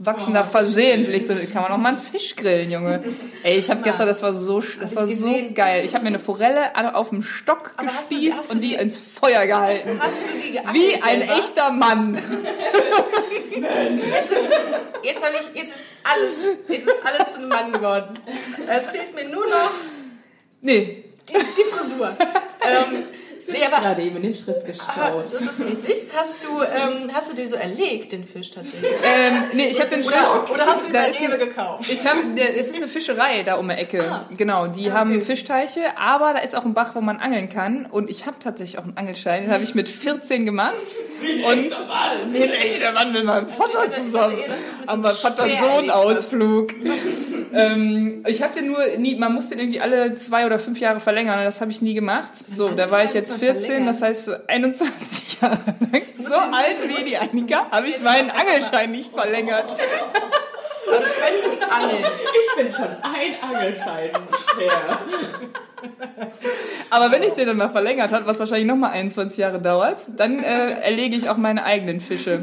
wachsen 0.00 0.34
da 0.34 0.42
versehentlich 0.42 1.24
so, 1.26 1.34
kann 1.52 1.62
man 1.62 1.70
auch 1.72 1.76
mal 1.78 1.90
einen 1.90 1.98
Fisch 1.98 2.34
grillen, 2.34 2.70
Junge. 2.70 3.04
Ey, 3.44 3.58
ich 3.58 3.70
habe 3.70 3.82
gestern, 3.82 4.08
das 4.08 4.22
war 4.22 4.32
so, 4.34 4.60
das 4.80 4.96
war 4.96 5.06
so 5.06 5.32
geil. 5.54 5.84
Ich 5.84 5.94
habe 5.94 6.02
mir 6.02 6.08
eine 6.08 6.18
Forelle 6.18 6.72
auf 6.96 7.10
dem 7.10 7.22
Stock 7.22 7.72
Aber 7.76 7.86
gespießt 7.86 8.50
du 8.50 8.54
und 8.54 8.60
die 8.60 8.68
die- 8.70 8.74
ins 8.74 8.98
Feuer 8.98 9.46
gehalten. 9.46 10.00
Hast 10.00 10.14
du 10.28 10.40
die 10.44 10.52
geackert 10.52 10.74
Wie 10.74 10.94
ein 11.02 11.20
selber? 11.20 11.38
echter 11.38 11.70
Mann. 11.70 12.18
Jetzt 15.02 15.24
habe 15.24 15.36
ich, 15.40 15.60
jetzt 15.60 15.74
ist 15.76 15.86
alles, 16.04 16.56
jetzt 16.68 16.88
ist 16.88 16.96
alles 17.04 17.32
zu 17.34 17.38
einem 17.40 17.48
Mann 17.48 17.72
geworden. 17.72 18.18
Es 18.68 18.90
fehlt 18.90 19.14
mir 19.14 19.24
nur 19.28 19.46
noch 19.46 19.70
Nee. 20.60 21.04
die, 21.28 21.34
die 21.34 21.64
Frisur. 21.72 22.16
Ähm, 22.66 23.04
nee, 23.48 23.58
Ich 23.58 23.66
aber 23.72 23.82
gerade 23.82 24.02
eben 24.02 24.16
in 24.16 24.22
den 24.22 24.34
Schritt 24.34 24.56
Ah, 24.62 24.66
geschaut. 24.66 25.24
das 25.24 25.34
ist 25.40 25.60
richtig. 25.60 26.08
Hast 26.16 26.44
du, 26.44 26.48
ähm, 26.62 27.10
hast 27.12 27.30
du 27.32 27.36
dir 27.36 27.48
so 27.48 27.56
erlegt, 27.56 28.12
den 28.12 28.24
Fisch 28.24 28.50
tatsächlich? 28.50 28.90
Ähm, 29.02 29.44
nee, 29.52 29.66
ich 29.68 29.80
habe 29.80 29.90
den 29.90 30.04
Oder, 30.04 30.44
oder 30.52 30.66
hast 30.66 30.82
du 30.82 30.86
ihn 30.88 30.92
Da 30.92 31.04
ist 31.04 31.20
Rewe 31.20 31.32
ein- 31.34 31.38
gekauft? 31.38 31.90
Ich 31.90 32.06
habe, 32.06 32.18
es 32.58 32.66
ist 32.68 32.76
eine 32.76 32.88
Fischerei 32.88 33.42
da 33.42 33.54
um 33.56 33.68
die 33.68 33.74
Ecke. 33.74 34.04
Ah. 34.10 34.28
Genau, 34.36 34.66
die 34.66 34.92
haben 34.92 35.22
Fischteiche, 35.22 35.96
aber 35.98 36.32
da 36.32 36.38
ist 36.40 36.56
auch 36.56 36.64
ein 36.64 36.74
Bach, 36.74 36.94
wo 36.94 37.00
man 37.00 37.18
angeln 37.18 37.48
kann. 37.48 37.86
Und 37.86 38.10
ich 38.10 38.26
habe 38.26 38.36
tatsächlich 38.40 38.78
auch 38.78 38.84
einen 38.84 38.96
Angelschein, 38.96 39.44
den 39.44 39.52
habe 39.52 39.64
ich 39.64 39.74
mit 39.74 39.88
14 39.88 40.44
gemacht. 40.46 40.74
Und 41.20 41.70
wie 42.32 42.42
ein 42.42 42.50
echter 42.50 42.92
Mann 42.92 43.12
mit 43.12 43.24
meinem 43.24 43.48
Vater 43.48 43.90
zusammen. 43.90 44.36
Am 44.86 45.02
so 45.02 45.08
einem 45.08 45.16
Vater 45.16 45.42
und 45.44 45.50
Speer 45.50 45.60
Sohn 45.60 45.70
erlebt 45.88 45.92
hast. 45.92 45.96
Ausflug. 45.96 46.74
ähm, 47.54 48.24
ich 48.26 48.42
habe 48.42 48.54
den 48.54 48.68
nur 48.68 48.84
nie, 48.98 49.16
man 49.16 49.34
muss 49.34 49.48
den 49.48 49.58
irgendwie 49.58 49.80
alle 49.80 50.14
zwei 50.14 50.46
oder 50.46 50.58
fünf 50.58 50.78
Jahre 50.80 51.00
verlängern. 51.00 51.44
Das 51.44 51.60
habe 51.60 51.70
ich 51.70 51.82
nie 51.82 51.94
gemacht. 51.94 52.30
So, 52.36 52.70
da 52.70 52.90
war 52.90 53.04
ich 53.04 53.12
jetzt 53.12 53.35
14, 53.38 53.60
verlängern. 53.60 53.86
das 53.86 54.02
heißt 54.02 54.24
so 54.26 54.34
21 54.46 55.40
Jahre 55.40 55.58
lang. 55.92 56.02
So 56.18 56.34
alt 56.34 56.88
wie 56.88 57.04
die 57.04 57.16
Annika 57.16 57.70
habe 57.70 57.88
ich 57.88 58.00
meinen 58.02 58.30
Angelschein 58.30 58.90
nicht 58.90 59.12
verlängert. 59.12 59.74
Aber 60.88 60.98
du 60.98 61.04
könntest 61.04 61.62
angeln. 61.62 62.04
Ich 62.04 62.62
bin 62.62 62.72
schon 62.72 62.88
ein 63.02 63.42
Angelschein 63.42 64.10
schwer. 64.54 64.98
Aber 66.90 67.10
wenn 67.10 67.22
ich 67.22 67.32
den 67.34 67.46
dann 67.46 67.56
mal 67.56 67.68
verlängert 67.68 68.12
habe, 68.12 68.26
was 68.26 68.38
wahrscheinlich 68.38 68.66
nochmal 68.66 68.92
21 68.92 69.38
Jahre 69.38 69.60
dauert, 69.60 70.06
dann 70.16 70.38
äh, 70.38 70.80
erlege 70.80 71.16
ich 71.16 71.28
auch 71.28 71.36
meine 71.36 71.64
eigenen 71.64 72.00
Fische. 72.00 72.40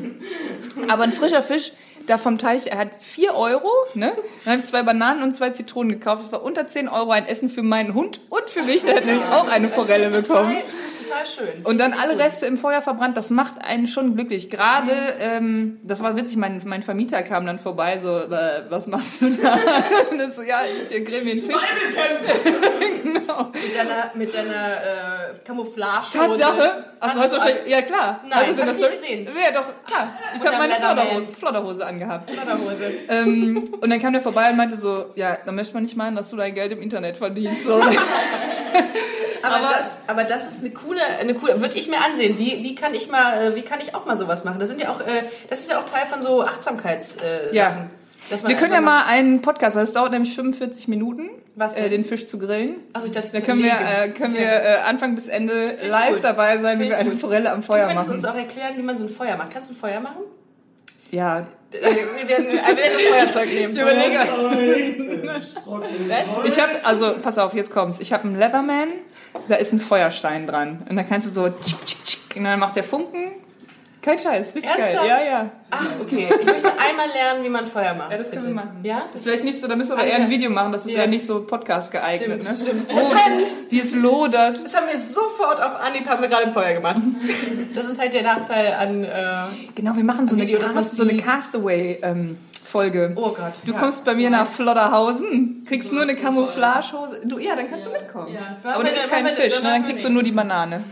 Aber 0.89 1.03
ein 1.03 1.13
frischer 1.13 1.43
Fisch, 1.43 1.71
da 2.08 2.18
vom 2.18 2.38
Teich, 2.38 2.68
er 2.68 2.78
hat 2.78 2.89
4 3.00 3.34
Euro, 3.36 3.70
ne? 3.94 4.13
Dann 4.44 4.54
habe 4.54 4.62
ich 4.62 4.68
zwei 4.68 4.84
Bananen 4.84 5.24
und 5.24 5.34
zwei 5.34 5.50
Zitronen 5.50 5.92
gekauft. 5.92 6.24
Das 6.24 6.32
war 6.32 6.44
unter 6.44 6.68
10 6.68 6.89
Euro 6.89 7.12
ein 7.12 7.28
Essen 7.28 7.50
für 7.50 7.63
meinen 7.63 7.94
Hund 7.94 8.20
und 8.30 8.50
für 8.50 8.63
mich. 8.63 8.84
Der 8.84 8.98
hat 8.98 9.06
nämlich 9.06 9.26
auch 9.26 9.48
eine 9.48 9.70
Forelle 9.70 10.10
bekommen. 10.10 10.56
Das 10.84 10.94
ist 10.94 11.08
total 11.08 11.26
schön. 11.26 11.66
Und 11.66 11.78
dann 11.78 11.94
alle 11.94 12.18
Reste 12.18 12.46
im 12.46 12.58
Feuer 12.58 12.82
verbrannt, 12.82 13.16
das 13.18 13.30
macht 13.30 13.62
einen 13.62 13.88
schon 13.88 14.16
glücklich. 14.16 14.50
Gerade, 14.50 14.92
ähm, 15.20 15.80
das 15.84 16.04
war 16.04 16.16
witzig, 16.16 16.38
mein, 16.38 16.62
mein 16.66 16.84
Vermieter 16.84 17.22
kam 17.24 17.46
dann 17.46 17.60
vorbei, 17.60 18.00
so, 18.00 18.18
äh, 18.18 18.63
was 18.70 18.88
machst 18.88 19.22
du 19.22 19.30
da? 19.30 19.54
Und 20.12 20.18
das 20.20 20.36
so, 20.36 20.42
ja, 20.42 20.62
ich 20.89 21.06
grill 21.06 21.24
mir 21.24 21.32
einen 21.32 21.42
Fisch. 21.42 21.62
genau. 23.04 23.52
Mit 23.54 23.78
deiner, 23.78 24.12
mit 24.13 24.34
deiner 24.34 24.74
äh, 24.74 25.39
Camouflage. 25.46 26.12
Tatsache? 26.13 26.86
Achso, 27.00 27.20
hast 27.20 27.34
du 27.34 27.38
du 27.38 27.44
wahrscheinlich, 27.44 27.72
ja 27.72 27.82
klar. 27.82 28.22
Nein, 28.28 28.39
Hast 28.48 28.58
du 28.58 28.62
ich 28.62 28.68
nicht 28.68 28.92
gesehen. 28.92 29.28
Ja, 29.36 29.52
doch, 29.52 29.68
klar. 29.86 30.13
Ich 30.36 30.46
habe 30.46 30.58
meine. 30.58 30.74
Flodderhose, 30.76 31.28
Flodderhose 31.38 31.86
angehabt. 31.93 32.29
Hose. 32.32 32.91
ähm, 33.10 33.63
und 33.82 33.89
dann 33.89 33.99
kam 34.01 34.13
der 34.13 34.21
vorbei 34.21 34.49
und 34.49 34.58
meinte 34.58 34.77
so, 34.77 35.06
ja, 35.15 35.38
dann 35.45 35.56
möchte 35.56 35.73
man 35.73 35.84
nicht 35.84 35.95
meinen, 35.97 36.15
dass 36.15 36.29
du 36.29 36.36
dein 36.38 36.53
Geld 36.53 36.71
im 36.71 36.82
Internet 36.82 37.17
verdienst. 37.17 37.63
So. 37.65 37.82
Aber, 39.43 39.56
Aber- 39.58 39.67
das, 39.77 39.97
aber 40.08 40.23
das 40.23 40.47
ist 40.47 40.62
eine 40.63 40.71
coole, 40.73 41.01
eine 41.19 41.34
coole, 41.34 41.60
würde 41.60 41.75
ich 41.77 41.89
mir 41.89 41.97
ansehen. 42.03 42.39
Wie, 42.39 42.63
wie 42.63 42.75
kann 42.75 42.93
ich 42.95 43.10
mal, 43.12 43.41
äh, 43.51 43.56
wie 43.58 43.62
kann 43.62 43.79
ich 43.82 43.93
auch 43.93 44.06
mal 44.06 44.15
sowas 44.15 44.45
machen? 44.45 44.58
Das 44.60 44.69
sind 44.69 44.79
ja 44.79 44.88
auch, 44.89 45.01
äh, 45.01 45.23
das 45.49 45.60
ist 45.60 45.69
ja 45.69 45.79
auch 45.79 45.86
Teil 45.86 46.06
von 46.06 46.21
so 46.21 46.43
Achtsamkeits, 46.43 47.17
äh, 47.17 47.53
Ja. 47.53 47.88
Sachen. 48.29 48.47
Wir 48.47 48.56
können 48.56 48.73
ja 48.73 48.79
mal 48.79 49.03
einen 49.06 49.41
Podcast, 49.41 49.75
weil 49.75 49.84
es 49.84 49.91
dauert 49.91 50.12
nämlich 50.13 50.34
45 50.34 50.88
Minuten, 50.88 51.29
Was 51.56 51.75
äh, 51.75 51.89
den 51.89 52.06
Fisch 52.06 52.25
zu 52.25 52.39
grillen. 52.39 52.75
Also 52.93 53.08
ich 53.08 53.12
dachte, 53.12 53.27
Da 53.34 53.41
können 53.41 53.62
wir, 53.62 53.73
äh, 53.73 54.10
können 54.12 54.34
wir 54.34 54.47
äh, 54.49 54.75
Anfang 54.86 55.13
bis 55.13 55.27
Ende 55.27 55.75
live 55.89 56.13
gut. 56.13 56.23
dabei 56.23 56.58
sein, 56.58 56.79
wie 56.79 56.84
Find 56.84 56.95
wir 56.95 57.01
ich 57.01 57.08
eine. 57.12 57.19
Forelle 57.19 57.51
am 57.51 57.60
Du 57.60 57.67
Feuer 57.67 57.88
könntest 57.88 58.08
machen. 58.08 58.15
uns 58.15 58.25
auch 58.25 58.36
erklären, 58.36 58.75
wie 58.77 58.82
man 58.82 58.97
so 58.97 59.03
ein 59.03 59.10
Feuer 59.10 59.36
macht. 59.36 59.51
Kannst 59.51 59.69
du 59.69 59.73
ein 59.73 59.77
Feuer 59.77 59.99
machen? 59.99 60.21
Ja, 61.12 61.45
Wir 61.73 62.27
werden, 62.29 62.47
wir 62.47 62.53
werden 62.53 62.77
das 62.93 63.01
Feuerzeug 63.03 63.49
nehmen. 63.49 63.73
ich 63.73 63.81
überlege. 63.81 64.19
Ich 66.45 66.59
habe, 66.59 66.86
also 66.86 67.15
pass 67.21 67.38
auf, 67.38 67.53
jetzt 67.53 67.71
kommt's. 67.71 67.99
Ich 67.99 68.13
habe 68.13 68.25
einen 68.25 68.38
Leatherman, 68.38 68.89
da 69.47 69.55
ist 69.55 69.73
ein 69.73 69.81
Feuerstein 69.81 70.45
dran. 70.47 70.86
Und 70.89 70.95
dann 70.95 71.07
kannst 71.07 71.27
du 71.27 71.31
so 71.31 71.49
tschick, 71.49 71.86
tschick, 71.86 72.03
tschick, 72.03 72.36
und 72.36 72.43
dann 72.43 72.59
macht 72.59 72.75
der 72.75 72.83
Funken. 72.83 73.31
Kein 74.04 74.20
Scheiß, 74.20 74.54
richtig 74.54 74.70
Ernsthaft? 74.70 75.08
geil. 75.08 75.22
Ja, 75.26 75.26
ja. 75.32 75.52
Ach, 75.72 75.86
okay. 76.02 76.28
Ich 76.30 76.46
möchte 76.46 76.70
einmal 76.78 77.08
lernen, 77.08 77.44
wie 77.44 77.50
man 77.50 77.66
Feuer 77.66 77.94
macht. 77.94 78.12
Ja, 78.12 78.18
das 78.18 78.30
können 78.30 78.42
bitte. 78.44 78.54
wir 78.56 78.62
machen. 78.63 78.80
Ja? 78.84 79.04
Das 79.12 79.22
ist 79.22 79.28
vielleicht 79.28 79.44
nicht 79.46 79.60
so, 79.60 79.68
da 79.68 79.76
müssen 79.78 79.92
wir 79.92 79.94
aber 79.96 80.04
Ah, 80.04 80.08
eher 80.08 80.16
ein. 80.26 80.30
Video 80.30 80.50
machen, 80.50 80.72
das 80.74 80.86
ist 80.86 80.92
ja, 80.92 81.02
Ja. 81.04 81.08
nicht 81.08 81.26
so 81.26 81.46
Podcast 81.46 81.92
geeignet. 81.92 82.44
Stimmt, 82.44 82.60
ne? 82.60 82.66
stimmt. 82.66 82.88
Oh, 82.94 83.12
wie 83.70 83.80
es 83.80 83.96
lodert. 83.96 84.63
Das 84.63 84.76
haben 84.76 84.88
wir 84.92 85.00
sofort 85.00 85.62
auf 85.62 85.76
Anhieb, 85.82 86.06
haben 86.08 86.22
wir 86.22 86.28
gerade 86.30 86.44
ein 86.44 86.52
Feuer 86.52 86.74
gemacht. 86.74 86.98
Das 87.74 87.86
ist 87.89 88.00
halt 88.00 88.13
der 88.13 88.24
Nachteil 88.24 88.74
an, 88.74 89.04
äh, 89.06 89.10
Genau, 89.74 89.96
wir 89.96 90.04
machen 90.04 90.28
so 90.28 90.36
eine, 90.36 90.44
Video, 90.46 90.60
Cast, 90.60 90.96
so 90.98 91.04
eine 91.04 91.13
sieht. 91.13 91.26
Castaway-Folge. 91.26 92.36
Folge. 92.73 93.13
Oh 93.15 93.29
Gott. 93.29 93.53
Du 93.65 93.71
ja. 93.71 93.77
kommst 93.77 94.03
bei 94.03 94.15
mir 94.15 94.31
nach 94.31 94.47
Flodderhausen, 94.47 95.63
kriegst 95.67 95.93
nur 95.93 96.01
eine 96.01 96.13
bist. 96.13 96.23
Camouflagehose. 96.23 97.21
Du, 97.23 97.38
ja, 97.38 97.55
dann 97.55 97.69
kannst 97.69 97.86
Ja. 97.86 97.91
du 97.93 97.99
mitkommen. 97.99 98.33
Ja. 98.33 98.57
Aber 98.63 98.83
du 98.83 98.89
machen 98.89 99.25
wir- 99.25 99.31
Fisch, 99.33 99.53
dann 99.53 99.63
ne? 99.63 99.69
dann 99.69 99.83
kriegst 99.83 100.03
du 100.03 100.09
nur 100.09 100.23
die 100.23 100.31
Banane. 100.31 100.83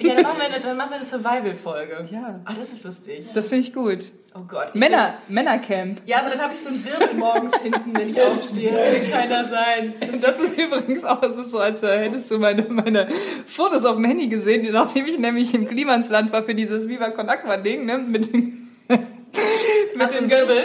Ja, 0.00 0.14
dann 0.14 0.22
machen 0.24 0.38
wir 0.38 0.46
eine, 0.46 0.60
dann 0.60 0.76
machen 0.76 0.90
wir 0.90 0.96
eine 0.96 1.04
Survival-Folge. 1.04 2.08
Ja. 2.10 2.40
Ah, 2.44 2.52
das 2.58 2.72
ist 2.72 2.82
lustig. 2.84 3.28
Das 3.32 3.48
finde 3.48 3.64
ich 3.64 3.72
gut. 3.72 4.10
Oh 4.34 4.40
Gott. 4.48 4.74
Männer, 4.74 5.14
Männercamp. 5.28 6.00
Ja, 6.04 6.18
aber 6.18 6.30
dann 6.30 6.40
habe 6.40 6.54
ich 6.54 6.60
so 6.60 6.68
einen 6.70 6.84
Wirbel 6.84 7.14
morgens 7.16 7.56
hinten, 7.60 7.96
wenn 7.96 8.08
ich 8.08 8.20
aufstehe. 8.20 8.72
Das 8.72 8.92
will 8.92 9.10
keiner 9.12 9.44
sein. 9.44 9.94
Das 10.20 10.38
ist 10.40 10.58
übrigens 10.58 11.04
auch, 11.04 11.22
es 11.22 11.36
ist 11.36 11.52
so, 11.52 11.58
als 11.58 11.80
äh, 11.84 11.98
hättest 11.98 12.28
du 12.32 12.38
meine, 12.38 12.62
meine 12.68 13.06
Fotos 13.46 13.84
auf 13.84 13.94
dem 13.94 14.04
Handy 14.04 14.26
gesehen, 14.26 14.66
nachdem 14.72 15.06
ich 15.06 15.16
nämlich 15.16 15.54
im 15.54 15.68
Klimansland 15.68 16.32
war 16.32 16.42
für 16.42 16.56
dieses 16.56 16.88
Viva 16.88 17.10
Con 17.10 17.28
Aqua 17.28 17.56
Ding, 17.56 17.86
ne, 17.86 17.98
mit 17.98 18.32
dem, 18.32 18.68
mit 18.88 19.00
Hat 20.00 20.12
so 20.12 20.18
dem 20.20 20.30
Wirbel. 20.30 20.64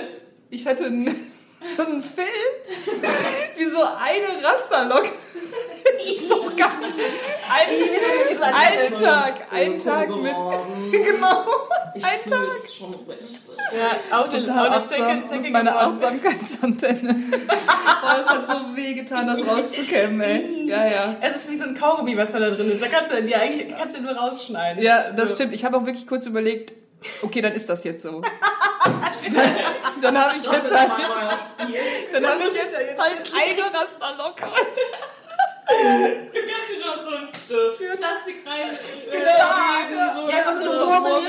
Ich 0.49 0.65
hatte 0.67 0.85
einen, 0.85 1.07
einen 1.07 2.03
Film, 2.15 2.27
wie 3.57 3.65
so 3.65 3.81
eine 3.83 4.43
Rasterlok. 4.47 5.05
so 6.27 6.43
geil. 6.57 6.69
Ein, 7.49 7.69
ein 8.41 8.93
Tag, 9.03 9.33
ein 9.51 9.77
Tag 9.79 10.09
mit, 10.15 10.33
genau, 10.91 11.45
Ich 11.93 12.03
ein 12.03 12.29
Tag. 12.29 12.39
fühl's 12.39 12.75
schon 12.75 12.89
richtig. 13.07 13.55
Ja, 14.11 14.17
auch 14.19 14.29
Total 14.29 14.69
achtsam, 14.69 14.87
Zecke, 14.89 15.19
das 15.21 15.29
Zecke 15.29 15.41
ist 15.43 15.49
meine. 15.51 15.75
Achtsamkeitsantenne. 15.75 17.15
Oh, 17.47 18.21
es 18.21 18.27
hat 18.29 18.47
so 18.47 18.75
weh 18.75 18.93
getan, 18.93 19.27
das 19.27 19.45
rauszukämmen, 19.45 20.21
ey. 20.21 20.67
Ja, 20.67 20.87
ja. 20.87 21.15
Es 21.21 21.35
ist 21.37 21.51
wie 21.51 21.57
so 21.57 21.65
ein 21.65 21.75
Kaugummi, 21.75 22.17
was 22.17 22.31
da 22.31 22.39
drin 22.39 22.69
ist. 22.71 22.81
Da 22.81 22.87
kannst 22.87 23.11
du 23.13 23.23
dir 23.23 23.39
eigentlich 23.39 23.73
kannst 23.77 23.97
du 23.97 24.01
nur 24.01 24.13
rausschneiden. 24.13 24.83
Ja, 24.83 25.11
das 25.11 25.29
So. 25.29 25.35
stimmt. 25.35 25.53
Ich 25.53 25.63
habe 25.65 25.77
auch 25.77 25.85
wirklich 25.85 26.05
kurz 26.07 26.25
überlegt, 26.25 26.73
okay, 27.21 27.41
dann 27.41 27.53
ist 27.53 27.69
das 27.69 27.83
jetzt 27.83 28.03
so. 28.03 28.21
Dann 30.05 30.17
habe 30.17 30.37
ich 30.37 30.43
Das 30.43 30.55
jetzt 30.63 30.71
halt, 30.71 30.91
dann 32.13 32.25
habe 32.27 32.43
ich 32.43 32.53
jetzt 32.55 32.75
halt 32.75 32.97
eine 33.33 33.63
Rasterlok. 33.63 34.35
Du 34.37 34.43
kannst 36.41 36.69
dir 36.69 36.79
noch 36.85 36.97
so 37.01 37.09
ein 37.15 37.27
Plastik 37.97 38.37
rein. 38.45 38.69
Äh, 39.11 39.25
Ja, 39.25 40.13
so, 40.15 40.21
ja, 40.29 40.43
so 40.61 40.71
Murmel. 40.85 41.21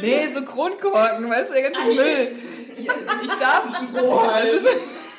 Nee, 0.00 0.26
so 0.28 0.42
Kronkorken, 0.44 1.30
weißt 1.30 1.50
du, 1.50 1.54
der 1.54 1.62
ganze 1.70 1.80
Müll. 1.82 2.36
Ich, 2.76 2.86
ich 2.86 3.34
darf 3.38 3.62
das 3.66 3.82
ist, 3.82 3.94
die, 3.94 4.64
ga- 4.64 4.70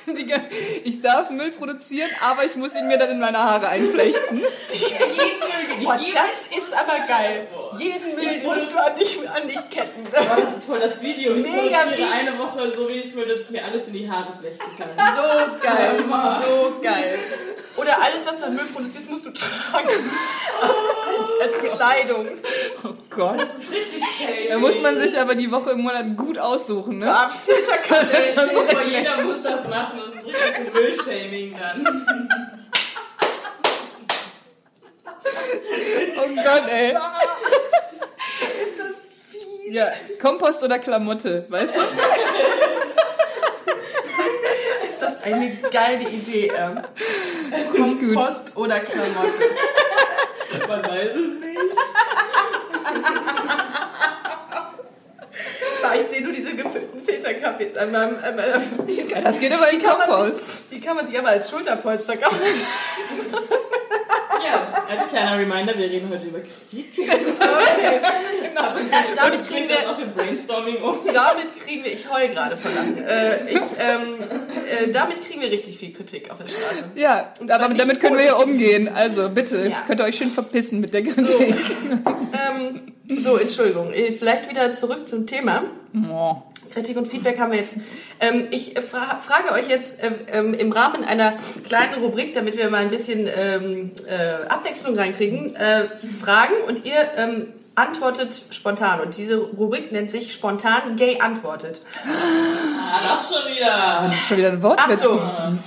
ich 0.84 1.02
darf 1.02 1.30
Müll 1.30 1.52
produzieren, 1.52 2.10
aber 2.22 2.46
ich 2.46 2.56
muss 2.56 2.76
ihn 2.76 2.88
mir 2.88 2.98
dann 2.98 3.12
in 3.12 3.20
meine 3.20 3.40
Haare 3.40 3.68
einflechten. 3.68 4.38
Jeden 4.74 5.40
Müll, 5.40 5.78
den 5.78 5.84
Boah, 5.84 6.00
ich 6.00 6.14
das 6.14 6.48
ist 6.58 6.74
aber 6.74 7.06
geil. 7.08 7.48
Jeden 7.78 8.16
Müll 8.16 8.40
den 8.40 8.44
musst 8.44 8.74
du 8.74 8.78
an 8.78 8.96
dich, 8.96 9.20
an 9.30 9.48
dich 9.48 9.70
ketten. 9.70 10.04
Boah, 10.12 10.38
das 10.42 10.58
ist 10.58 10.66
voll 10.66 10.80
das 10.80 11.02
Video. 11.02 11.36
Ich 11.36 11.44
Mega 11.44 11.80
produziere 11.80 12.12
eine 12.12 12.38
Woche 12.38 12.72
so 12.72 12.90
wenig 12.90 13.14
Müll, 13.16 13.28
dass 13.28 13.46
ich 13.46 13.50
mir 13.52 13.64
alles 13.64 13.88
in 13.88 13.94
die 13.94 14.10
Haare 14.10 14.34
flechten 14.40 14.66
kann. 14.78 14.90
So 15.14 15.22
geil. 15.62 16.00
Hammer. 16.00 16.42
So 16.46 16.80
geil. 16.82 17.20
Oder 17.76 18.02
alles, 18.02 18.26
was 18.26 18.40
du 18.40 18.46
an 18.46 18.56
Müll 18.56 18.66
produzierst, 18.72 19.10
musst 19.10 19.26
du 19.26 19.32
tragen. 19.32 19.90
als, 20.62 21.30
als 21.42 21.74
Kleidung. 21.74 22.28
Oh 22.84 22.90
Gott. 23.10 23.40
Das 23.40 23.58
ist 23.58 23.72
richtig 23.72 24.04
shady. 24.04 24.50
Da 24.50 24.58
muss 24.60 24.82
man 24.82 25.00
sich 25.00 25.18
aber 25.18 25.36
die 25.36 25.52
Woche 25.52 25.72
im 25.72 25.82
Monat 25.82 26.06
gut 26.16 26.38
aussuchen, 26.38 27.00
ne? 27.00 27.06
Dir 28.50 28.66
vor, 28.68 28.84
jeder 28.84 29.22
muss 29.24 29.42
das 29.42 29.68
machen. 29.68 29.93
Das 29.98 30.14
ist 30.16 30.26
richtig 30.28 30.56
so 30.56 30.80
Müllshaming 30.80 31.56
dann. 31.60 32.30
Oh 36.18 36.28
Gott, 36.36 36.70
ey. 36.70 36.90
Ist 36.92 38.80
das 38.80 39.10
fies? 39.30 39.74
Ja, 39.74 39.88
Kompost 40.22 40.64
oder 40.64 40.80
Klamotte, 40.80 41.46
weißt 41.50 41.76
du? 41.76 41.80
Ist 44.88 45.02
das 45.02 45.22
eine 45.24 45.58
geile 45.72 46.10
Idee? 46.10 46.52
Ähm. 46.58 46.82
Kompost 47.72 48.56
oder 48.56 48.80
Klamotte? 48.80 49.50
Man 50.68 50.84
weiß 50.88 51.16
es 51.16 51.36
nicht. 51.40 51.60
Ah, 55.84 55.96
Ich 56.00 56.08
sehe 56.08 56.22
nur 56.24 56.32
diese 56.32 56.56
gefüllten 56.56 57.02
An 57.84 57.92
meinem. 57.92 58.18
An 58.24 58.36
meinem 58.36 59.10
Ja, 59.10 59.22
das 59.22 59.40
geht 59.40 59.52
aber 59.54 59.72
in 59.72 59.80
kann 59.80 59.98
man 59.98 60.08
Kompost. 60.10 60.66
die 60.72 60.80
kann 60.80 60.96
man 60.96 61.06
sich 61.08 61.18
aber 61.18 61.30
als 61.30 61.50
Schulterpolster 61.50 62.18
kaufen. 62.18 62.40
Ja, 64.46 64.74
als 64.90 65.08
kleiner 65.08 65.38
Reminder, 65.40 65.74
wir 65.78 65.90
reden 65.90 66.10
heute 66.10 66.26
über 66.26 66.40
Kritik. 66.40 66.88
Und 68.64 68.80
zu 68.88 69.16
damit 69.16 69.42
kriegen 69.48 69.68
das 69.68 69.82
wir- 69.82 69.90
auch 69.90 70.00
im 70.00 70.12
Brainstorming 70.12 70.76
um. 70.82 71.00
Damit 71.06 71.56
kriegen 71.64 71.84
wir, 71.84 71.94
ich 71.94 72.10
heul 72.10 72.28
gerade 72.30 72.56
von 72.58 72.74
lang. 72.76 72.98
Äh, 73.06 73.52
ich, 73.52 73.58
ähm, 73.80 74.20
äh, 74.68 74.92
damit 74.92 75.26
kriegen 75.26 75.42
wir 75.42 75.50
richtig 75.52 75.78
viel 75.78 75.92
Kritik 75.94 76.30
auf 76.30 76.38
der 76.38 76.48
Straße. 76.48 76.86
Ja, 76.96 77.32
zwar 77.36 77.62
aber 77.62 77.74
damit 77.74 78.00
können 78.00 78.18
wir 78.18 78.26
ja 78.26 78.36
umgehen. 78.36 78.88
Also 78.94 79.30
bitte, 79.30 79.68
Ja. 79.70 79.84
könnt 79.88 80.02
ihr 80.02 80.06
euch 80.06 80.18
schön 80.18 80.30
verpissen 80.30 80.80
mit 80.82 80.94
der 80.94 81.04
So, 81.06 81.12
Kritik. 81.12 81.56
ähm, 82.34 82.94
so 83.18 83.38
Entschuldigung. 83.38 83.92
Äh, 83.94 84.12
Vielleicht 84.12 84.50
wieder 84.50 84.74
zurück 84.74 85.08
zum 85.08 85.26
Thema. 85.26 85.64
Oh. 86.12 86.36
Kritik 86.74 86.98
und 86.98 87.08
Feedback 87.08 87.40
haben 87.40 87.52
wir 87.52 87.60
jetzt. 87.60 87.78
Ähm, 88.20 88.48
ich 88.52 88.74
fra 88.80 89.20
frage 89.20 89.54
euch 89.54 89.70
jetzt 89.70 90.02
äh, 90.02 90.12
ähm, 90.32 90.54
im 90.54 90.72
Rahmen 90.72 91.04
einer 91.04 91.34
kleinen 91.66 91.96
Rubrik, 91.96 92.34
damit 92.34 92.58
wir 92.58 92.70
mal 92.70 92.82
ein 92.82 92.90
bisschen 92.90 93.28
ähm, 93.28 93.92
äh, 94.08 94.48
Abwechslung 94.48 94.96
reinkriegen, 94.96 95.56
äh, 95.56 95.90
Fragen 95.98 96.54
und 96.68 96.86
ihr 96.86 96.96
ähm, 97.18 97.48
antwortet 97.76 98.46
spontan. 98.52 99.02
Und 99.02 99.18
diese 99.18 99.38
Rubrik 99.38 99.92
nennt 99.92 100.12
sich 100.12 100.34
spontan 100.34 100.96
gay 100.96 101.20
antwortet. 101.20 101.82
Ah, 102.06 103.00
das 103.08 103.34
schon 103.34 103.52
wieder. 103.56 104.14
Schon 104.28 104.38
wieder 104.38 104.50
ein 104.50 104.62
Wortwitz. 104.62 105.04
Achtung! 105.04 105.60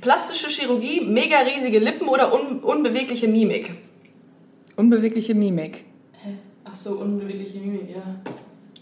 Plastische 0.00 0.48
Chirurgie, 0.48 1.00
mega 1.00 1.38
riesige 1.38 1.78
Lippen 1.78 2.08
oder 2.08 2.34
un 2.34 2.60
unbewegliche 2.60 3.28
Mimik? 3.28 3.72
Unbewegliche 4.76 5.34
Mimik. 5.34 5.84
Ach 6.64 6.74
so, 6.74 6.96
unbewegliche 6.96 7.58
Mimik, 7.58 7.90
ja. 7.90 8.02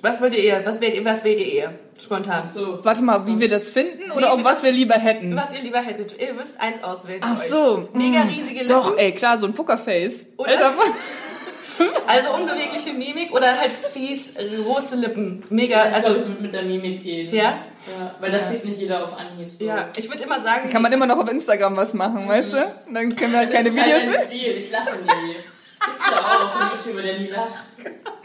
Was 0.02 0.20
wollt 0.20 0.34
ihr 0.34 0.42
eher? 0.42 0.66
Was 0.66 0.80
wählt 0.80 0.94
ihr? 0.94 1.04
Was 1.04 1.22
wählt 1.22 1.38
ihr 1.38 1.46
eher? 1.46 1.74
Spontan. 2.02 2.40
Ach 2.40 2.44
so. 2.44 2.84
Warte 2.84 3.02
mal, 3.02 3.24
wie 3.26 3.38
wir 3.38 3.48
das 3.48 3.70
finden 3.70 4.10
oder 4.10 4.26
Nee, 4.26 4.32
ob 4.32 4.38
wir- 4.40 4.44
was 4.44 4.62
wir 4.64 4.72
lieber 4.72 4.96
hätten? 4.96 5.36
Was 5.36 5.54
ihr 5.54 5.62
lieber 5.62 5.78
hättet? 5.80 6.20
Ihr 6.20 6.34
müsst 6.34 6.60
eins 6.60 6.82
auswählen. 6.82 7.20
Ach 7.22 7.38
euch. 7.38 7.46
so. 7.46 7.88
Mega 7.92 8.24
mm. 8.24 8.28
riesige 8.28 8.60
Lippen. 8.60 8.68
Doch, 8.68 8.98
ey, 8.98 9.12
klar, 9.12 9.38
so 9.38 9.46
ein 9.46 9.54
Pokerface. 9.54 10.26
Oder? 10.36 10.50
Alter, 10.50 10.72
Also 12.06 12.34
unbewegliche 12.34 12.92
Mimik 12.92 13.32
oder 13.32 13.58
halt 13.58 13.72
fies 13.72 14.34
große 14.34 14.96
Lippen. 14.96 15.42
Mega, 15.48 15.88
Ich 15.88 15.94
also 15.94 16.08
würde 16.10 16.36
mit 16.40 16.52
der 16.52 16.62
Mimik 16.62 17.02
gehen. 17.02 17.34
Ja? 17.34 17.42
ja 17.42 18.14
weil 18.20 18.30
das 18.30 18.50
sieht 18.50 18.64
nicht 18.64 18.78
jeder 18.78 19.04
auf 19.04 19.18
Anhieb. 19.18 19.50
So. 19.50 19.64
ja, 19.64 19.88
ich 19.96 20.10
würde 20.10 20.24
immer 20.24 20.42
sagen, 20.42 20.68
kann 20.68 20.82
man 20.82 20.92
immer 20.92 21.06
noch 21.06 21.18
auf 21.18 21.30
Instagram 21.30 21.76
was 21.76 21.94
machen, 21.94 22.28
weißt 22.28 22.52
du? 22.52 22.74
Und 22.86 22.94
dann 22.94 23.14
können 23.16 23.32
wir 23.32 23.38
halt 23.38 23.52
keine 23.52 23.70
das 23.70 23.74
ist 23.74 23.84
Videos 23.84 24.00
halt 24.00 24.12
mein 24.12 24.28
Stil, 24.28 24.54
ich 24.56 24.70
lache 24.70 24.96
nie. 24.96 25.36
Gibt's 25.84 26.06
ja 26.10 26.18
auch 26.18 26.60
einen 26.60 26.70
YouTuber, 26.78 27.02
der 27.02 27.18
nie 27.18 27.28
lacht. 27.28 27.52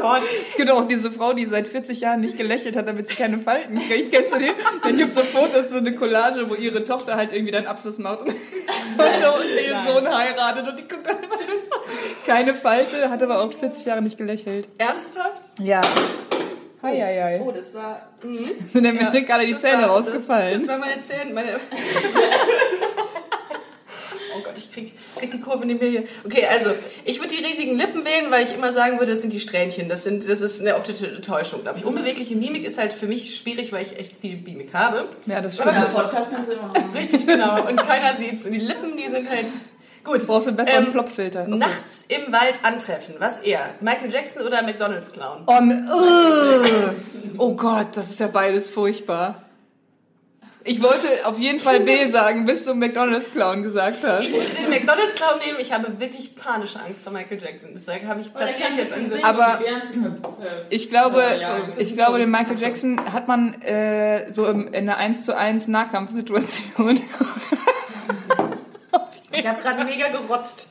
Gott, 0.00 0.22
Es 0.48 0.56
gibt 0.56 0.70
auch 0.70 0.86
diese 0.88 1.10
Frau, 1.10 1.32
die 1.32 1.46
seit 1.46 1.68
40 1.68 2.00
Jahren 2.00 2.20
nicht 2.20 2.36
gelächelt 2.36 2.76
hat, 2.76 2.86
damit 2.88 3.08
sie 3.08 3.14
keine 3.14 3.38
Falten 3.40 3.78
kriegt. 3.78 4.12
Kennst 4.12 4.34
du 4.34 4.38
die? 4.38 4.50
Dann 4.82 4.96
gibt 4.96 5.10
es 5.10 5.14
so 5.16 5.22
Fotos, 5.22 5.70
so 5.70 5.76
eine 5.76 5.94
Collage, 5.94 6.48
wo 6.48 6.54
ihre 6.54 6.84
Tochter 6.84 7.16
halt 7.16 7.32
irgendwie 7.32 7.52
dann 7.52 7.66
Abschluss 7.66 7.98
macht 7.98 8.20
und, 8.22 8.28
ihren 8.98 9.86
Sohn 9.86 10.08
heiratet 10.08 10.68
und 10.68 10.78
die 10.78 10.88
guckt 10.88 11.06
dann 11.06 11.22
immer 11.22 11.36
keine 12.26 12.54
Falte, 12.54 13.10
hat 13.10 13.22
aber 13.22 13.40
auch 13.40 13.52
40 13.52 13.84
Jahre 13.84 14.02
nicht 14.02 14.16
gelächelt. 14.16 14.68
ernsthaft? 14.78 15.50
Ja. 15.60 15.80
Hei, 16.82 16.98
hei, 17.00 17.22
hei. 17.22 17.40
Oh, 17.40 17.52
das 17.52 17.72
war 17.74 18.08
mhm. 18.22 18.34
Sind 18.72 18.82
mir 18.82 19.22
gerade 19.22 19.46
die 19.46 19.56
Zähne 19.56 19.82
war- 19.82 19.90
rausgefallen. 19.90 20.54
Das, 20.54 20.62
das 20.62 20.68
war 20.68 20.78
meine 20.78 21.00
Zähne, 21.00 21.32
meine 21.32 21.48
Oh 21.54 21.58
krieg, 25.22 25.30
die 25.32 25.40
Kurve 25.40 25.64
nicht 25.66 25.80
mehr 25.80 25.90
hier. 25.90 26.04
Okay, 26.24 26.46
also, 26.50 26.70
ich 27.04 27.20
würde 27.20 27.34
die 27.34 27.44
riesigen 27.44 27.76
Lippen 27.78 28.04
wählen, 28.04 28.30
weil 28.30 28.44
ich 28.44 28.54
immer 28.54 28.72
sagen 28.72 28.98
würde, 28.98 29.12
das 29.12 29.22
sind 29.22 29.32
die 29.32 29.40
Strähnchen. 29.40 29.88
Das, 29.88 30.04
sind, 30.04 30.28
das 30.28 30.40
ist 30.40 30.60
eine 30.60 30.76
optische 30.76 31.20
Täuschung, 31.20 31.62
glaube 31.62 31.78
ich. 31.78 31.84
Unbewegliche 31.84 32.34
Mimik 32.36 32.64
ist 32.64 32.78
halt 32.78 32.92
für 32.92 33.06
mich 33.06 33.36
schwierig, 33.36 33.72
weil 33.72 33.86
ich 33.86 33.98
echt 33.98 34.16
viel 34.20 34.36
Mimik 34.36 34.74
habe. 34.74 35.06
ja, 35.26 35.40
das 35.40 35.58
Aber 35.60 35.72
stimmt. 35.72 35.86
im 35.88 35.92
Podcast 35.94 36.30
kannst 36.32 36.48
du 36.48 36.52
immer 36.54 36.62
machen. 36.68 36.84
Richtig, 36.96 37.26
genau. 37.26 37.66
Und 37.68 37.76
keiner 37.76 38.14
sieht's. 38.16 38.44
Und 38.44 38.52
die 38.52 38.60
Lippen, 38.60 38.96
die 38.96 39.08
sind 39.08 39.28
halt... 39.30 39.46
Gut. 40.04 40.20
Du 40.22 40.26
brauchst 40.26 40.48
einen 40.48 40.56
besseren 40.56 40.86
Ähm, 40.86 40.90
Plopfilter. 40.92 41.42
Okay. 41.42 41.56
Nachts 41.58 42.04
im 42.08 42.32
Wald 42.32 42.54
antreffen. 42.64 43.14
Was 43.20 43.38
eher? 43.38 43.60
Michael 43.80 44.12
Jackson 44.12 44.42
oder 44.44 44.60
McDonalds 44.62 45.12
Clown? 45.12 45.44
Oh, 45.46 45.52
m- 45.58 45.88
Ugh. 45.88 46.90
oh 47.38 47.54
Gott, 47.54 47.88
das 47.94 48.10
ist 48.10 48.18
ja 48.18 48.26
beides 48.26 48.68
furchtbar. 48.68 49.42
Ich 50.64 50.82
wollte 50.82 51.24
auf 51.24 51.38
jeden 51.38 51.60
Fall 51.60 51.80
B 51.80 52.08
sagen, 52.08 52.44
bis 52.44 52.64
du 52.64 52.74
McDonalds 52.74 53.30
Clown 53.32 53.62
gesagt 53.62 53.98
hast. 54.02 54.24
Ich 54.24 54.32
würde 54.32 54.46
den 54.46 54.70
McDonalds 54.70 55.14
Clown 55.14 55.38
nehmen. 55.44 55.58
Ich 55.60 55.72
habe 55.72 55.98
wirklich 55.98 56.36
panische 56.36 56.80
Angst 56.80 57.02
vor 57.02 57.12
Michael 57.12 57.40
Jackson. 57.42 57.70
Deswegen 57.74 58.06
habe 58.06 58.20
ich 58.20 58.28
Aber 58.28 58.38
der 58.38 58.44
platziere 58.46 58.68
kann 58.68 58.78
ich 58.78 58.94
ein 58.94 59.02
jetzt 59.02 59.12
singen, 59.12 59.24
Aber 59.24 59.60
Ich 60.70 60.88
glaube, 60.90 61.24
ich 61.76 61.94
glaube, 61.94 62.18
den 62.18 62.30
Michael 62.30 62.58
Jackson 62.58 63.00
hat 63.12 63.28
man 63.28 63.60
äh, 63.62 64.30
so 64.30 64.46
im, 64.46 64.68
in 64.68 64.88
einer 64.88 64.96
1 64.96 65.24
zu 65.24 65.36
1 65.36 65.68
Nahkampfsituation. 65.68 67.00
Ich 69.32 69.46
habe 69.46 69.60
gerade 69.62 69.84
mega 69.84 70.08
gerotzt. 70.08 70.68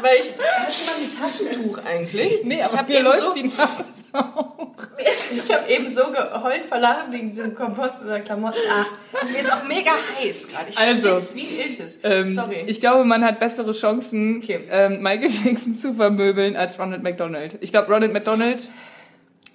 Weil 0.00 0.16
ich. 0.20 0.32
Hast 0.38 0.80
du 0.80 0.90
mal 0.90 0.98
ein 0.98 1.52
Taschentuch 1.52 1.78
eigentlich? 1.84 2.40
Nee, 2.44 2.56
ich 2.56 2.64
aber 2.64 2.78
hab 2.78 2.88
mir 2.88 3.02
läuft 3.02 3.20
so, 3.20 3.34
die 3.34 3.42
Nase 3.44 3.84
auch. 4.12 4.54
Ich 4.98 5.38
Ich 5.38 5.54
habe 5.54 5.68
eben 5.70 5.92
so 5.92 6.10
geheult 6.10 6.64
vor 6.64 6.78
Lachen 6.78 7.12
wegen 7.12 7.30
diesem 7.30 7.54
Kompost 7.54 8.02
oder 8.02 8.20
Klamotten. 8.20 8.58
Ach, 8.70 9.22
mir 9.24 9.38
ist 9.38 9.52
auch 9.52 9.64
mega 9.64 9.90
heiß 10.18 10.48
gerade. 10.48 10.66
Ich 10.70 10.78
Also, 10.78 11.08
schwitze 11.20 11.36
wie 11.36 11.40
ein 11.42 11.66
Iltis. 11.68 11.98
Ähm, 12.02 12.34
Sorry. 12.34 12.64
Ich 12.66 12.80
glaube, 12.80 13.04
man 13.04 13.24
hat 13.24 13.38
bessere 13.38 13.72
Chancen, 13.72 14.38
Okay. 14.42 14.60
ähm, 14.70 15.02
Michael 15.02 15.30
Jackson 15.30 15.76
zu 15.78 15.94
vermöbeln 15.94 16.56
als 16.56 16.78
Ronald 16.78 17.02
McDonald. 17.02 17.58
Ich 17.60 17.70
glaube, 17.70 17.92
Ronald 17.92 18.12
McDonald, 18.12 18.68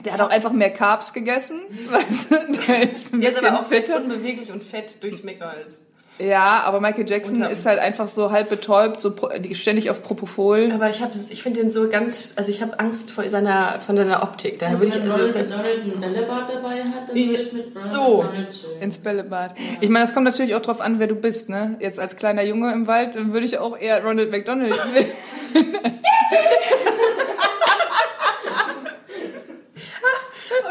der 0.06 0.14
hat 0.14 0.22
auch 0.22 0.30
einfach 0.30 0.52
mehr 0.52 0.70
Carbs 0.72 1.14
gegessen. 1.14 1.62
Weißt 1.90 2.32
du? 2.32 2.58
Der 2.68 2.92
ist 2.92 3.14
ein 3.14 3.22
Der 3.22 3.30
ist 3.32 3.44
aber 3.44 3.60
auch 3.60 3.68
fett, 3.68 3.90
unbeweglich 3.90 4.52
und 4.52 4.64
fett 4.64 4.96
durch 5.02 5.24
McDonalds. 5.24 5.82
Ja, 6.20 6.62
aber 6.64 6.80
Michael 6.80 7.10
Jackson 7.10 7.38
Unter- 7.38 7.50
ist 7.50 7.66
halt 7.66 7.80
einfach 7.80 8.08
so 8.08 8.32
halb 8.32 8.50
betäubt, 8.50 9.02
so 9.02 9.14
ständig 9.54 9.90
auf 9.90 10.04
Propofol. 10.04 10.70
Aber 10.72 10.90
ich 10.90 11.02
habe, 11.02 11.12
ich 11.30 11.42
finde 11.42 11.62
den 11.62 11.72
so 11.72 11.90
ganz, 11.90 12.34
also 12.36 12.52
ich 12.52 12.62
habe 12.62 12.80
Angst 12.80 13.10
vor 13.12 13.28
seiner, 13.30 13.80
von 13.80 13.98
seiner 13.98 14.22
Optik. 14.22 14.60
Da 14.60 14.68
Also 14.68 14.82
würde 14.84 14.98
ich, 14.98 15.04
wenn 15.04 15.12
also, 15.12 15.26
Ronald 15.26 15.52
ein 15.52 16.00
Bällebad 16.00 16.50
dabei 16.50 16.84
hat, 16.84 17.10
dann 17.10 17.16
Ja, 17.18 17.30
würde 17.30 17.42
ich 17.42 17.54
mit 17.54 17.68
Ronald 17.96 18.52
so. 18.52 18.68
Ins 18.80 19.00
Bällebad. 19.00 19.56
Ich 19.82 19.90
meine, 19.90 20.06
das 20.06 20.14
kommt 20.14 20.26
natürlich 20.26 20.54
auch 20.56 20.62
drauf 20.62 20.82
an, 20.82 21.00
wer 21.00 21.08
du 21.08 21.16
bist, 21.16 21.50
ne? 21.50 21.78
Jetzt 21.80 22.00
als 22.00 22.16
kleiner 22.16 22.44
Junge 22.44 22.72
im 22.74 22.86
Wald, 22.86 23.16
dann 23.16 23.34
würde 23.34 23.46
ich 23.48 23.58
auch 23.58 23.76
eher 23.78 24.04
Ronald 24.04 24.30
McDonald 24.30 24.74
oh, 24.74 24.98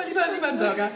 lieber, 0.08 0.20
lieber 0.34 0.48
ein 0.48 0.58
Burger. 0.58 0.90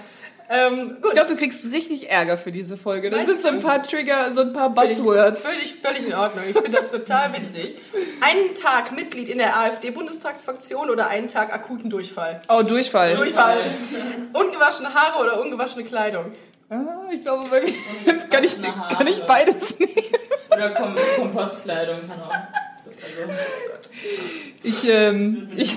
Ähm. 0.48 0.96
Ich 1.04 1.10
glaube, 1.12 1.28
du 1.28 1.36
kriegst 1.36 1.64
richtig 1.72 2.08
Ärger 2.08 2.38
für 2.38 2.52
diese 2.52 2.76
Folge. 2.76 3.10
Das 3.10 3.26
sind 3.26 3.42
so 3.42 3.48
ein 3.48 3.60
paar 3.60 3.82
Trigger, 3.82 4.32
so 4.32 4.42
ein 4.42 4.52
paar 4.52 4.70
Buzzwords. 4.70 5.46
Völlig, 5.46 5.74
völlig 5.82 6.06
in 6.06 6.14
Ordnung. 6.14 6.44
Ich 6.48 6.56
finde 6.56 6.72
das 6.72 6.90
total 6.90 7.32
witzig. 7.32 7.76
Einen 8.20 8.54
Tag 8.54 8.92
Mitglied 8.92 9.28
in 9.28 9.38
der 9.38 9.56
AfD-Bundestagsfraktion 9.58 10.90
oder 10.90 11.08
einen 11.08 11.28
Tag 11.28 11.52
akuten 11.52 11.90
Durchfall? 11.90 12.42
Oh, 12.48 12.62
Durchfall. 12.62 13.14
Durchfall. 13.14 13.74
Ungewaschene 14.32 14.94
Haare 14.94 15.22
oder 15.22 15.40
ungewaschene 15.40 15.84
Kleidung? 15.84 16.32
Ah, 16.68 17.08
ich 17.12 17.22
glaube, 17.22 17.46
bei 17.48 17.60
mir 17.60 18.18
kann 18.28 18.42
ich, 18.44 18.56
Haare. 18.58 18.94
kann 18.94 19.06
ich 19.06 19.22
beides 19.22 19.78
nehmen. 19.78 19.92
Oder 20.50 20.70
Kom 20.70 20.94
Kompostkleidung 21.16 22.08
kann 22.08 22.22
auch. 22.22 22.32
Also, 22.86 23.32
Ich, 24.62 24.88
ähm, 24.88 25.48
ich, 25.54 25.76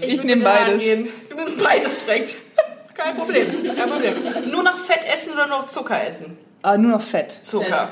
ich 0.00 0.16
würde 0.16 0.26
nehme 0.26 0.44
beides. 0.44 0.82
Du 0.84 1.36
nimmst 1.36 1.62
beides 1.62 2.04
direkt. 2.04 2.36
Kein 2.94 3.16
Problem, 3.16 3.74
kein 3.74 3.88
Problem. 3.90 4.50
Nur 4.50 4.62
noch 4.62 4.78
Fett 4.78 5.04
essen 5.12 5.32
oder 5.32 5.46
noch 5.46 5.66
Zucker 5.66 6.06
essen? 6.06 6.38
ah, 6.62 6.78
nur 6.78 6.92
noch 6.92 7.02
Fett. 7.02 7.30
Zucker. 7.42 7.88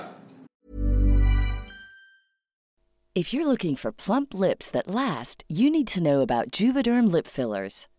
If 3.14 3.32
you're 3.32 3.46
looking 3.46 3.76
for 3.76 3.92
plump 3.92 4.32
lips 4.32 4.70
that 4.70 4.88
last, 4.88 5.44
you 5.48 5.70
need 5.70 5.86
to 5.88 6.00
know 6.00 6.22
about 6.22 6.50
Juvederm 6.50 7.12
lip 7.12 7.26
fillers. 7.26 7.86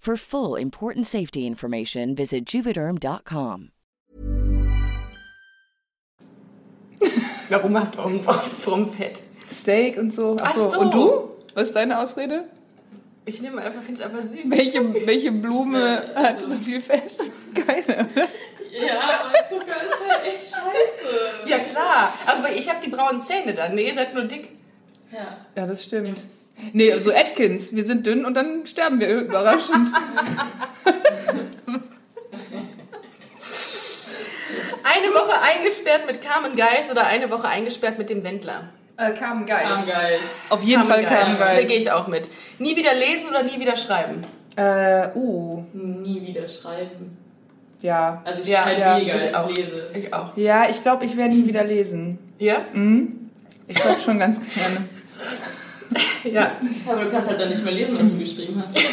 For 0.00 0.16
full 0.16 0.56
important 0.56 1.06
safety 1.06 1.46
information, 1.46 2.14
visit 2.14 2.46
juvederm.com. 2.46 3.68
Warum 7.50 7.72
macht 7.72 7.98
warum, 7.98 8.24
warum 8.24 8.90
Fett? 8.90 9.22
Steak 9.52 9.98
und 9.98 10.10
so. 10.10 10.36
Ach 10.40 10.46
Achso, 10.46 10.68
so. 10.68 10.80
Und 10.80 10.94
du? 10.94 11.28
Was 11.52 11.66
ist 11.68 11.76
deine 11.76 11.98
Ausrede? 11.98 12.44
Ich 13.26 13.42
nehme 13.42 13.60
einfach, 13.60 13.82
finde 13.82 14.00
es 14.00 14.06
einfach 14.06 14.22
süß. 14.22 14.48
Welche, 14.50 15.06
welche 15.06 15.32
Blume 15.32 16.02
hat 16.14 16.48
so 16.48 16.56
viel 16.56 16.80
Fett? 16.80 17.18
Keine, 17.54 18.08
oder? 18.08 18.28
Ja, 18.70 19.20
aber 19.24 19.44
Zucker 19.46 19.82
ist 19.82 20.00
halt 20.08 20.26
echt 20.32 20.44
scheiße. 20.44 21.04
Ja 21.46 21.58
klar, 21.58 22.14
aber 22.24 22.50
ich 22.50 22.70
habe 22.70 22.78
die 22.82 22.88
braunen 22.88 23.20
Zähne 23.20 23.52
dann. 23.52 23.74
Nee, 23.74 23.88
ihr 23.88 23.94
seid 23.94 24.14
nur 24.14 24.24
dick. 24.24 24.48
Ja. 25.12 25.20
Ja, 25.56 25.66
das 25.66 25.84
stimmt. 25.84 26.24
Nee, 26.72 26.92
so 26.98 27.10
Atkins. 27.12 27.74
Wir 27.74 27.84
sind 27.84 28.06
dünn 28.06 28.24
und 28.24 28.34
dann 28.34 28.66
sterben 28.66 29.00
wir 29.00 29.08
überraschend. 29.08 29.88
Eine 34.82 35.14
Woche 35.14 35.34
eingesperrt 35.42 36.06
mit 36.06 36.20
Carmen 36.22 36.56
Geis 36.56 36.90
oder 36.90 37.06
eine 37.06 37.30
Woche 37.30 37.48
eingesperrt 37.48 37.98
mit 37.98 38.10
dem 38.10 38.24
Wendler? 38.24 38.70
Äh, 38.96 39.12
Carmen 39.12 39.46
Geist. 39.46 39.66
Arm 39.70 39.86
Geist. 39.86 40.30
Auf 40.48 40.62
jeden 40.62 40.82
Fall 40.82 41.04
Carmen 41.04 41.36
Da 41.38 41.62
gehe 41.62 41.78
ich 41.78 41.90
auch 41.90 42.06
mit. 42.06 42.28
Nie 42.58 42.76
wieder 42.76 42.94
lesen 42.94 43.28
oder 43.30 43.42
nie 43.42 43.58
wieder 43.60 43.76
schreiben? 43.76 44.22
Äh, 44.56 45.08
uh, 45.14 45.64
Nie 45.72 46.26
wieder 46.26 46.46
schreiben. 46.48 47.16
ja. 47.80 48.20
Also 48.24 48.42
ich 48.42 48.48
Ja, 48.48 48.62
schreibe 48.64 48.80
ja, 48.80 48.96
weniger 48.96 49.16
ich 49.16 49.22
als 49.22 49.34
auch. 49.34 49.48
ich 49.50 49.56
lese. 49.56 49.90
Ich 49.94 50.12
auch. 50.12 50.36
Ja, 50.36 50.68
ich 50.68 50.82
glaube, 50.82 51.04
ich 51.04 51.16
werde 51.16 51.34
nie 51.34 51.46
wieder 51.46 51.64
lesen. 51.64 52.18
Ja? 52.38 52.56
Ich 53.68 53.78
schreibe 53.78 54.00
schon 54.00 54.18
ganz 54.18 54.40
gerne. 54.40 54.88
Ja. 56.30 56.50
Aber 56.88 57.04
du 57.04 57.10
kannst 57.10 57.28
halt 57.28 57.40
dann 57.40 57.48
nicht 57.48 57.64
mehr 57.64 57.72
lesen, 57.72 57.98
was 57.98 58.12
du 58.12 58.18
geschrieben 58.18 58.62
hast. 58.64 58.78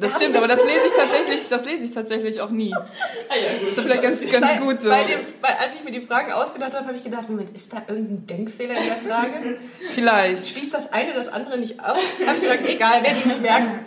Das 0.00 0.14
stimmt, 0.14 0.36
aber 0.36 0.46
das 0.46 0.62
lese 0.64 0.86
ich 0.86 0.92
tatsächlich, 0.92 1.48
das 1.50 1.64
lese 1.64 1.84
ich 1.86 1.90
tatsächlich 1.90 2.40
auch 2.40 2.50
nie. 2.50 2.72
Ah 2.72 3.34
ja, 3.34 3.50
gut. 3.58 3.62
Das 3.62 3.78
ist 3.78 3.80
vielleicht 3.80 4.02
ganz, 4.02 4.30
ganz 4.30 4.46
Bei- 4.46 4.58
gut 4.58 4.80
so. 4.80 4.88
Bei 4.88 5.02
dem, 5.02 5.18
bei, 5.42 5.48
als 5.48 5.74
ich 5.74 5.82
mir 5.84 5.90
die 5.90 6.00
Fragen 6.00 6.30
ausgedacht 6.32 6.72
habe, 6.74 6.86
habe 6.86 6.96
ich 6.96 7.02
gedacht, 7.02 7.28
Moment, 7.28 7.50
ist 7.50 7.72
da 7.72 7.82
irgendein 7.88 8.24
Denkfehler 8.26 8.76
in 8.76 8.84
der 8.86 8.96
Frage? 9.12 9.58
Vielleicht. 9.94 10.46
Schließt 10.46 10.72
das 10.72 10.92
eine 10.92 11.14
das 11.14 11.26
andere 11.28 11.58
nicht 11.58 11.80
aus? 11.80 11.98
Habe 12.24 12.36
ich 12.36 12.42
gesagt, 12.42 12.68
egal, 12.68 13.02
werde 13.02 13.16
ich 13.18 13.24
nicht 13.24 13.42
merken. 13.42 13.80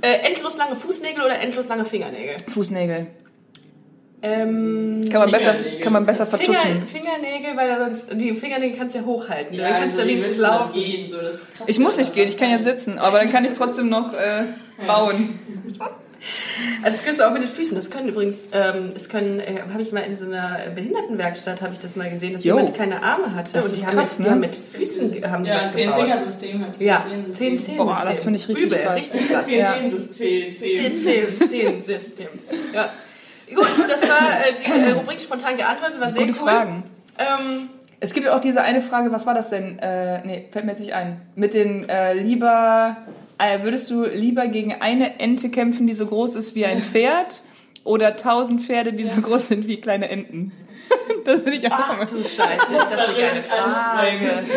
Äh, 0.00 0.26
endlos 0.28 0.56
lange 0.56 0.74
Fußnägel 0.74 1.22
oder 1.22 1.38
endlos 1.38 1.68
lange 1.68 1.84
Fingernägel? 1.84 2.36
Fußnägel. 2.48 3.06
Ähm, 4.24 5.08
Kann 5.10 5.22
man 5.22 5.30
besser, 5.32 5.54
kann 5.82 5.92
man 5.92 6.06
besser 6.06 6.26
Finger, 6.26 6.54
vertuschen. 6.54 6.86
Fingernägel, 6.86 7.56
weil 7.56 7.68
da 7.68 7.84
sonst 7.84 8.12
die 8.14 8.34
Fingernägel 8.34 8.78
kannst 8.78 8.94
du 8.94 9.00
ja 9.00 9.04
hochhalten. 9.04 9.54
Ja, 9.56 9.68
dann 9.68 9.80
kannst 9.80 9.98
also 9.98 10.02
du 10.02 10.08
wenigstens 10.14 10.38
laufen. 10.38 10.72
Gehen, 10.74 11.08
so, 11.08 11.18
das 11.20 11.48
Ich 11.66 11.78
muss 11.80 11.96
nicht 11.96 12.14
gehen, 12.14 12.28
ich 12.28 12.36
kann 12.36 12.50
ja 12.50 12.62
sitzen, 12.62 12.98
aber 12.98 13.18
dann 13.18 13.32
kann 13.32 13.44
ich 13.44 13.52
trotzdem 13.52 13.88
noch 13.88 14.12
äh, 14.12 14.44
bauen. 14.86 15.38
Also 16.84 16.96
das 16.96 17.04
kannst 17.04 17.20
du 17.20 17.26
auch 17.26 17.32
mit 17.32 17.42
den 17.42 17.48
Füßen. 17.48 17.74
Das 17.74 17.90
können 17.90 18.08
übrigens, 18.08 18.46
ähm, 18.52 18.92
das 18.94 19.08
können, 19.08 19.40
äh, 19.40 19.62
habe 19.72 19.82
ich 19.82 19.90
mal 19.90 20.02
in 20.02 20.16
so 20.16 20.26
einer 20.26 20.56
Behindertenwerkstatt 20.72 21.60
habe 21.62 21.72
ich 21.72 21.80
das 21.80 21.96
mal 21.96 22.08
gesehen, 22.10 22.32
dass 22.34 22.44
Jo. 22.44 22.56
jemand 22.56 22.76
keine 22.76 23.02
Arme 23.02 23.34
hatte 23.34 23.54
Das 23.54 23.66
und 23.66 23.76
die, 23.76 23.84
haben 23.84 23.96
krass, 23.96 24.18
mit, 24.18 24.20
ne? 24.20 24.24
die 24.26 24.30
haben 24.30 24.40
mit 24.40 24.54
Füßen 24.56 25.30
haben 25.32 25.44
Ja, 25.44 25.56
was 25.56 25.70
zehn 25.70 25.86
gebaut. 25.86 26.00
Fingersystem 26.00 26.64
hat 26.64 26.80
Ja, 26.80 27.04
Zehn 27.08 27.32
zehn 27.32 27.58
Zehn 27.58 27.76
Boah, 27.76 28.00
das 28.08 28.22
finde 28.22 28.38
ich 28.38 28.48
richtig 28.48 28.66
Übel, 28.66 28.78
krass. 28.78 28.94
richtig 28.96 29.28
krass. 29.30 29.46
Zehn. 29.46 29.66
Zehn 29.66 29.90
System. 29.90 30.50
Zehn 30.52 31.02
Zehn 31.02 31.48
Zehn 31.48 31.82
System. 31.82 32.28
Ja. 32.72 32.88
Gut, 33.54 33.68
das 33.88 34.08
war 34.08 34.30
äh, 34.30 34.54
die 34.58 34.70
äh, 34.70 34.92
Rubrik 34.92 35.20
spontan 35.20 35.56
geantwortet, 35.56 36.00
war 36.00 36.10
sehr 36.10 36.26
Gute 36.26 36.38
cool. 36.40 36.48
Fragen. 36.48 36.82
Ähm, 37.18 37.68
Es 38.00 38.14
gibt 38.14 38.28
auch 38.28 38.40
diese 38.40 38.62
eine 38.62 38.80
Frage, 38.80 39.12
was 39.12 39.26
war 39.26 39.34
das 39.34 39.50
denn? 39.50 39.78
Äh, 39.78 40.26
nee, 40.26 40.48
fällt 40.50 40.64
mir 40.64 40.72
jetzt 40.72 40.80
nicht 40.80 40.94
ein. 40.94 41.20
Mit 41.36 41.54
den 41.54 41.88
äh, 41.88 42.14
lieber, 42.14 42.96
äh, 43.38 43.62
würdest 43.62 43.90
du 43.90 44.04
lieber 44.06 44.46
gegen 44.48 44.80
eine 44.80 45.20
Ente 45.20 45.50
kämpfen, 45.50 45.86
die 45.86 45.94
so 45.94 46.06
groß 46.06 46.34
ist 46.34 46.54
wie 46.54 46.66
ein 46.66 46.82
Pferd? 46.82 47.42
Oder 47.84 48.16
tausend 48.16 48.62
Pferde, 48.62 48.92
die 48.92 49.04
so 49.06 49.20
groß 49.20 49.48
sind 49.48 49.66
wie 49.66 49.80
kleine 49.80 50.08
Enten? 50.08 50.52
das 51.24 51.42
finde 51.42 51.56
ich 51.56 51.66
auch 51.72 51.76
ach 51.78 51.98
du 52.00 52.22
Scheiße, 52.22 52.72
ist 52.76 52.92
das 52.92 53.06
eine 53.08 53.16
geile 53.16 53.40
Frage. 53.40 53.62
anstrengend. 53.64 54.50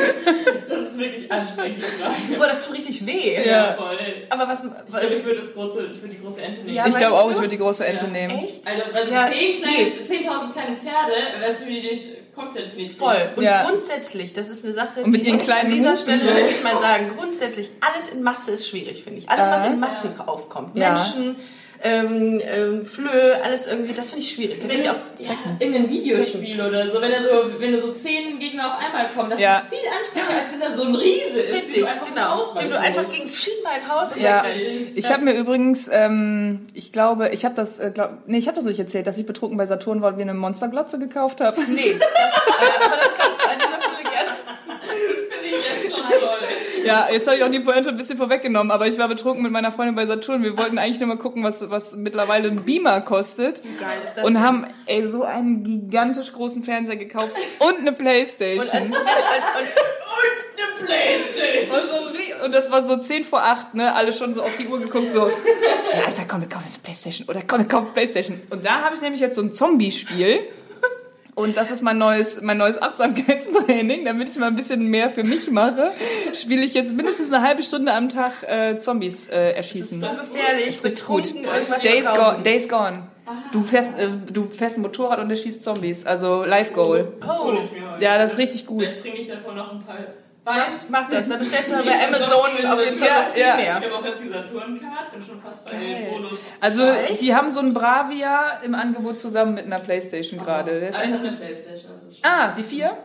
Das 0.68 0.82
ist 0.82 1.00
wirklich 1.00 1.32
anstrengend, 1.32 1.78
die 1.80 1.82
Frage. 1.84 2.14
Boah, 2.38 2.48
das 2.48 2.66
tut 2.66 2.76
richtig 2.76 3.06
weh. 3.06 3.38
Ja. 3.48 3.74
Voll. 3.74 3.98
Aber 4.30 4.48
was... 4.48 4.64
Ich 4.64 4.70
glaube, 5.00 5.16
ich 5.16 5.24
würde 5.24 5.38
das 5.38 5.54
große, 5.54 5.88
ich 5.92 6.02
würde 6.02 6.16
die 6.16 6.22
große 6.22 6.42
Ente 6.42 6.62
nehmen. 6.62 6.76
Ja, 6.76 6.88
Ich 6.88 6.98
glaube 6.98 7.16
auch, 7.16 7.30
ich 7.32 7.38
würde 7.38 7.48
die 7.50 7.58
große 7.58 7.86
Ente 7.86 8.06
Ja. 8.06 8.12
nehmen. 8.12 8.44
Echt? 8.44 8.68
Also 8.68 8.84
bei 8.92 9.04
so 9.06 9.12
Ja, 9.12 9.22
10 9.30 9.62
kleine- 9.62 9.78
nee. 9.78 10.02
10.000 10.04 10.52
kleine 10.54 10.76
Pferde, 10.76 11.14
weißt 11.42 11.64
du, 11.64 11.70
die 11.70 11.82
dich 11.82 12.10
komplett 12.36 12.76
penetrieren. 12.76 12.98
Voll. 13.00 13.30
Und 13.38 13.44
Ja. 13.44 13.64
grundsätzlich, 13.70 14.34
das 14.34 14.50
ist 14.50 14.66
eine 14.66 14.74
Sache, 14.74 15.04
Und 15.04 15.12
mit 15.12 15.22
die 15.22 15.28
ihren 15.28 15.36
muss 15.36 15.44
ich 15.44 15.50
an 15.52 15.60
kleinen 15.60 15.74
dieser 15.76 15.92
Hufen. 15.94 16.02
Stelle 16.04 16.24
würde 16.26 16.50
ich 16.50 16.64
mal 16.64 16.76
sagen, 16.76 17.12
grundsätzlich, 17.18 17.72
alles 17.80 18.10
in 18.10 18.22
Masse 18.24 18.52
ist 18.52 18.68
schwierig, 18.68 19.04
finde 19.04 19.20
ich. 19.20 19.30
Alles, 19.30 19.50
was 19.50 19.68
in 19.68 19.80
Massen 19.80 20.20
aufkommt. 20.20 20.76
Ja. 20.76 20.90
Menschen, 20.90 21.38
ähm, 21.84 22.42
ähm, 22.44 22.86
Flö, 22.86 23.34
alles 23.44 23.68
irgendwie, 23.68 23.94
das 23.94 24.10
finde 24.10 24.24
ich 24.26 24.32
schwierig. 24.32 24.60
Das 24.62 24.70
Wenn 24.70 24.80
ich 24.82 24.90
auch, 24.90 24.96
ja, 25.20 25.32
irgendein 25.60 25.90
Videospiel 25.90 26.60
oder 26.62 26.88
so, 26.88 27.02
wenn 27.02 27.12
da 27.12 27.22
so, 27.22 27.60
wenn 27.60 27.72
da 27.72 27.78
so 27.78 27.92
zehn 27.92 28.40
Gegner 28.40 28.68
auf 28.68 28.86
einmal 28.86 29.10
kommen, 29.14 29.30
das 29.30 29.40
Ja. 29.40 29.58
ist 29.58 29.68
viel 29.70 29.80
anstrengender, 29.98 30.36
als 30.38 30.52
wenn 30.52 30.60
da 30.60 30.72
so 30.72 30.84
ein 30.84 30.96
Riese 30.96 31.42
ist, 31.42 31.66
den 31.66 31.74
richtig, 31.74 31.84
du 31.84 31.88
einfach 31.88 32.08
genau. 32.08 32.60
Dem 32.60 32.70
du 32.70 32.80
einfach 32.80 33.12
gegen 33.12 33.24
das 33.24 33.38
Schienbein 33.44 33.88
haust 33.90 34.16
und 34.16 34.22
Ja, 34.22 34.44
ich 34.96 35.12
habe 35.12 35.24
mir 35.24 35.34
übrigens, 35.34 35.90
ähm, 35.92 36.62
ich 36.74 36.92
glaube, 36.92 37.30
ich 37.30 37.46
habe 37.46 37.56
das, 37.56 37.80
äh, 37.80 37.92
glaub, 37.94 38.12
nee, 38.26 38.38
ich 38.38 38.48
habe 38.48 38.56
das 38.56 38.66
nicht 38.66 38.80
erzählt, 38.80 39.08
dass 39.08 39.18
ich 39.18 39.26
betrunken 39.26 39.58
bei 39.58 39.66
Saturn 39.66 40.02
war 40.02 40.12
und 40.12 40.18
wir 40.18 40.24
eine 40.24 40.34
Monsterglotze 40.34 41.00
gekauft 41.00 41.42
haben. 41.42 41.62
Nee, 41.74 41.96
das, 42.00 42.08
äh, 42.08 42.86
aber 42.86 42.96
das 42.98 43.14
kannst 43.18 43.42
du 43.42 43.46
an 43.50 43.58
dieser 43.58 43.82
Stelle 43.82 44.04
gerne. 44.04 44.32
Ja, 46.86 47.08
jetzt 47.12 47.28
habe 47.28 47.38
ich 47.38 47.44
auch 47.44 47.52
die 47.52 47.60
Pointe 47.60 47.90
ein 47.90 47.98
bisschen 47.98 48.18
vorweggenommen, 48.18 48.72
aber 48.72 48.88
ich 48.88 48.98
war 48.98 49.08
betrunken 49.08 49.42
mit 49.44 49.52
meiner 49.52 49.72
Freundin 49.72 49.96
bei 49.96 50.06
Saturn. 50.06 50.44
Wir 50.44 50.58
wollten 50.58 50.78
eigentlich 50.78 51.00
nur 51.00 51.08
mal 51.08 51.18
gucken, 51.18 51.44
was, 51.44 51.70
was 51.70 51.96
mittlerweile 51.96 52.48
ein 52.50 52.64
Beamer 52.64 53.02
kostet. 53.02 53.64
Wie 53.64 53.76
geil 53.78 53.98
ist 54.04 54.14
das 54.16 54.24
Und 54.24 54.36
denn? 54.36 54.44
haben 54.44 54.68
ey, 54.86 55.06
so 55.06 55.24
einen 55.24 55.64
gigantisch 55.64 56.32
großen 56.32 56.64
Fernseher 56.64 56.96
gekauft 56.98 57.32
und 57.60 57.80
eine 57.80 57.92
Playstation. 57.92 58.64
Und, 58.66 58.74
als, 58.74 58.86
und, 58.86 58.94
und, 58.94 59.00
Eine 60.58 60.86
Playstation! 60.86 61.70
Und, 61.72 61.86
so, 61.86 61.98
ri- 61.98 62.46
und 62.46 62.54
das 62.54 62.72
war 62.72 62.84
so 62.86 62.98
10 62.98 63.24
vor 63.24 63.42
8, 63.44 63.74
ne? 63.74 63.94
Alle 63.94 64.14
schon 64.14 64.34
so 64.36 64.44
auf 64.44 64.56
die 64.56 64.68
Uhr 64.68 64.80
geguckt, 64.80 65.12
so, 65.12 65.28
ja, 65.30 66.06
Alter, 66.06 66.24
komm, 66.28 66.42
wir 66.42 66.50
kaufen 66.50 66.66
jetzt 66.66 66.84
Playstation. 66.84 67.28
Oder 67.28 67.42
komm, 67.48 67.60
wir 67.60 67.68
kaufen 67.68 67.88
Playstation. 67.94 68.42
Und 68.50 68.66
da 68.66 68.82
habe 68.82 68.96
ich 68.96 69.02
nämlich 69.02 69.22
jetzt 69.22 69.36
so 69.36 69.42
ein 69.42 69.52
Zombie-Spiel. 69.52 70.40
Und 71.36 71.58
das 71.58 71.70
ist 71.70 71.82
mein 71.82 71.98
neues, 71.98 72.42
mein 72.42 72.58
neues 72.58 72.82
Achtsamkeitstraining. 72.82 74.06
Damit 74.06 74.30
ich 74.30 74.38
mal 74.38 74.48
ein 74.48 74.56
bisschen 74.56 74.88
mehr 74.88 75.10
für 75.10 75.26
mich 75.26 75.52
mache, 75.52 75.92
spiele 76.34 76.64
ich 76.64 76.74
jetzt 76.74 76.94
mindestens 76.94 77.32
eine 77.32 77.46
halbe 77.46 77.62
Stunde 77.62 77.94
am 77.94 78.08
Tag 78.08 78.44
äh, 78.44 78.80
Zombies 78.80 79.28
äh, 79.28 79.52
erschießen. 79.52 80.00
so 80.00 80.08
gefährlich, 80.08 80.82
betrunken 80.82 81.44
irgendwas 81.44 81.82
Days 81.82 82.06
zu 82.06 82.16
gone. 82.16 82.44
Days 82.44 82.70
gone. 82.70 83.04
Du 83.52 83.64
fährst, 83.64 83.98
äh, 83.98 84.10
du 84.32 84.48
fährst 84.50 84.78
ein 84.78 84.82
Motorrad 84.82 85.20
und 85.20 85.30
erschießt 85.30 85.62
Zombies. 85.62 86.06
Also 86.06 86.46
Life 86.46 86.72
Goal. 86.74 87.14
Das 87.20 87.40
hole 87.40 87.60
ich 87.60 87.72
mir 87.72 87.92
heute. 87.92 88.04
Ja, 88.04 88.18
das 88.18 88.34
ist 88.34 88.38
richtig 88.38 88.66
gut. 88.66 88.84
Vielleicht 88.84 89.02
trinke 89.02 89.18
ich 89.18 89.28
davon 89.28 89.56
noch 89.56 89.74
ein 89.74 89.80
paar 89.80 89.98
Mach, 90.46 90.56
Wein. 90.56 90.64
mach 90.90 91.10
das, 91.10 91.28
dann 91.28 91.40
bestellst 91.40 91.72
du 91.72 91.76
bei 91.84 92.06
Amazon 92.08 92.36
auf 92.36 92.86
jeden 92.86 93.00
Fall 93.00 93.26
viel 93.34 93.42
ja. 93.42 93.56
mehr. 93.56 93.78
Ich 93.80 93.86
habe 93.86 93.96
auch 93.96 94.06
jetzt 94.06 94.22
die 94.22 94.30
Saturn-Card, 94.30 95.12
bin 95.12 95.22
schon 95.26 95.42
fast 95.42 95.66
bei 95.66 95.72
Geil. 95.72 96.08
Bonus. 96.12 96.60
Also, 96.62 96.84
sie 97.10 97.36
haben 97.36 97.50
so 97.50 97.62
ein 97.62 97.74
Bravia 97.74 98.60
im 98.64 98.76
Angebot 98.76 99.18
zusammen 99.18 99.56
mit 99.56 99.66
einer 99.66 99.80
Playstation 99.80 100.40
gerade. 100.40 100.80
Der 100.80 100.90
ist 100.90 101.00
Ah, 101.00 101.04
ich 101.04 101.14
habe 101.14 101.28
eine 101.28 101.38
Playstation, 101.38 101.92
das 101.92 102.04
ist 102.04 102.20
schon. 102.20 102.30
Ah, 102.32 102.54
die 102.56 102.64
vier? 102.64 102.96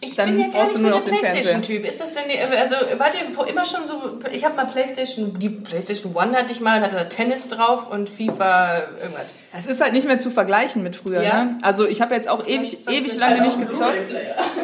Ich 0.00 0.14
Dann 0.14 0.30
bin 0.30 0.38
ja 0.40 0.46
gar 0.46 0.52
brauchst 0.62 0.74
nicht 0.76 0.86
du 0.86 0.92
so 0.92 1.00
der 1.00 1.10
Playstation-Typ. 1.10 1.84
Ist 1.84 2.00
das 2.00 2.14
denn, 2.14 2.24
die- 2.28 2.38
also 2.38 2.76
wart 2.98 3.14
ihr 3.20 3.34
vor 3.34 3.48
immer 3.48 3.64
schon 3.64 3.84
so, 3.86 4.18
ich 4.32 4.44
habe 4.44 4.54
mal 4.54 4.66
Playstation, 4.66 5.38
die 5.38 5.48
Playstation 5.48 6.14
One 6.14 6.36
hatte 6.36 6.52
ich 6.52 6.60
mal, 6.60 6.80
hatte 6.80 6.94
da 6.96 7.04
Tennis 7.04 7.48
drauf 7.48 7.90
und 7.90 8.08
FIFA 8.08 8.78
irgendwas. 9.02 9.34
Es 9.56 9.66
ist 9.66 9.80
halt 9.80 9.92
nicht 9.94 10.06
mehr 10.06 10.20
zu 10.20 10.30
vergleichen 10.30 10.82
mit 10.84 10.94
früher, 10.94 11.22
Ja. 11.22 11.44
ne? 11.44 11.58
Also 11.62 11.86
ich 11.88 12.00
habe 12.00 12.14
jetzt 12.14 12.28
auch 12.28 12.46
ewig, 12.46 12.86
ewig 12.88 13.16
lange 13.18 13.40
halt 13.40 13.44
nicht 13.44 13.60
gezockt. 13.60 14.12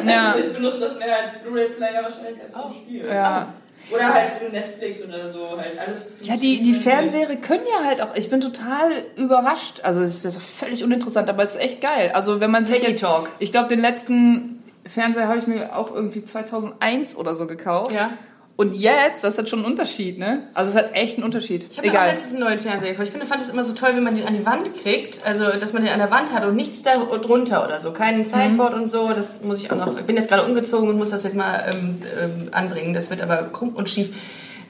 Ja. 0.05 0.31
Also 0.33 0.47
ich 0.47 0.53
benutze 0.53 0.79
das 0.81 0.99
mehr 0.99 1.17
als 1.17 1.31
Blu-ray-Player 1.43 2.03
wahrscheinlich 2.03 2.41
als 2.41 2.53
zum 2.53 2.71
Spiel. 2.71 3.05
Ja. 3.05 3.49
Oder 3.93 4.13
halt 4.15 4.29
für 4.39 4.49
Netflix 4.49 4.99
oder 5.03 5.31
so, 5.31 5.57
halt 5.59 5.77
alles 5.77 6.17
zu 6.19 6.23
Ja, 6.23 6.37
die, 6.37 6.63
die. 6.63 6.73
Fernseher 6.73 7.27
können 7.35 7.65
ja 7.79 7.85
halt 7.85 8.01
auch, 8.01 8.15
ich 8.15 8.29
bin 8.31 8.41
total 8.41 9.03
überrascht. 9.15 9.81
Also 9.83 10.01
es 10.01 10.15
ist 10.15 10.23
ja 10.25 10.31
so 10.31 10.39
völlig 10.39 10.83
uninteressant, 10.83 11.29
aber 11.29 11.43
es 11.43 11.55
ist 11.55 11.61
echt 11.61 11.81
geil. 11.81 12.09
Also 12.13 12.39
wenn 12.39 12.49
man 12.49 12.65
sich 12.65 12.81
jetzt, 12.81 13.01
Talk. 13.01 13.29
ich 13.37 13.51
glaube 13.51 13.67
den 13.67 13.81
letzten 13.81 14.54
Fernseher 14.85 15.27
habe 15.27 15.39
ich 15.39 15.47
mir 15.47 15.75
auch 15.75 15.93
irgendwie 15.93 16.23
2001 16.23 17.15
oder 17.15 17.35
so 17.35 17.47
gekauft. 17.47 17.91
Ja. 17.91 18.11
Und 18.57 18.73
jetzt, 18.73 19.25
das 19.25 19.37
hat 19.37 19.49
schon 19.49 19.59
einen 19.59 19.67
Unterschied, 19.67 20.17
ne? 20.17 20.43
Also 20.53 20.69
es 20.69 20.77
hat 20.77 20.93
echt 20.93 21.17
einen 21.17 21.25
Unterschied. 21.25 21.67
Ich 21.69 21.77
habe 21.77 21.89
mir 21.89 21.99
auch 21.99 22.05
letztens 22.05 22.35
einen 22.35 22.43
neuen 22.43 22.59
Fernseher 22.59 22.91
gekauft. 22.91 23.07
Ich 23.07 23.11
finde, 23.11 23.27
fand 23.27 23.41
es 23.41 23.49
immer 23.49 23.65
so 23.65 23.73
toll, 23.73 23.89
wenn 23.95 24.03
man 24.03 24.15
den 24.15 24.25
an 24.25 24.37
die 24.37 24.45
Wand 24.45 24.71
kriegt. 24.81 25.25
Also, 25.25 25.51
dass 25.59 25.73
man 25.73 25.83
den 25.83 25.91
an 25.91 25.99
der 25.99 26.09
Wand 26.09 26.31
hat 26.31 26.45
und 26.45 26.55
nichts 26.55 26.81
da 26.81 26.95
drunter 26.95 27.65
oder 27.65 27.81
so. 27.81 27.91
Kein 27.91 28.23
Sideboard 28.23 28.73
und 28.73 28.87
so. 28.87 29.09
Das 29.09 29.43
muss 29.43 29.59
ich 29.59 29.71
auch 29.71 29.75
noch. 29.75 29.99
Ich 29.99 30.05
bin 30.05 30.15
jetzt 30.15 30.29
gerade 30.29 30.45
umgezogen 30.45 30.87
und 30.87 30.97
muss 30.97 31.09
das 31.09 31.23
jetzt 31.23 31.35
mal 31.35 31.69
ähm, 31.73 32.01
ähm, 32.17 32.49
anbringen. 32.51 32.93
Das 32.93 33.09
wird 33.09 33.21
aber 33.21 33.43
krumm 33.43 33.75
und 33.75 33.89
schief. 33.89 34.15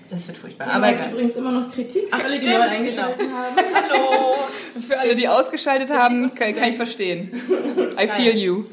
Das 0.09 0.27
wird 0.27 0.37
furchtbar. 0.37 0.67
Aber 0.73 0.89
ist 0.89 1.05
übrigens 1.05 1.35
immer 1.35 1.51
noch 1.51 1.71
Kritik 1.71 2.09
für 2.09 2.13
Ach, 2.13 2.19
alle, 2.19 2.29
die 2.29 2.37
stimmt, 2.37 2.57
neu 2.57 2.61
eingeschaltet 2.61 3.19
genau. 3.19 3.35
haben. 3.35 3.55
Hallo. 3.91 4.35
Für 4.89 4.99
alle, 4.99 5.15
die 5.15 5.27
ausgeschaltet 5.27 5.91
haben, 5.91 6.33
kann, 6.33 6.55
kann 6.55 6.69
ich 6.69 6.75
verstehen. 6.75 7.29
I 7.99 8.07
feel 8.07 8.35
you. 8.35 8.65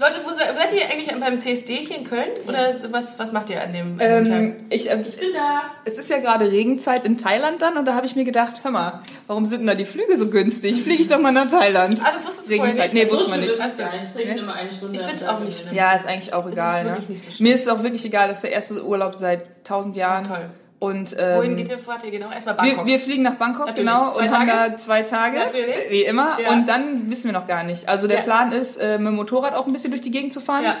Leute, 0.00 0.20
wo 0.24 0.32
seid, 0.32 0.54
seid 0.56 0.72
ihr 0.72 0.82
eigentlich 0.88 1.08
beim 1.18 1.40
CSD 1.40 1.74
hier 1.84 1.98
in 1.98 2.04
Köln? 2.04 2.28
Oder 2.46 2.72
was, 2.92 3.18
was 3.18 3.32
macht 3.32 3.50
ihr 3.50 3.60
an 3.62 3.72
dem, 3.72 3.92
an 3.92 3.98
dem 3.98 4.32
Ähm, 4.32 4.56
Tag? 4.58 4.64
ich, 4.70 4.88
ähm, 4.90 5.02
Ich 5.04 5.16
bin 5.16 5.32
da. 5.32 5.62
es 5.84 5.98
ist 5.98 6.08
ja 6.08 6.18
gerade 6.18 6.50
Regenzeit 6.50 7.04
in 7.04 7.18
Thailand 7.18 7.60
dann 7.62 7.76
und 7.76 7.84
da 7.84 7.94
habe 7.94 8.06
ich 8.06 8.14
mir 8.14 8.24
gedacht, 8.24 8.60
hör 8.62 8.70
mal, 8.70 9.02
warum 9.26 9.44
sind 9.44 9.60
denn 9.60 9.66
da 9.66 9.74
die 9.74 9.84
Flüge 9.84 10.16
so 10.16 10.30
günstig? 10.30 10.82
Fliege 10.82 11.02
ich 11.02 11.08
doch 11.08 11.18
mal 11.18 11.32
nach 11.32 11.50
Thailand. 11.50 12.00
Ah, 12.04 12.12
das 12.12 12.24
wusstest 12.26 12.48
du 12.48 12.52
Regenzeit. 12.52 12.94
Nee, 12.94 13.04
So 13.06 13.16
wusste 13.16 13.30
man 13.30 13.40
schlimm 13.40 13.50
nicht. 13.50 13.60
ist 13.64 13.72
es 13.72 13.78
nicht. 13.78 14.02
Es 14.02 14.16
regnet 14.16 14.38
immer 14.38 14.54
eine 14.54 14.72
Stunde. 14.72 14.98
Ich 15.00 15.04
find's 15.04 15.22
am 15.24 15.36
auch 15.36 15.40
nicht 15.40 15.60
schlimm. 15.60 15.74
Ja, 15.74 15.92
ist 15.92 16.06
eigentlich 16.06 16.32
auch 16.32 16.46
egal. 16.48 16.84
wirklich 16.84 17.08
ne? 17.08 17.14
nicht 17.14 17.36
so. 17.36 17.42
Mir 17.42 17.54
ist 17.54 17.62
es 17.62 17.68
auch 17.68 17.82
wirklich 17.82 18.04
egal, 18.04 18.28
das 18.28 18.38
ist 18.38 18.42
der 18.44 18.52
erste 18.52 18.84
Urlaub 18.84 19.16
seit 19.16 19.64
tausend 19.64 19.96
Jahren. 19.96 20.28
Toll. 20.28 20.48
Und 20.80 21.16
ähm, 21.18 21.38
Wohin 21.38 21.56
geht 21.56 21.68
ihr 21.70 21.78
fort? 21.78 22.04
Ihr 22.04 22.12
genau 22.12 22.30
erstmal 22.30 22.54
wir, 22.56 22.62
Bangkok. 22.62 22.86
wir 22.86 22.98
fliegen 23.00 23.22
nach 23.24 23.34
Bangkok, 23.34 23.66
Natürlich. 23.66 23.86
genau, 23.90 24.12
Zwei 24.12 24.22
und 24.26 24.30
haben 24.38 24.46
Tage? 24.48 24.70
da 24.70 24.76
zwei 24.76 25.02
Tage, 25.02 25.38
Natürlich. 25.38 25.74
wie 25.90 26.02
immer. 26.02 26.38
Ja. 26.40 26.50
Und 26.52 26.68
dann 26.68 27.10
wissen 27.10 27.24
wir 27.24 27.32
noch 27.32 27.48
gar 27.48 27.64
nicht. 27.64 27.88
Also 27.88 28.06
der 28.06 28.18
Ja. 28.18 28.22
Plan 28.22 28.52
ist, 28.52 28.76
äh, 28.76 28.96
mit 28.98 29.08
dem 29.08 29.16
Motorrad 29.16 29.54
auch 29.54 29.66
ein 29.66 29.72
bisschen 29.72 29.90
durch 29.90 30.02
die 30.02 30.12
Gegend 30.12 30.32
zu 30.32 30.40
fahren 30.40 30.62
Ja. 30.64 30.76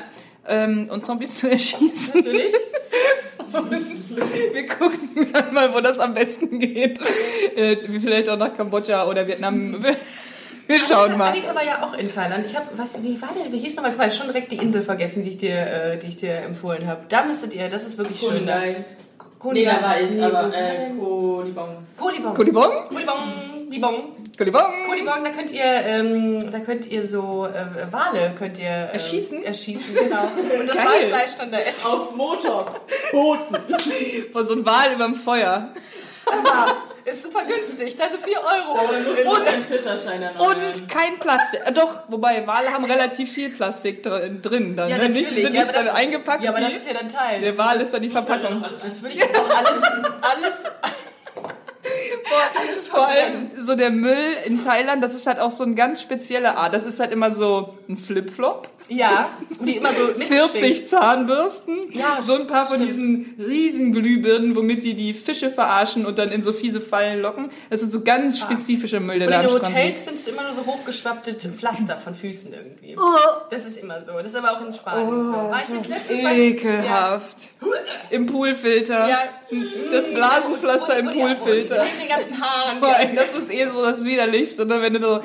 ähm, 0.46 0.88
und 0.92 1.04
Zombies 1.04 1.34
zu 1.34 1.50
erschießen. 1.50 2.20
Natürlich. 2.20 2.52
Wir 4.52 4.66
gucken 4.66 5.32
dann 5.32 5.54
mal, 5.54 5.72
wo 5.74 5.80
das 5.80 5.98
am 5.98 6.14
besten 6.14 6.58
geht. 6.58 7.00
Äh, 7.56 7.76
vielleicht 8.00 8.28
auch 8.28 8.36
nach 8.38 8.52
Kambodscha 8.54 9.06
oder 9.06 9.26
Vietnam. 9.26 9.84
Wir 10.66 10.80
schauen 10.80 11.16
mal. 11.16 11.30
Anita 11.32 11.54
war 11.54 11.64
ja 11.64 11.82
auch 11.82 11.96
in 11.96 12.12
Thailand. 12.12 12.44
Ich 12.44 12.54
habe, 12.54 12.66
was, 12.76 13.02
wie 13.02 13.20
war 13.22 13.30
denn, 13.34 13.50
wie 13.52 13.58
hieß 13.58 13.76
nochmal? 13.76 13.92
Ich 13.94 13.98
habe 13.98 14.10
schon 14.12 14.26
direkt 14.26 14.52
die 14.52 14.56
Insel 14.56 14.82
vergessen, 14.82 15.24
die 15.24 15.30
ich 15.30 15.38
dir, 15.38 15.56
äh, 15.56 15.98
die 15.98 16.08
ich 16.08 16.16
dir 16.16 16.36
empfohlen 16.42 16.86
habe. 16.86 17.06
Da 17.08 17.24
müsstet 17.24 17.54
ihr, 17.54 17.68
das 17.70 17.86
ist 17.86 17.96
wirklich 17.96 18.20
schön. 18.20 18.46
Da. 18.46 18.60
Nee, 19.44 19.64
da 19.64 19.82
war 19.82 20.00
ich, 20.00 20.22
aber 20.22 20.52
äh? 20.54 20.90
Kolibong. 20.98 21.86
Kolibong. 21.96 22.34
Kodibong? 22.34 22.88
Kolibong. 22.88 23.68
Libong. 23.70 24.16
Kodibong? 24.36 24.86
Kolibong, 24.86 25.24
da 25.24 25.30
könnt 25.30 25.50
ihr, 25.50 25.64
ähm, 25.64 26.50
da 26.50 26.60
könnt 26.60 26.86
ihr 26.86 27.04
so 27.04 27.46
äh, 27.46 27.92
Wale 27.92 28.32
könnt 28.38 28.58
ihr 28.58 28.64
äh, 28.64 28.92
Erschießen? 28.94 29.42
Erschießen, 29.42 29.94
genau. 29.94 30.22
Und 30.60 30.68
das 30.68 30.76
Geil. 30.76 30.86
Walfleisch 30.86 31.36
dann 31.36 31.52
da 31.52 31.58
essen. 31.58 31.86
Auf 31.86 32.16
Motor. 32.16 32.64
Booten. 33.12 33.56
Vor 34.32 34.46
so 34.46 34.54
ein 34.54 34.64
Wal 34.64 34.94
überm 34.94 35.16
Feuer. 35.16 35.70
Ist 37.04 37.22
super 37.22 37.42
günstig. 37.44 37.96
Zahlt 37.96 38.12
so 38.12 38.18
4 38.18 38.36
Euro. 38.36 38.78
Erneuern. 40.22 40.72
Und 40.72 40.88
kein 40.88 41.18
Plastik. 41.18 41.60
Äh, 41.64 41.72
Doch, 41.72 42.00
wobei 42.08 42.46
Wale 42.46 42.72
haben 42.72 42.84
relativ 42.84 43.32
viel 43.32 43.50
Plastik 43.50 44.02
dr- 44.02 44.28
drin 44.42 44.76
dann. 44.76 44.90
ja, 44.90 44.98
ne? 44.98 45.08
natürlich. 45.08 45.28
Nicht, 45.28 45.38
die 45.38 45.42
sind 45.42 45.54
ja, 45.54 45.62
nicht 45.62 45.74
dann 45.74 45.86
das, 45.86 45.94
eingepackt. 45.94 46.44
Ja, 46.44 46.50
aber 46.50 46.60
das 46.60 46.74
ist 46.74 46.86
ja 46.86 46.94
dann 46.94 47.08
Teil. 47.08 47.40
der 47.40 47.56
Wal 47.56 47.80
ist 47.80 47.94
dann 47.94 48.02
die 48.02 48.10
Verpackung. 48.10 48.62
Das 48.62 49.02
würde 49.02 49.14
ich 49.14 49.22
auch 49.22 49.56
alles, 49.56 49.82
alles, 50.20 50.64
Vor 52.90 53.06
allem 53.06 53.50
so 53.66 53.74
der 53.74 53.90
Müll 53.90 54.36
in 54.44 54.62
Thailand, 54.64 55.02
das 55.02 55.14
ist 55.14 55.26
halt 55.26 55.38
auch 55.38 55.50
so 55.50 55.64
eine 55.64 55.74
ganz 55.74 56.00
spezielle 56.02 56.56
Art. 56.56 56.72
Das 56.74 56.84
ist 56.84 57.00
halt 57.00 57.12
immer 57.12 57.30
so 57.30 57.74
ein 57.88 57.96
Flipflop, 57.96 58.68
ja, 58.88 59.28
die 59.60 59.76
immer 59.76 59.90
so 59.92 60.06
mitschwingen. 60.18 60.48
40 60.50 60.88
Zahnbürsten, 60.88 61.76
Ja, 61.92 62.18
so 62.20 62.34
ein 62.34 62.46
paar 62.46 62.66
von 62.66 62.76
stimmt. 62.76 62.88
diesen 62.88 63.34
riesen 63.38 63.92
Glühbirnen, 63.92 64.56
womit 64.56 64.84
die 64.84 64.94
die 64.94 65.12
Fische 65.14 65.50
verarschen 65.50 66.06
und 66.06 66.18
dann 66.18 66.30
in 66.30 66.42
so 66.42 66.52
fiese 66.52 66.80
Fallen 66.80 67.20
locken. 67.20 67.50
Das 67.70 67.82
ist 67.82 67.92
so 67.92 68.02
ganz 68.02 68.38
spezifischer 68.38 69.00
Müll, 69.00 69.18
der 69.18 69.28
Und 69.28 69.34
da 69.34 69.42
in 69.42 69.50
Hotels 69.50 70.02
findest 70.02 70.26
du 70.26 70.30
immer 70.32 70.42
nur 70.44 70.52
so 70.54 70.64
hochgeschwappte 70.66 71.34
Pflaster 71.34 71.96
von 71.96 72.14
Füßen 72.14 72.52
irgendwie. 72.52 72.96
Oh. 72.98 73.02
Das 73.50 73.66
ist 73.66 73.76
immer 73.76 74.00
so. 74.02 74.12
Das 74.18 74.26
ist 74.32 74.36
aber 74.36 74.52
auch 74.52 74.64
in 74.66 74.72
Spanien 74.72 75.26
so. 75.26 75.32
War 75.34 75.60
ich 75.78 75.88
jetzt 75.88 76.10
Ekelhaft. 76.10 77.36
Im 78.10 78.26
Poolfilter. 78.26 79.08
Ja. 79.08 79.18
Das 79.92 80.08
Blasenpflaster 80.12 80.98
Und- 80.98 81.08
im 81.08 81.12
Poolfilter. 81.20 81.84
Neben 81.88 81.98
den 82.00 82.08
ganzen 82.08 82.40
Haaren. 82.40 82.78
Vor 82.80 82.88
allem, 82.94 83.16
Das 83.16 83.32
ist 83.36 83.52
eh 83.52 83.66
so 83.66 83.82
das 83.82 84.04
Widerlichste, 84.04 84.66
ne? 84.66 84.80
wenn 84.82 84.94
du 84.94 85.00
so, 85.00 85.20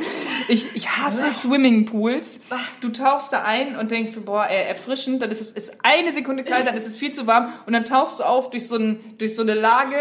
ich, 0.48 0.76
ich 0.76 0.90
hasse 0.90 1.32
Swimmingpools. 1.32 2.42
Du 2.82 2.90
tauchst 2.90 3.32
da 3.34 3.44
ein 3.44 3.76
und 3.78 3.92
denkst 3.92 4.12
so, 4.12 4.22
boah, 4.22 4.46
ey, 4.50 4.68
erfrischend, 4.68 5.22
dann 5.22 5.32
ist 5.32 5.42
es 5.42 5.52
ist 5.52 5.74
eine 5.84 6.14
Sekunde 6.14 6.44
kalt, 6.44 6.68
dann 6.68 6.76
ist 6.78 6.88
es 6.88 6.96
viel 6.98 7.12
zu 7.14 7.28
warm 7.28 7.54
und 7.66 7.74
dann 7.74 7.86
tauchst 7.86 8.20
du 8.20 8.24
auf 8.24 8.50
durch 8.50 8.68
so, 8.68 8.76
ein, 8.76 9.00
durch 9.18 9.36
so 9.36 9.42
eine 9.42 9.54
Lage 9.54 9.96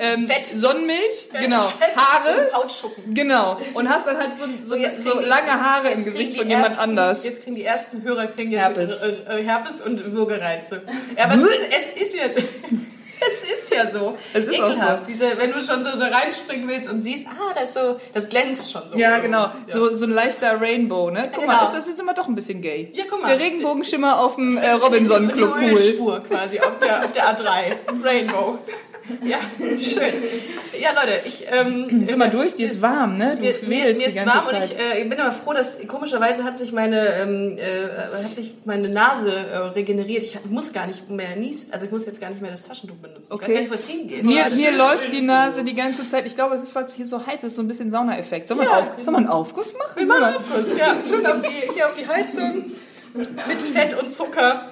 ähm, 0.00 0.26
Fett. 0.26 0.46
Sonnenmilch, 0.46 1.30
genau, 1.40 1.62
Fett 1.68 1.96
Haare, 1.96 2.48
und 2.48 2.54
Hautschuppen. 2.56 3.14
genau, 3.14 3.60
und 3.74 3.88
hast 3.88 4.06
dann 4.06 4.18
halt 4.18 4.36
so, 4.36 4.44
so, 4.64 4.76
jetzt 4.76 5.02
so 5.02 5.18
die- 5.18 5.26
lange 5.26 5.52
Haare 5.52 5.90
im 5.90 5.98
jetzt 5.98 6.12
Gesicht 6.12 6.36
von 6.38 6.48
jemand 6.48 6.66
ersten, 6.68 6.80
anders. 6.80 7.24
Jetzt 7.24 7.42
kriegen 7.44 7.56
die 7.56 7.64
ersten 7.64 8.02
Hörer 8.02 8.26
kriegen 8.28 8.50
jetzt 8.50 8.60
Herpes. 8.62 9.02
Äh, 9.02 9.40
äh, 9.40 9.44
Herpes 9.44 9.80
und 9.80 10.12
Würgereize. 10.12 10.82
Ja, 11.16 11.24
aber 11.24 11.34
es 11.34 11.42
ist, 11.42 11.94
es 11.96 12.02
ist 12.02 12.34
so. 12.38 12.42
Es 13.32 13.44
ist 13.44 13.74
ja 13.74 13.88
so. 13.88 14.16
Es 14.32 14.46
ist 14.46 14.60
auch 14.60 14.70
Ekelhaft. 14.70 15.08
Diese, 15.08 15.38
wenn 15.38 15.52
du 15.52 15.60
schon 15.62 15.84
so 15.84 15.98
da 15.98 16.06
reinspringen 16.08 16.68
willst 16.68 16.90
und 16.90 17.00
siehst, 17.00 17.26
ah, 17.28 17.52
das 17.54 17.64
ist 17.70 17.74
so, 17.74 17.96
das 18.12 18.28
glänzt 18.28 18.70
schon 18.72 18.82
so. 18.88 18.96
Ja, 18.96 19.18
genau. 19.18 19.48
So, 19.66 19.92
so 19.94 20.06
ein 20.06 20.12
leichter 20.12 20.60
Rainbow, 20.60 21.10
ne? 21.10 21.22
Guck 21.32 21.42
Genau. 21.42 21.46
mal, 21.54 21.60
das 21.60 21.74
ist 21.74 21.88
jetzt 21.88 22.00
immer 22.00 22.14
doch 22.14 22.28
ein 22.28 22.34
bisschen 22.34 22.60
gay. 22.62 22.90
Ja, 22.94 23.04
guck 23.08 23.22
mal. 23.22 23.28
Der 23.28 23.38
Regenbogenschimmer 23.38 24.18
auf 24.20 24.34
dem 24.36 24.56
äh, 24.56 24.70
Robinson 24.72 25.28
Die 25.34 25.42
Pool. 25.42 25.62
Ölspur 25.64 26.20
quasi 26.22 26.60
auf 26.60 26.78
der, 26.80 27.04
auf 27.04 27.12
der 27.12 27.36
A3. 27.36 27.76
Rainbow. 28.04 28.58
Ja, 29.24 29.38
schön. 29.76 30.12
Ja, 30.80 30.90
Leute, 30.94 31.20
ich. 31.24 31.46
Ähm, 31.50 32.06
Sind 32.06 32.18
wir 32.18 32.28
durch? 32.28 32.54
Die 32.56 32.64
ist 32.64 32.80
warm, 32.82 33.16
ne? 33.18 33.36
Du 33.36 33.42
Mir, 33.42 33.54
mir, 33.62 33.68
mir 33.86 33.94
die 33.94 34.04
ist 34.04 34.16
warm 34.26 34.46
Zeit. 34.46 34.54
und 34.54 34.64
ich, 34.64 35.00
äh, 35.00 35.04
bin 35.04 35.20
aber 35.20 35.32
froh, 35.32 35.52
dass 35.52 35.78
komischerweise 35.86 36.44
hat 36.44 36.58
sich 36.58 36.72
meine 36.72 37.06
ähm, 37.14 37.58
äh, 37.58 37.88
hat 38.12 38.34
sich 38.34 38.54
meine 38.64 38.88
Nase 38.88 39.30
äh, 39.30 39.56
regeneriert. 39.58 40.22
Ich 40.22 40.38
muss 40.48 40.72
gar 40.72 40.86
nicht 40.86 41.08
mehr 41.10 41.36
niesen, 41.36 41.72
also 41.72 41.84
ich 41.86 41.92
muss 41.92 42.06
jetzt 42.06 42.20
gar 42.20 42.30
nicht 42.30 42.40
mehr 42.42 42.50
das 42.50 42.66
Taschentuch 42.66 42.96
benutzen. 42.96 43.32
Ich 43.34 43.40
weiß 43.40 43.48
gar 43.48 43.60
nicht, 43.60 43.70
wo 43.70 43.74
es 43.74 43.88
hingeht. 43.88 44.22
Mir, 44.24 44.48
mir 44.50 44.72
läuft 44.76 45.12
die 45.12 45.20
Nase 45.20 45.62
die 45.64 45.74
ganze 45.74 46.08
Zeit. 46.08 46.26
Ich 46.26 46.34
glaube, 46.34 46.56
das 46.56 46.64
ist, 46.64 46.74
weil 46.74 46.84
es 46.84 46.94
hier 46.94 47.06
so 47.06 47.24
heiß 47.26 47.42
ist, 47.44 47.56
so 47.56 47.62
ein 47.62 47.68
bisschen 47.68 47.90
Saunaeffekt. 47.90 48.48
Soll 48.48 48.56
man, 48.56 48.66
Ja. 48.66 48.78
auf, 48.78 48.90
soll 49.02 49.12
man 49.12 49.24
einen 49.24 49.32
Aufguss 49.32 49.74
machen? 49.76 49.92
Wir 49.96 50.06
machen 50.06 50.34
Aufguss, 50.36 50.76
ja, 50.78 50.96
schön 51.06 51.24
auf 51.26 51.40
die, 51.42 51.72
hier 51.74 51.86
auf 51.86 51.94
die 51.94 52.06
Heizung 52.08 52.64
mit 53.14 53.28
Fett 53.74 54.00
und 54.00 54.12
Zucker. 54.12 54.62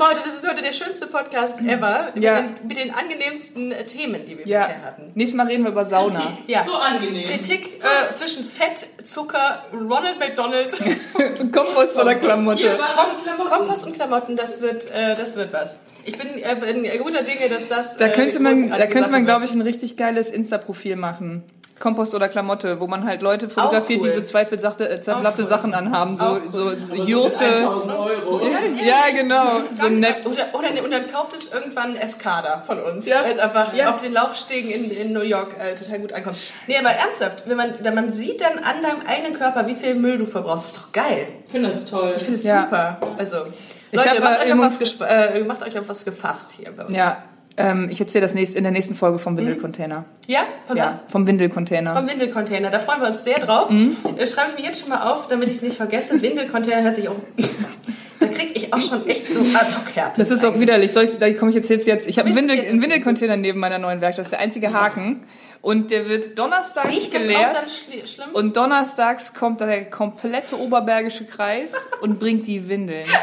Heute, 0.00 0.20
das 0.24 0.34
ist 0.42 0.48
heute 0.48 0.62
der 0.62 0.72
schönste 0.72 1.06
Podcast 1.06 1.58
ever 1.60 2.08
mit, 2.14 2.24
Ja. 2.24 2.42
den, 2.42 2.54
mit 2.66 2.76
den 2.78 2.90
angenehmsten 2.92 3.70
äh, 3.72 3.84
Themen, 3.84 4.24
die 4.26 4.38
wir 4.38 4.46
Ja. 4.46 4.60
bisher 4.66 4.82
hatten. 4.82 5.12
Nächstes 5.14 5.36
Mal 5.36 5.46
reden 5.46 5.62
wir 5.64 5.70
über 5.70 5.84
Sauna. 5.84 6.36
Ja. 6.46 6.62
So 6.64 6.74
angenehm. 6.74 7.28
Kritik 7.28 7.80
äh, 7.82 8.14
zwischen 8.14 8.44
Fett, 8.44 8.86
Zucker, 9.06 9.64
Ronald 9.72 10.18
McDonald, 10.18 10.72
Kompost 11.52 11.98
oder 12.00 12.14
Klamotte. 12.16 12.76
Klamotten. 12.76 13.48
Kompost 13.50 13.86
und 13.86 13.92
Klamotten, 13.94 14.36
das 14.36 14.60
wird, 14.60 14.90
äh, 14.90 15.14
das 15.14 15.36
wird 15.36 15.52
was. 15.52 15.78
Ich 16.04 16.18
bin, 16.18 16.28
äh, 16.42 16.56
bin 16.56 16.82
guter 17.02 17.22
Dinge, 17.22 17.48
dass 17.48 17.68
das. 17.68 17.96
Da 17.96 18.06
äh, 18.06 18.12
könnte 18.12 18.40
man, 18.40 18.70
da 18.70 18.86
könnte 18.86 19.10
man, 19.10 19.24
glaube 19.24 19.44
ich, 19.44 19.52
ein 19.54 19.62
richtig 19.62 19.96
geiles 19.96 20.30
Insta-Profil 20.30 20.96
machen. 20.96 21.44
Kompost 21.82 22.14
oder 22.14 22.28
Klamotte, 22.28 22.78
wo 22.78 22.86
man 22.86 23.04
halt 23.04 23.22
Leute 23.22 23.50
fotografiert, 23.50 24.00
cool. 24.00 24.08
die 24.08 24.14
so 24.14 24.22
zweifelsachte, 24.22 24.88
äh, 24.88 25.00
zweifelhafte 25.00 25.42
cool. 25.42 25.48
Sachen 25.48 25.74
anhaben, 25.74 26.14
so, 26.16 26.38
so, 26.48 26.62
cool. 26.66 26.80
so 26.80 26.92
Aber 26.94 27.04
so 27.04 27.10
Jurte. 27.10 27.44
mit 27.44 27.54
1000 27.60 27.92
Euro. 27.98 28.40
Ja, 28.84 28.96
genau, 29.12 29.62
so 29.72 29.88
nett. 29.88 30.18
Oder, 30.24 30.58
oder, 30.60 30.70
ne, 30.72 30.82
und 30.82 30.92
dann 30.92 31.10
kauft 31.10 31.34
es 31.36 31.52
irgendwann 31.52 31.96
Escada 31.96 32.62
von 32.64 32.78
uns, 32.80 33.06
Ja. 33.08 33.22
weil 33.24 33.32
es 33.32 33.38
einfach 33.40 33.74
Ja. 33.74 33.90
auf 33.90 34.00
den 34.00 34.12
Laufstegen 34.12 34.70
in, 34.70 34.90
in 34.92 35.12
New 35.12 35.22
York 35.22 35.56
äh, 35.58 35.74
total 35.74 35.98
gut 35.98 36.12
ankommt. 36.12 36.36
Nee, 36.68 36.76
aber 36.78 36.90
ernsthaft, 36.90 37.48
wenn 37.48 37.56
man, 37.56 37.74
wenn 37.80 37.94
man 37.96 38.12
sieht 38.12 38.40
dann 38.40 38.58
an 38.60 38.80
deinem 38.82 39.00
eigenen 39.06 39.34
Körper, 39.36 39.66
wie 39.66 39.74
viel 39.74 39.96
Müll 39.96 40.18
du 40.18 40.26
verbrauchst, 40.26 40.66
ist 40.66 40.76
doch 40.76 40.92
geil. 40.92 41.26
Ich 41.44 41.50
finde 41.50 41.68
das 41.68 41.84
toll. 41.86 42.12
Ich 42.16 42.22
finde 42.22 42.38
es 42.38 42.44
Ja. 42.44 42.62
super. 42.64 42.98
Also, 43.18 43.38
Ich 43.90 43.98
Leute, 43.98 44.10
hab, 44.10 44.20
macht, 44.20 44.46
äh, 44.46 44.52
euch 44.52 44.58
was 44.58 45.00
äh, 45.00 45.40
macht 45.44 45.62
euch 45.66 45.78
auf 45.78 45.88
was 45.88 46.04
gefasst 46.04 46.52
hier 46.58 46.70
bei 46.76 46.84
uns. 46.86 46.96
Ja, 46.96 47.24
ähm, 47.56 47.88
ich 47.90 48.00
erzähle 48.00 48.22
das 48.22 48.34
nächst, 48.34 48.54
in 48.54 48.62
der 48.62 48.72
nächsten 48.72 48.94
Folge 48.94 49.18
vom 49.18 49.36
Windelcontainer. 49.36 50.04
Ja? 50.26 50.40
Von 50.66 50.78
was? 50.78 50.94
Ja, 50.94 51.00
vom 51.08 51.26
Windelcontainer. 51.26 51.94
Vom 51.96 52.08
Windelcontainer, 52.08 52.70
da 52.70 52.78
freuen 52.78 53.00
wir 53.00 53.08
uns 53.08 53.24
sehr 53.24 53.38
drauf. 53.40 53.68
Mhm. 53.70 53.96
Äh, 54.16 54.26
Schreibe 54.26 54.52
ich 54.56 54.62
mir 54.62 54.68
jetzt 54.68 54.80
schon 54.80 54.88
mal 54.88 55.10
auf, 55.10 55.28
damit 55.28 55.48
ich 55.50 55.56
es 55.56 55.62
nicht 55.62 55.76
vergesse. 55.76 56.20
Windelcontainer 56.22 56.82
hört 56.82 56.96
sich 56.96 57.08
auch. 57.08 57.16
da 58.20 58.26
kriege 58.26 58.52
ich 58.54 58.72
auch 58.72 58.80
schon 58.80 59.06
echt 59.06 59.32
so 59.32 59.40
Ad-Hoc-Herpes. 59.40 60.16
Das 60.16 60.30
ist 60.30 60.44
auch 60.44 60.58
widerlich. 60.58 60.92
Soll 60.92 61.04
ich, 61.04 61.18
da 61.18 61.30
komme 61.34 61.50
ich 61.50 61.56
jetzt, 61.56 61.68
jetzt, 61.70 61.86
jetzt. 61.86 62.06
Ich 62.06 62.18
habe 62.18 62.28
einen, 62.28 62.36
Windel, 62.38 62.58
einen? 62.60 62.80
Windelcontainer 62.82 63.36
neben 63.36 63.58
meiner 63.58 63.78
neuen 63.78 64.00
Werkstatt. 64.00 64.20
Das 64.20 64.26
ist 64.28 64.32
der 64.32 64.40
einzige 64.40 64.72
Haken. 64.72 65.24
Und 65.60 65.90
der 65.92 66.08
wird 66.08 66.36
donnerstags 66.38 66.88
Riecht 66.88 67.14
das 67.14 67.22
auch 67.22 67.26
geleert. 67.28 67.54
dann 67.54 67.64
schli- 67.64 68.06
schlimm? 68.06 68.28
Und 68.32 68.56
donnerstags 68.56 69.32
kommt 69.32 69.60
der 69.60 69.84
komplette 69.90 70.58
Oberbergische 70.58 71.24
Kreis 71.24 71.74
und 72.00 72.18
bringt 72.18 72.46
die 72.48 72.68
Windeln. 72.68 73.06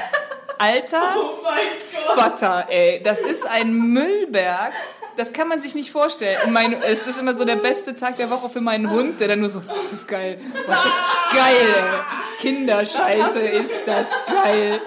Alter 0.59 1.15
Oh 1.15 1.39
mein 1.41 1.59
Gott. 2.05 2.15
Vater, 2.15 2.65
ey. 2.69 3.01
Das 3.01 3.21
ist 3.21 3.45
ein 3.47 3.71
Müllberg. 3.73 4.73
Das 5.15 5.33
kann 5.33 5.47
man 5.47 5.59
sich 5.61 5.73
nicht 5.73 5.91
vorstellen. 5.91 6.37
Und 6.45 6.51
mein, 6.53 6.81
es 6.83 7.07
ist 7.07 7.17
immer 7.17 7.33
so 7.33 7.45
der 7.45 7.55
beste 7.55 7.95
Tag 7.95 8.17
der 8.17 8.29
Woche 8.29 8.49
für 8.49 8.61
meinen 8.61 8.89
Hund, 8.91 9.19
der 9.19 9.29
dann 9.29 9.39
nur 9.39 9.49
so, 9.49 9.61
was 9.67 9.85
ist 9.85 9.93
das 9.93 10.07
geil. 10.07 10.39
Was 10.67 10.85
ist 10.85 10.93
geil, 11.33 11.75
ey. 11.75 12.41
Kinderscheiße, 12.41 13.39
ist 13.39 13.71
das 13.85 14.07
geil. 14.27 14.81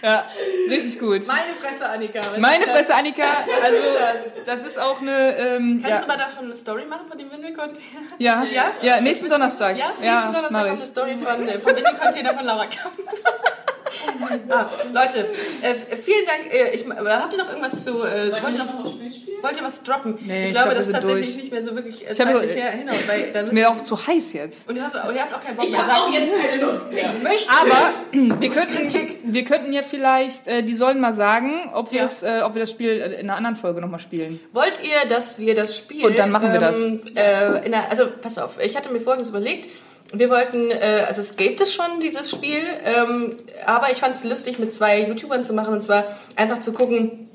Ja, 0.00 0.24
richtig 0.68 0.98
gut. 1.00 1.26
Meine 1.26 1.54
Fresse, 1.60 1.88
Annika. 1.88 2.20
Meine? 2.38 2.66
Fresse, 2.68 2.94
Annika, 2.94 3.24
also 3.62 3.76
ist 3.76 4.32
das 4.46 4.62
ist 4.62 4.78
auch 4.78 5.00
eine, 5.00 5.36
ähm, 5.36 5.80
Kannst 5.82 5.88
ja, 5.88 6.00
du 6.02 6.06
mal 6.06 6.16
davon 6.16 6.44
eine 6.44 6.56
Story 6.56 6.84
machen, 6.84 7.08
von 7.08 7.18
dem 7.18 7.30
Windelcontainer? 7.32 7.82
ja, 8.18 8.44
Ja? 8.52 8.70
ja, 8.80 9.00
nächsten 9.00 9.28
Donnerstag. 9.28 9.76
Ja, 9.76 9.90
nächsten 10.00 10.32
Donnerstag 10.32 10.66
kommt 10.66 10.78
eine 10.78 10.86
Story 10.86 11.16
von, 11.16 11.48
äh, 11.48 11.58
vom 11.58 11.74
Windelcontainer 11.76 12.32
von 12.32 12.46
Laura 12.46 12.66
Kamp. 12.66 12.94
ah, 14.50 14.70
Leute, 14.92 15.26
äh, 15.62 15.96
vielen 15.96 16.26
Dank. 16.26 16.52
Äh, 16.52 16.74
ich, 16.74 16.86
äh, 16.86 16.90
habt 17.10 17.32
ihr 17.32 17.38
noch 17.38 17.48
irgendwas 17.48 17.84
zu... 17.84 18.02
Äh, 18.04 18.30
wollt, 18.32 18.54
ihr 18.54 18.64
noch, 18.64 18.74
noch 18.74 18.84
ein 18.84 18.90
Spiel 18.90 19.10
spielen? 19.12 19.42
wollt 19.42 19.56
ihr 19.56 19.62
was 19.64 19.82
droppen? 19.82 20.18
Nee, 20.26 20.42
ich 20.42 20.48
ich 20.48 20.54
glaube, 20.54 20.68
glaub, 20.68 20.68
wir 20.70 20.74
das 20.76 20.86
ist 20.88 20.92
tatsächlich 20.92 21.26
durch. 21.26 21.36
nicht 21.36 21.52
mehr 21.52 21.62
so 21.64 21.74
wirklich 21.74 22.06
äh, 22.08 22.12
Ich 22.12 22.20
hab 22.20 22.32
so- 22.32 22.40
her, 22.40 22.70
hinhaut, 22.72 23.08
weil 23.08 23.32
dann 23.32 23.44
Ist 23.48 23.52
mir 23.52 23.70
auch 23.70 23.80
zu 23.82 24.06
heiß 24.06 24.32
jetzt. 24.32 24.68
und 24.68 24.76
ihr, 24.76 24.82
hast, 24.84 24.96
oh, 24.96 25.10
ihr 25.12 25.20
habt 25.22 25.34
auch 25.34 25.40
keinen 25.42 25.56
Bock 25.56 25.64
Ich 25.66 25.72
mehr. 25.72 25.86
habe 25.86 25.92
auch 25.92 26.12
jetzt 26.12 26.32
keine 26.42 26.62
Lust 26.62 26.92
mehr. 26.92 27.10
möchte 27.22 27.50
Aber 27.50 28.40
wir 28.40 28.50
könnten, 28.50 29.32
wir 29.32 29.44
könnten 29.44 29.72
ja 29.72 29.82
vielleicht, 29.82 30.48
äh, 30.48 30.62
die 30.62 30.74
sollen 30.74 31.00
mal 31.00 31.14
sagen, 31.14 31.70
ob 31.74 31.92
wir, 31.92 32.00
Ja. 32.00 32.04
es, 32.06 32.22
äh, 32.22 32.40
ob 32.44 32.54
wir 32.54 32.60
das 32.60 32.70
Spiel 32.70 32.98
in 32.98 33.20
einer 33.28 33.36
anderen 33.36 33.56
Folge 33.56 33.80
nochmal 33.80 34.00
spielen. 34.00 34.40
Wollt 34.52 34.80
ihr, 34.82 35.08
dass 35.08 35.38
wir 35.38 35.54
das 35.54 35.76
Spiel... 35.76 36.04
Und 36.04 36.18
dann 36.18 36.30
machen 36.30 36.52
wir 36.52 36.60
das. 36.60 36.82
Äh, 36.82 37.64
in 37.64 37.72
der, 37.72 37.90
also, 37.90 38.06
pass 38.20 38.38
auf, 38.38 38.58
ich 38.62 38.76
hatte 38.76 38.90
mir 38.90 39.00
folgendes 39.00 39.30
überlegt. 39.30 39.68
Wir 40.12 40.30
wollten, 40.30 40.70
äh, 40.70 41.04
also 41.06 41.20
es 41.20 41.36
gibt 41.36 41.60
es 41.60 41.74
schon, 41.74 42.00
dieses 42.00 42.30
Spiel, 42.30 42.62
ähm, 42.84 43.36
aber 43.66 43.90
ich 43.90 43.98
fand 43.98 44.14
es 44.14 44.24
lustig, 44.24 44.58
mit 44.58 44.72
zwei 44.72 45.02
YouTubern 45.02 45.44
zu 45.44 45.52
machen, 45.52 45.74
und 45.74 45.82
zwar 45.82 46.04
einfach 46.34 46.60
zu 46.60 46.72
gucken, 46.72 47.28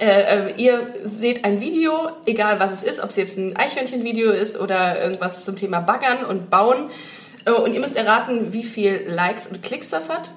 äh, 0.00 0.50
äh, 0.50 0.54
ihr 0.56 0.94
seht 1.04 1.44
ein 1.44 1.60
Video, 1.60 2.10
egal 2.24 2.60
was 2.60 2.72
es 2.72 2.82
ist, 2.82 3.02
ob 3.02 3.10
es 3.10 3.16
jetzt 3.16 3.38
ein 3.38 3.56
Eichhörnchen-Video 3.56 4.30
ist 4.30 4.58
oder 4.58 5.02
irgendwas 5.02 5.44
zum 5.44 5.56
Thema 5.56 5.80
Baggern 5.80 6.24
und 6.24 6.48
Bauen, 6.48 6.90
äh, 7.44 7.50
und 7.50 7.74
ihr 7.74 7.80
müsst 7.80 7.96
erraten, 7.96 8.52
wie 8.52 8.64
viel 8.64 9.04
Likes 9.06 9.48
und 9.48 9.62
Klicks 9.62 9.90
das 9.90 10.08
hat. 10.08 10.32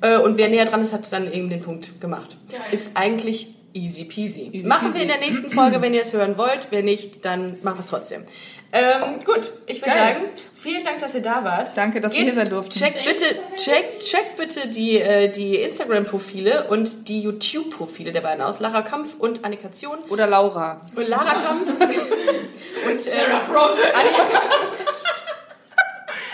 Äh, 0.00 0.18
und 0.18 0.38
wer 0.38 0.48
näher 0.48 0.64
dran 0.64 0.82
ist, 0.82 0.92
hat 0.92 1.10
dann 1.12 1.32
eben 1.32 1.50
den 1.50 1.62
Punkt 1.62 2.00
gemacht. 2.00 2.36
Ist 2.70 2.96
eigentlich 2.96 3.54
easy 3.72 4.04
peasy. 4.04 4.50
Easy 4.52 4.66
machen 4.66 4.92
peasy. 4.92 4.94
wir 4.94 5.02
in 5.02 5.08
der 5.08 5.26
nächsten 5.26 5.50
Folge, 5.50 5.80
wenn 5.82 5.94
ihr 5.94 6.02
es 6.02 6.12
hören 6.12 6.38
wollt. 6.38 6.68
Wenn 6.70 6.84
nicht, 6.84 7.24
dann 7.24 7.58
machen 7.62 7.78
wir 7.78 7.80
es 7.80 7.86
trotzdem. 7.86 8.24
Ähm, 8.72 9.24
gut, 9.24 9.50
ich 9.66 9.80
würde 9.80 9.98
sagen, 9.98 10.24
vielen 10.58 10.84
Dank, 10.84 10.98
dass 10.98 11.14
ihr 11.14 11.22
da 11.22 11.44
wart. 11.44 11.76
Danke, 11.76 12.00
dass 12.00 12.12
wir 12.12 12.22
hier 12.22 12.34
sein 12.34 12.50
durften. 12.50 12.72
Checkt 12.78 13.04
bitte, 13.04 13.24
checkt, 13.56 14.02
checkt 14.02 14.36
bitte 14.36 14.68
die, 14.68 15.00
äh, 15.00 15.30
die 15.30 15.56
Instagram-Profile 15.56 16.64
und 16.68 17.08
die 17.08 17.20
YouTube-Profile 17.20 18.12
der 18.12 18.20
beiden 18.20 18.42
aus. 18.44 18.60
Lara 18.60 18.82
Kampf 18.82 19.14
und 19.18 19.44
Annikation. 19.44 19.98
Oder 20.08 20.26
Laura. 20.26 20.80
Und 20.96 21.08
Lara 21.08 21.34
Kampf 21.34 21.68
und 22.86 23.06
äh, 23.06 23.28
Lara 23.28 23.44
Croft. 23.44 23.78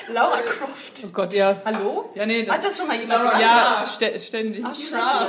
Laura 0.08 0.36
Croft. 0.38 1.02
Oh 1.04 1.08
Gott, 1.12 1.32
ja. 1.32 1.56
Hallo? 1.64 2.10
Ja, 2.14 2.26
nee, 2.26 2.42
das, 2.44 2.56
Hat 2.56 2.64
das 2.66 2.76
schon 2.76 2.86
mal 2.86 2.96
jemand 2.96 3.24
Laura- 3.24 3.38
gemacht? 3.38 4.00
ja, 4.00 4.08
stä- 4.08 4.18
ständig. 4.18 4.64
Schade. 4.90 5.26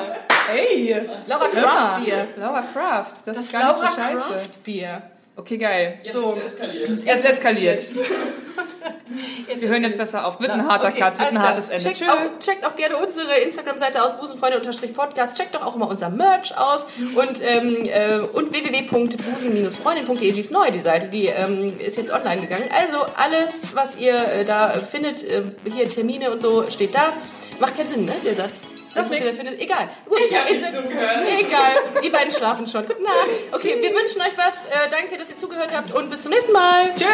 Hey! 0.47 0.95
Laura 1.27 1.47
mal. 1.53 2.01
Bier. 2.01 2.27
Laura 2.35 2.61
Craft, 2.73 3.11
das, 3.13 3.23
Das 3.23 3.37
ist 3.37 3.51
gar 3.53 3.67
nicht 3.69 3.75
so 3.77 3.83
Laura 3.83 3.95
scheiße. 3.95 4.27
Croft 4.33 4.63
Bier. 4.63 5.01
Okay, 5.37 5.57
geil. 5.57 5.99
So. 6.01 6.37
eskaliert. 6.41 6.89
Es 6.91 7.05
eskaliert. 7.05 7.81
Jetzt 7.81 7.97
Wir 9.61 9.69
hören 9.69 9.83
jetzt 9.83 9.97
besser 9.97 10.25
auf. 10.25 10.39
Wird 10.39 10.51
ein 10.51 10.67
harter 10.67 10.89
Okay, 10.89 10.99
Cut, 10.99 11.19
wird 11.19 11.29
ein 11.29 11.41
hartes 11.41 11.69
Ende. 11.69 11.83
Checkt 11.83 12.09
auch, 12.09 12.39
checkt 12.39 12.65
auch 12.65 12.75
gerne 12.75 12.97
unsere 12.97 13.35
Instagram-Seite 13.39 14.03
aus, 14.03 14.17
busenfreunde-podcast. 14.17 15.37
Checkt 15.37 15.53
doch 15.55 15.61
auch 15.61 15.75
mal 15.75 15.85
unser 15.85 16.09
Merch 16.09 16.57
aus 16.57 16.87
und, 17.15 17.41
ähm, 17.43 17.83
äh, 17.85 18.19
und 18.19 18.51
www.busen-freundin.de, 18.51 20.31
die 20.31 20.39
ist 20.39 20.51
neu, 20.51 20.71
die 20.71 20.79
Seite, 20.79 21.07
die 21.09 21.27
ähm, 21.27 21.79
ist 21.79 21.97
jetzt 21.97 22.11
online 22.11 22.41
gegangen. 22.41 22.69
Also 22.75 23.05
alles, 23.15 23.75
was 23.75 23.97
ihr 23.97 24.15
äh, 24.15 24.45
da 24.45 24.69
findet, 24.73 25.23
äh, 25.23 25.43
hier 25.71 25.89
Termine 25.89 26.31
und 26.31 26.41
so, 26.41 26.69
steht 26.69 26.95
da. 26.95 27.13
Macht 27.59 27.77
keinen 27.77 27.89
Sinn, 27.89 28.05
ne, 28.05 28.13
der 28.25 28.35
Satz. 28.35 28.61
Ihr 28.95 29.03
da 29.03 29.31
findet, 29.31 29.59
egal. 29.59 29.89
Gut, 30.07 30.19
Ich 30.29 30.35
hab 30.37 30.49
nicht 30.49 30.65
zugehört. 30.65 31.25
Egal, 31.39 31.75
die 32.03 32.09
beiden 32.09 32.31
schlafen 32.31 32.67
schon. 32.67 32.85
Gute 32.87 33.03
Nacht. 33.03 33.13
Okay, 33.51 33.77
wir 33.81 33.93
wünschen 33.93 34.21
euch 34.21 34.37
was. 34.37 34.65
Äh, 34.65 34.89
danke, 34.89 35.17
dass 35.17 35.29
ihr 35.29 35.37
zugehört 35.37 35.69
habt 35.75 35.93
und 35.93 36.09
bis 36.09 36.23
zum 36.23 36.31
nächsten 36.31 36.53
Mal. 36.53 36.93
Tschüss. 36.95 37.05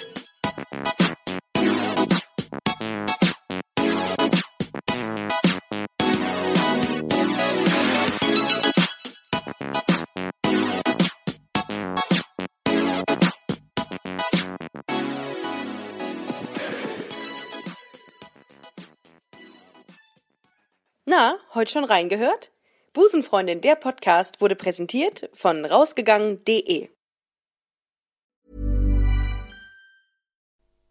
Na, 0.00 0.05
heute 21.56 21.72
schon 21.72 21.84
reingehört? 21.84 22.52
Busenfreundin, 22.92 23.60
der 23.60 23.74
Podcast 23.74 24.40
wurde 24.40 24.54
präsentiert 24.54 25.28
von 25.34 25.64
rausgegangen.de. 25.64 26.88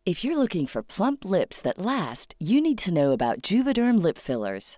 If 0.08 0.24
you're 0.24 0.38
looking 0.38 0.68
for 0.68 0.84
plump 0.84 1.26
lips 1.26 1.62
that 1.64 1.80
last, 1.80 2.36
you 2.38 2.62
need 2.62 2.78
to 2.80 2.92
know 2.92 3.12
about 3.12 3.42
Juvederm 3.42 4.00
lip 4.00 4.20
fillers. 4.20 4.78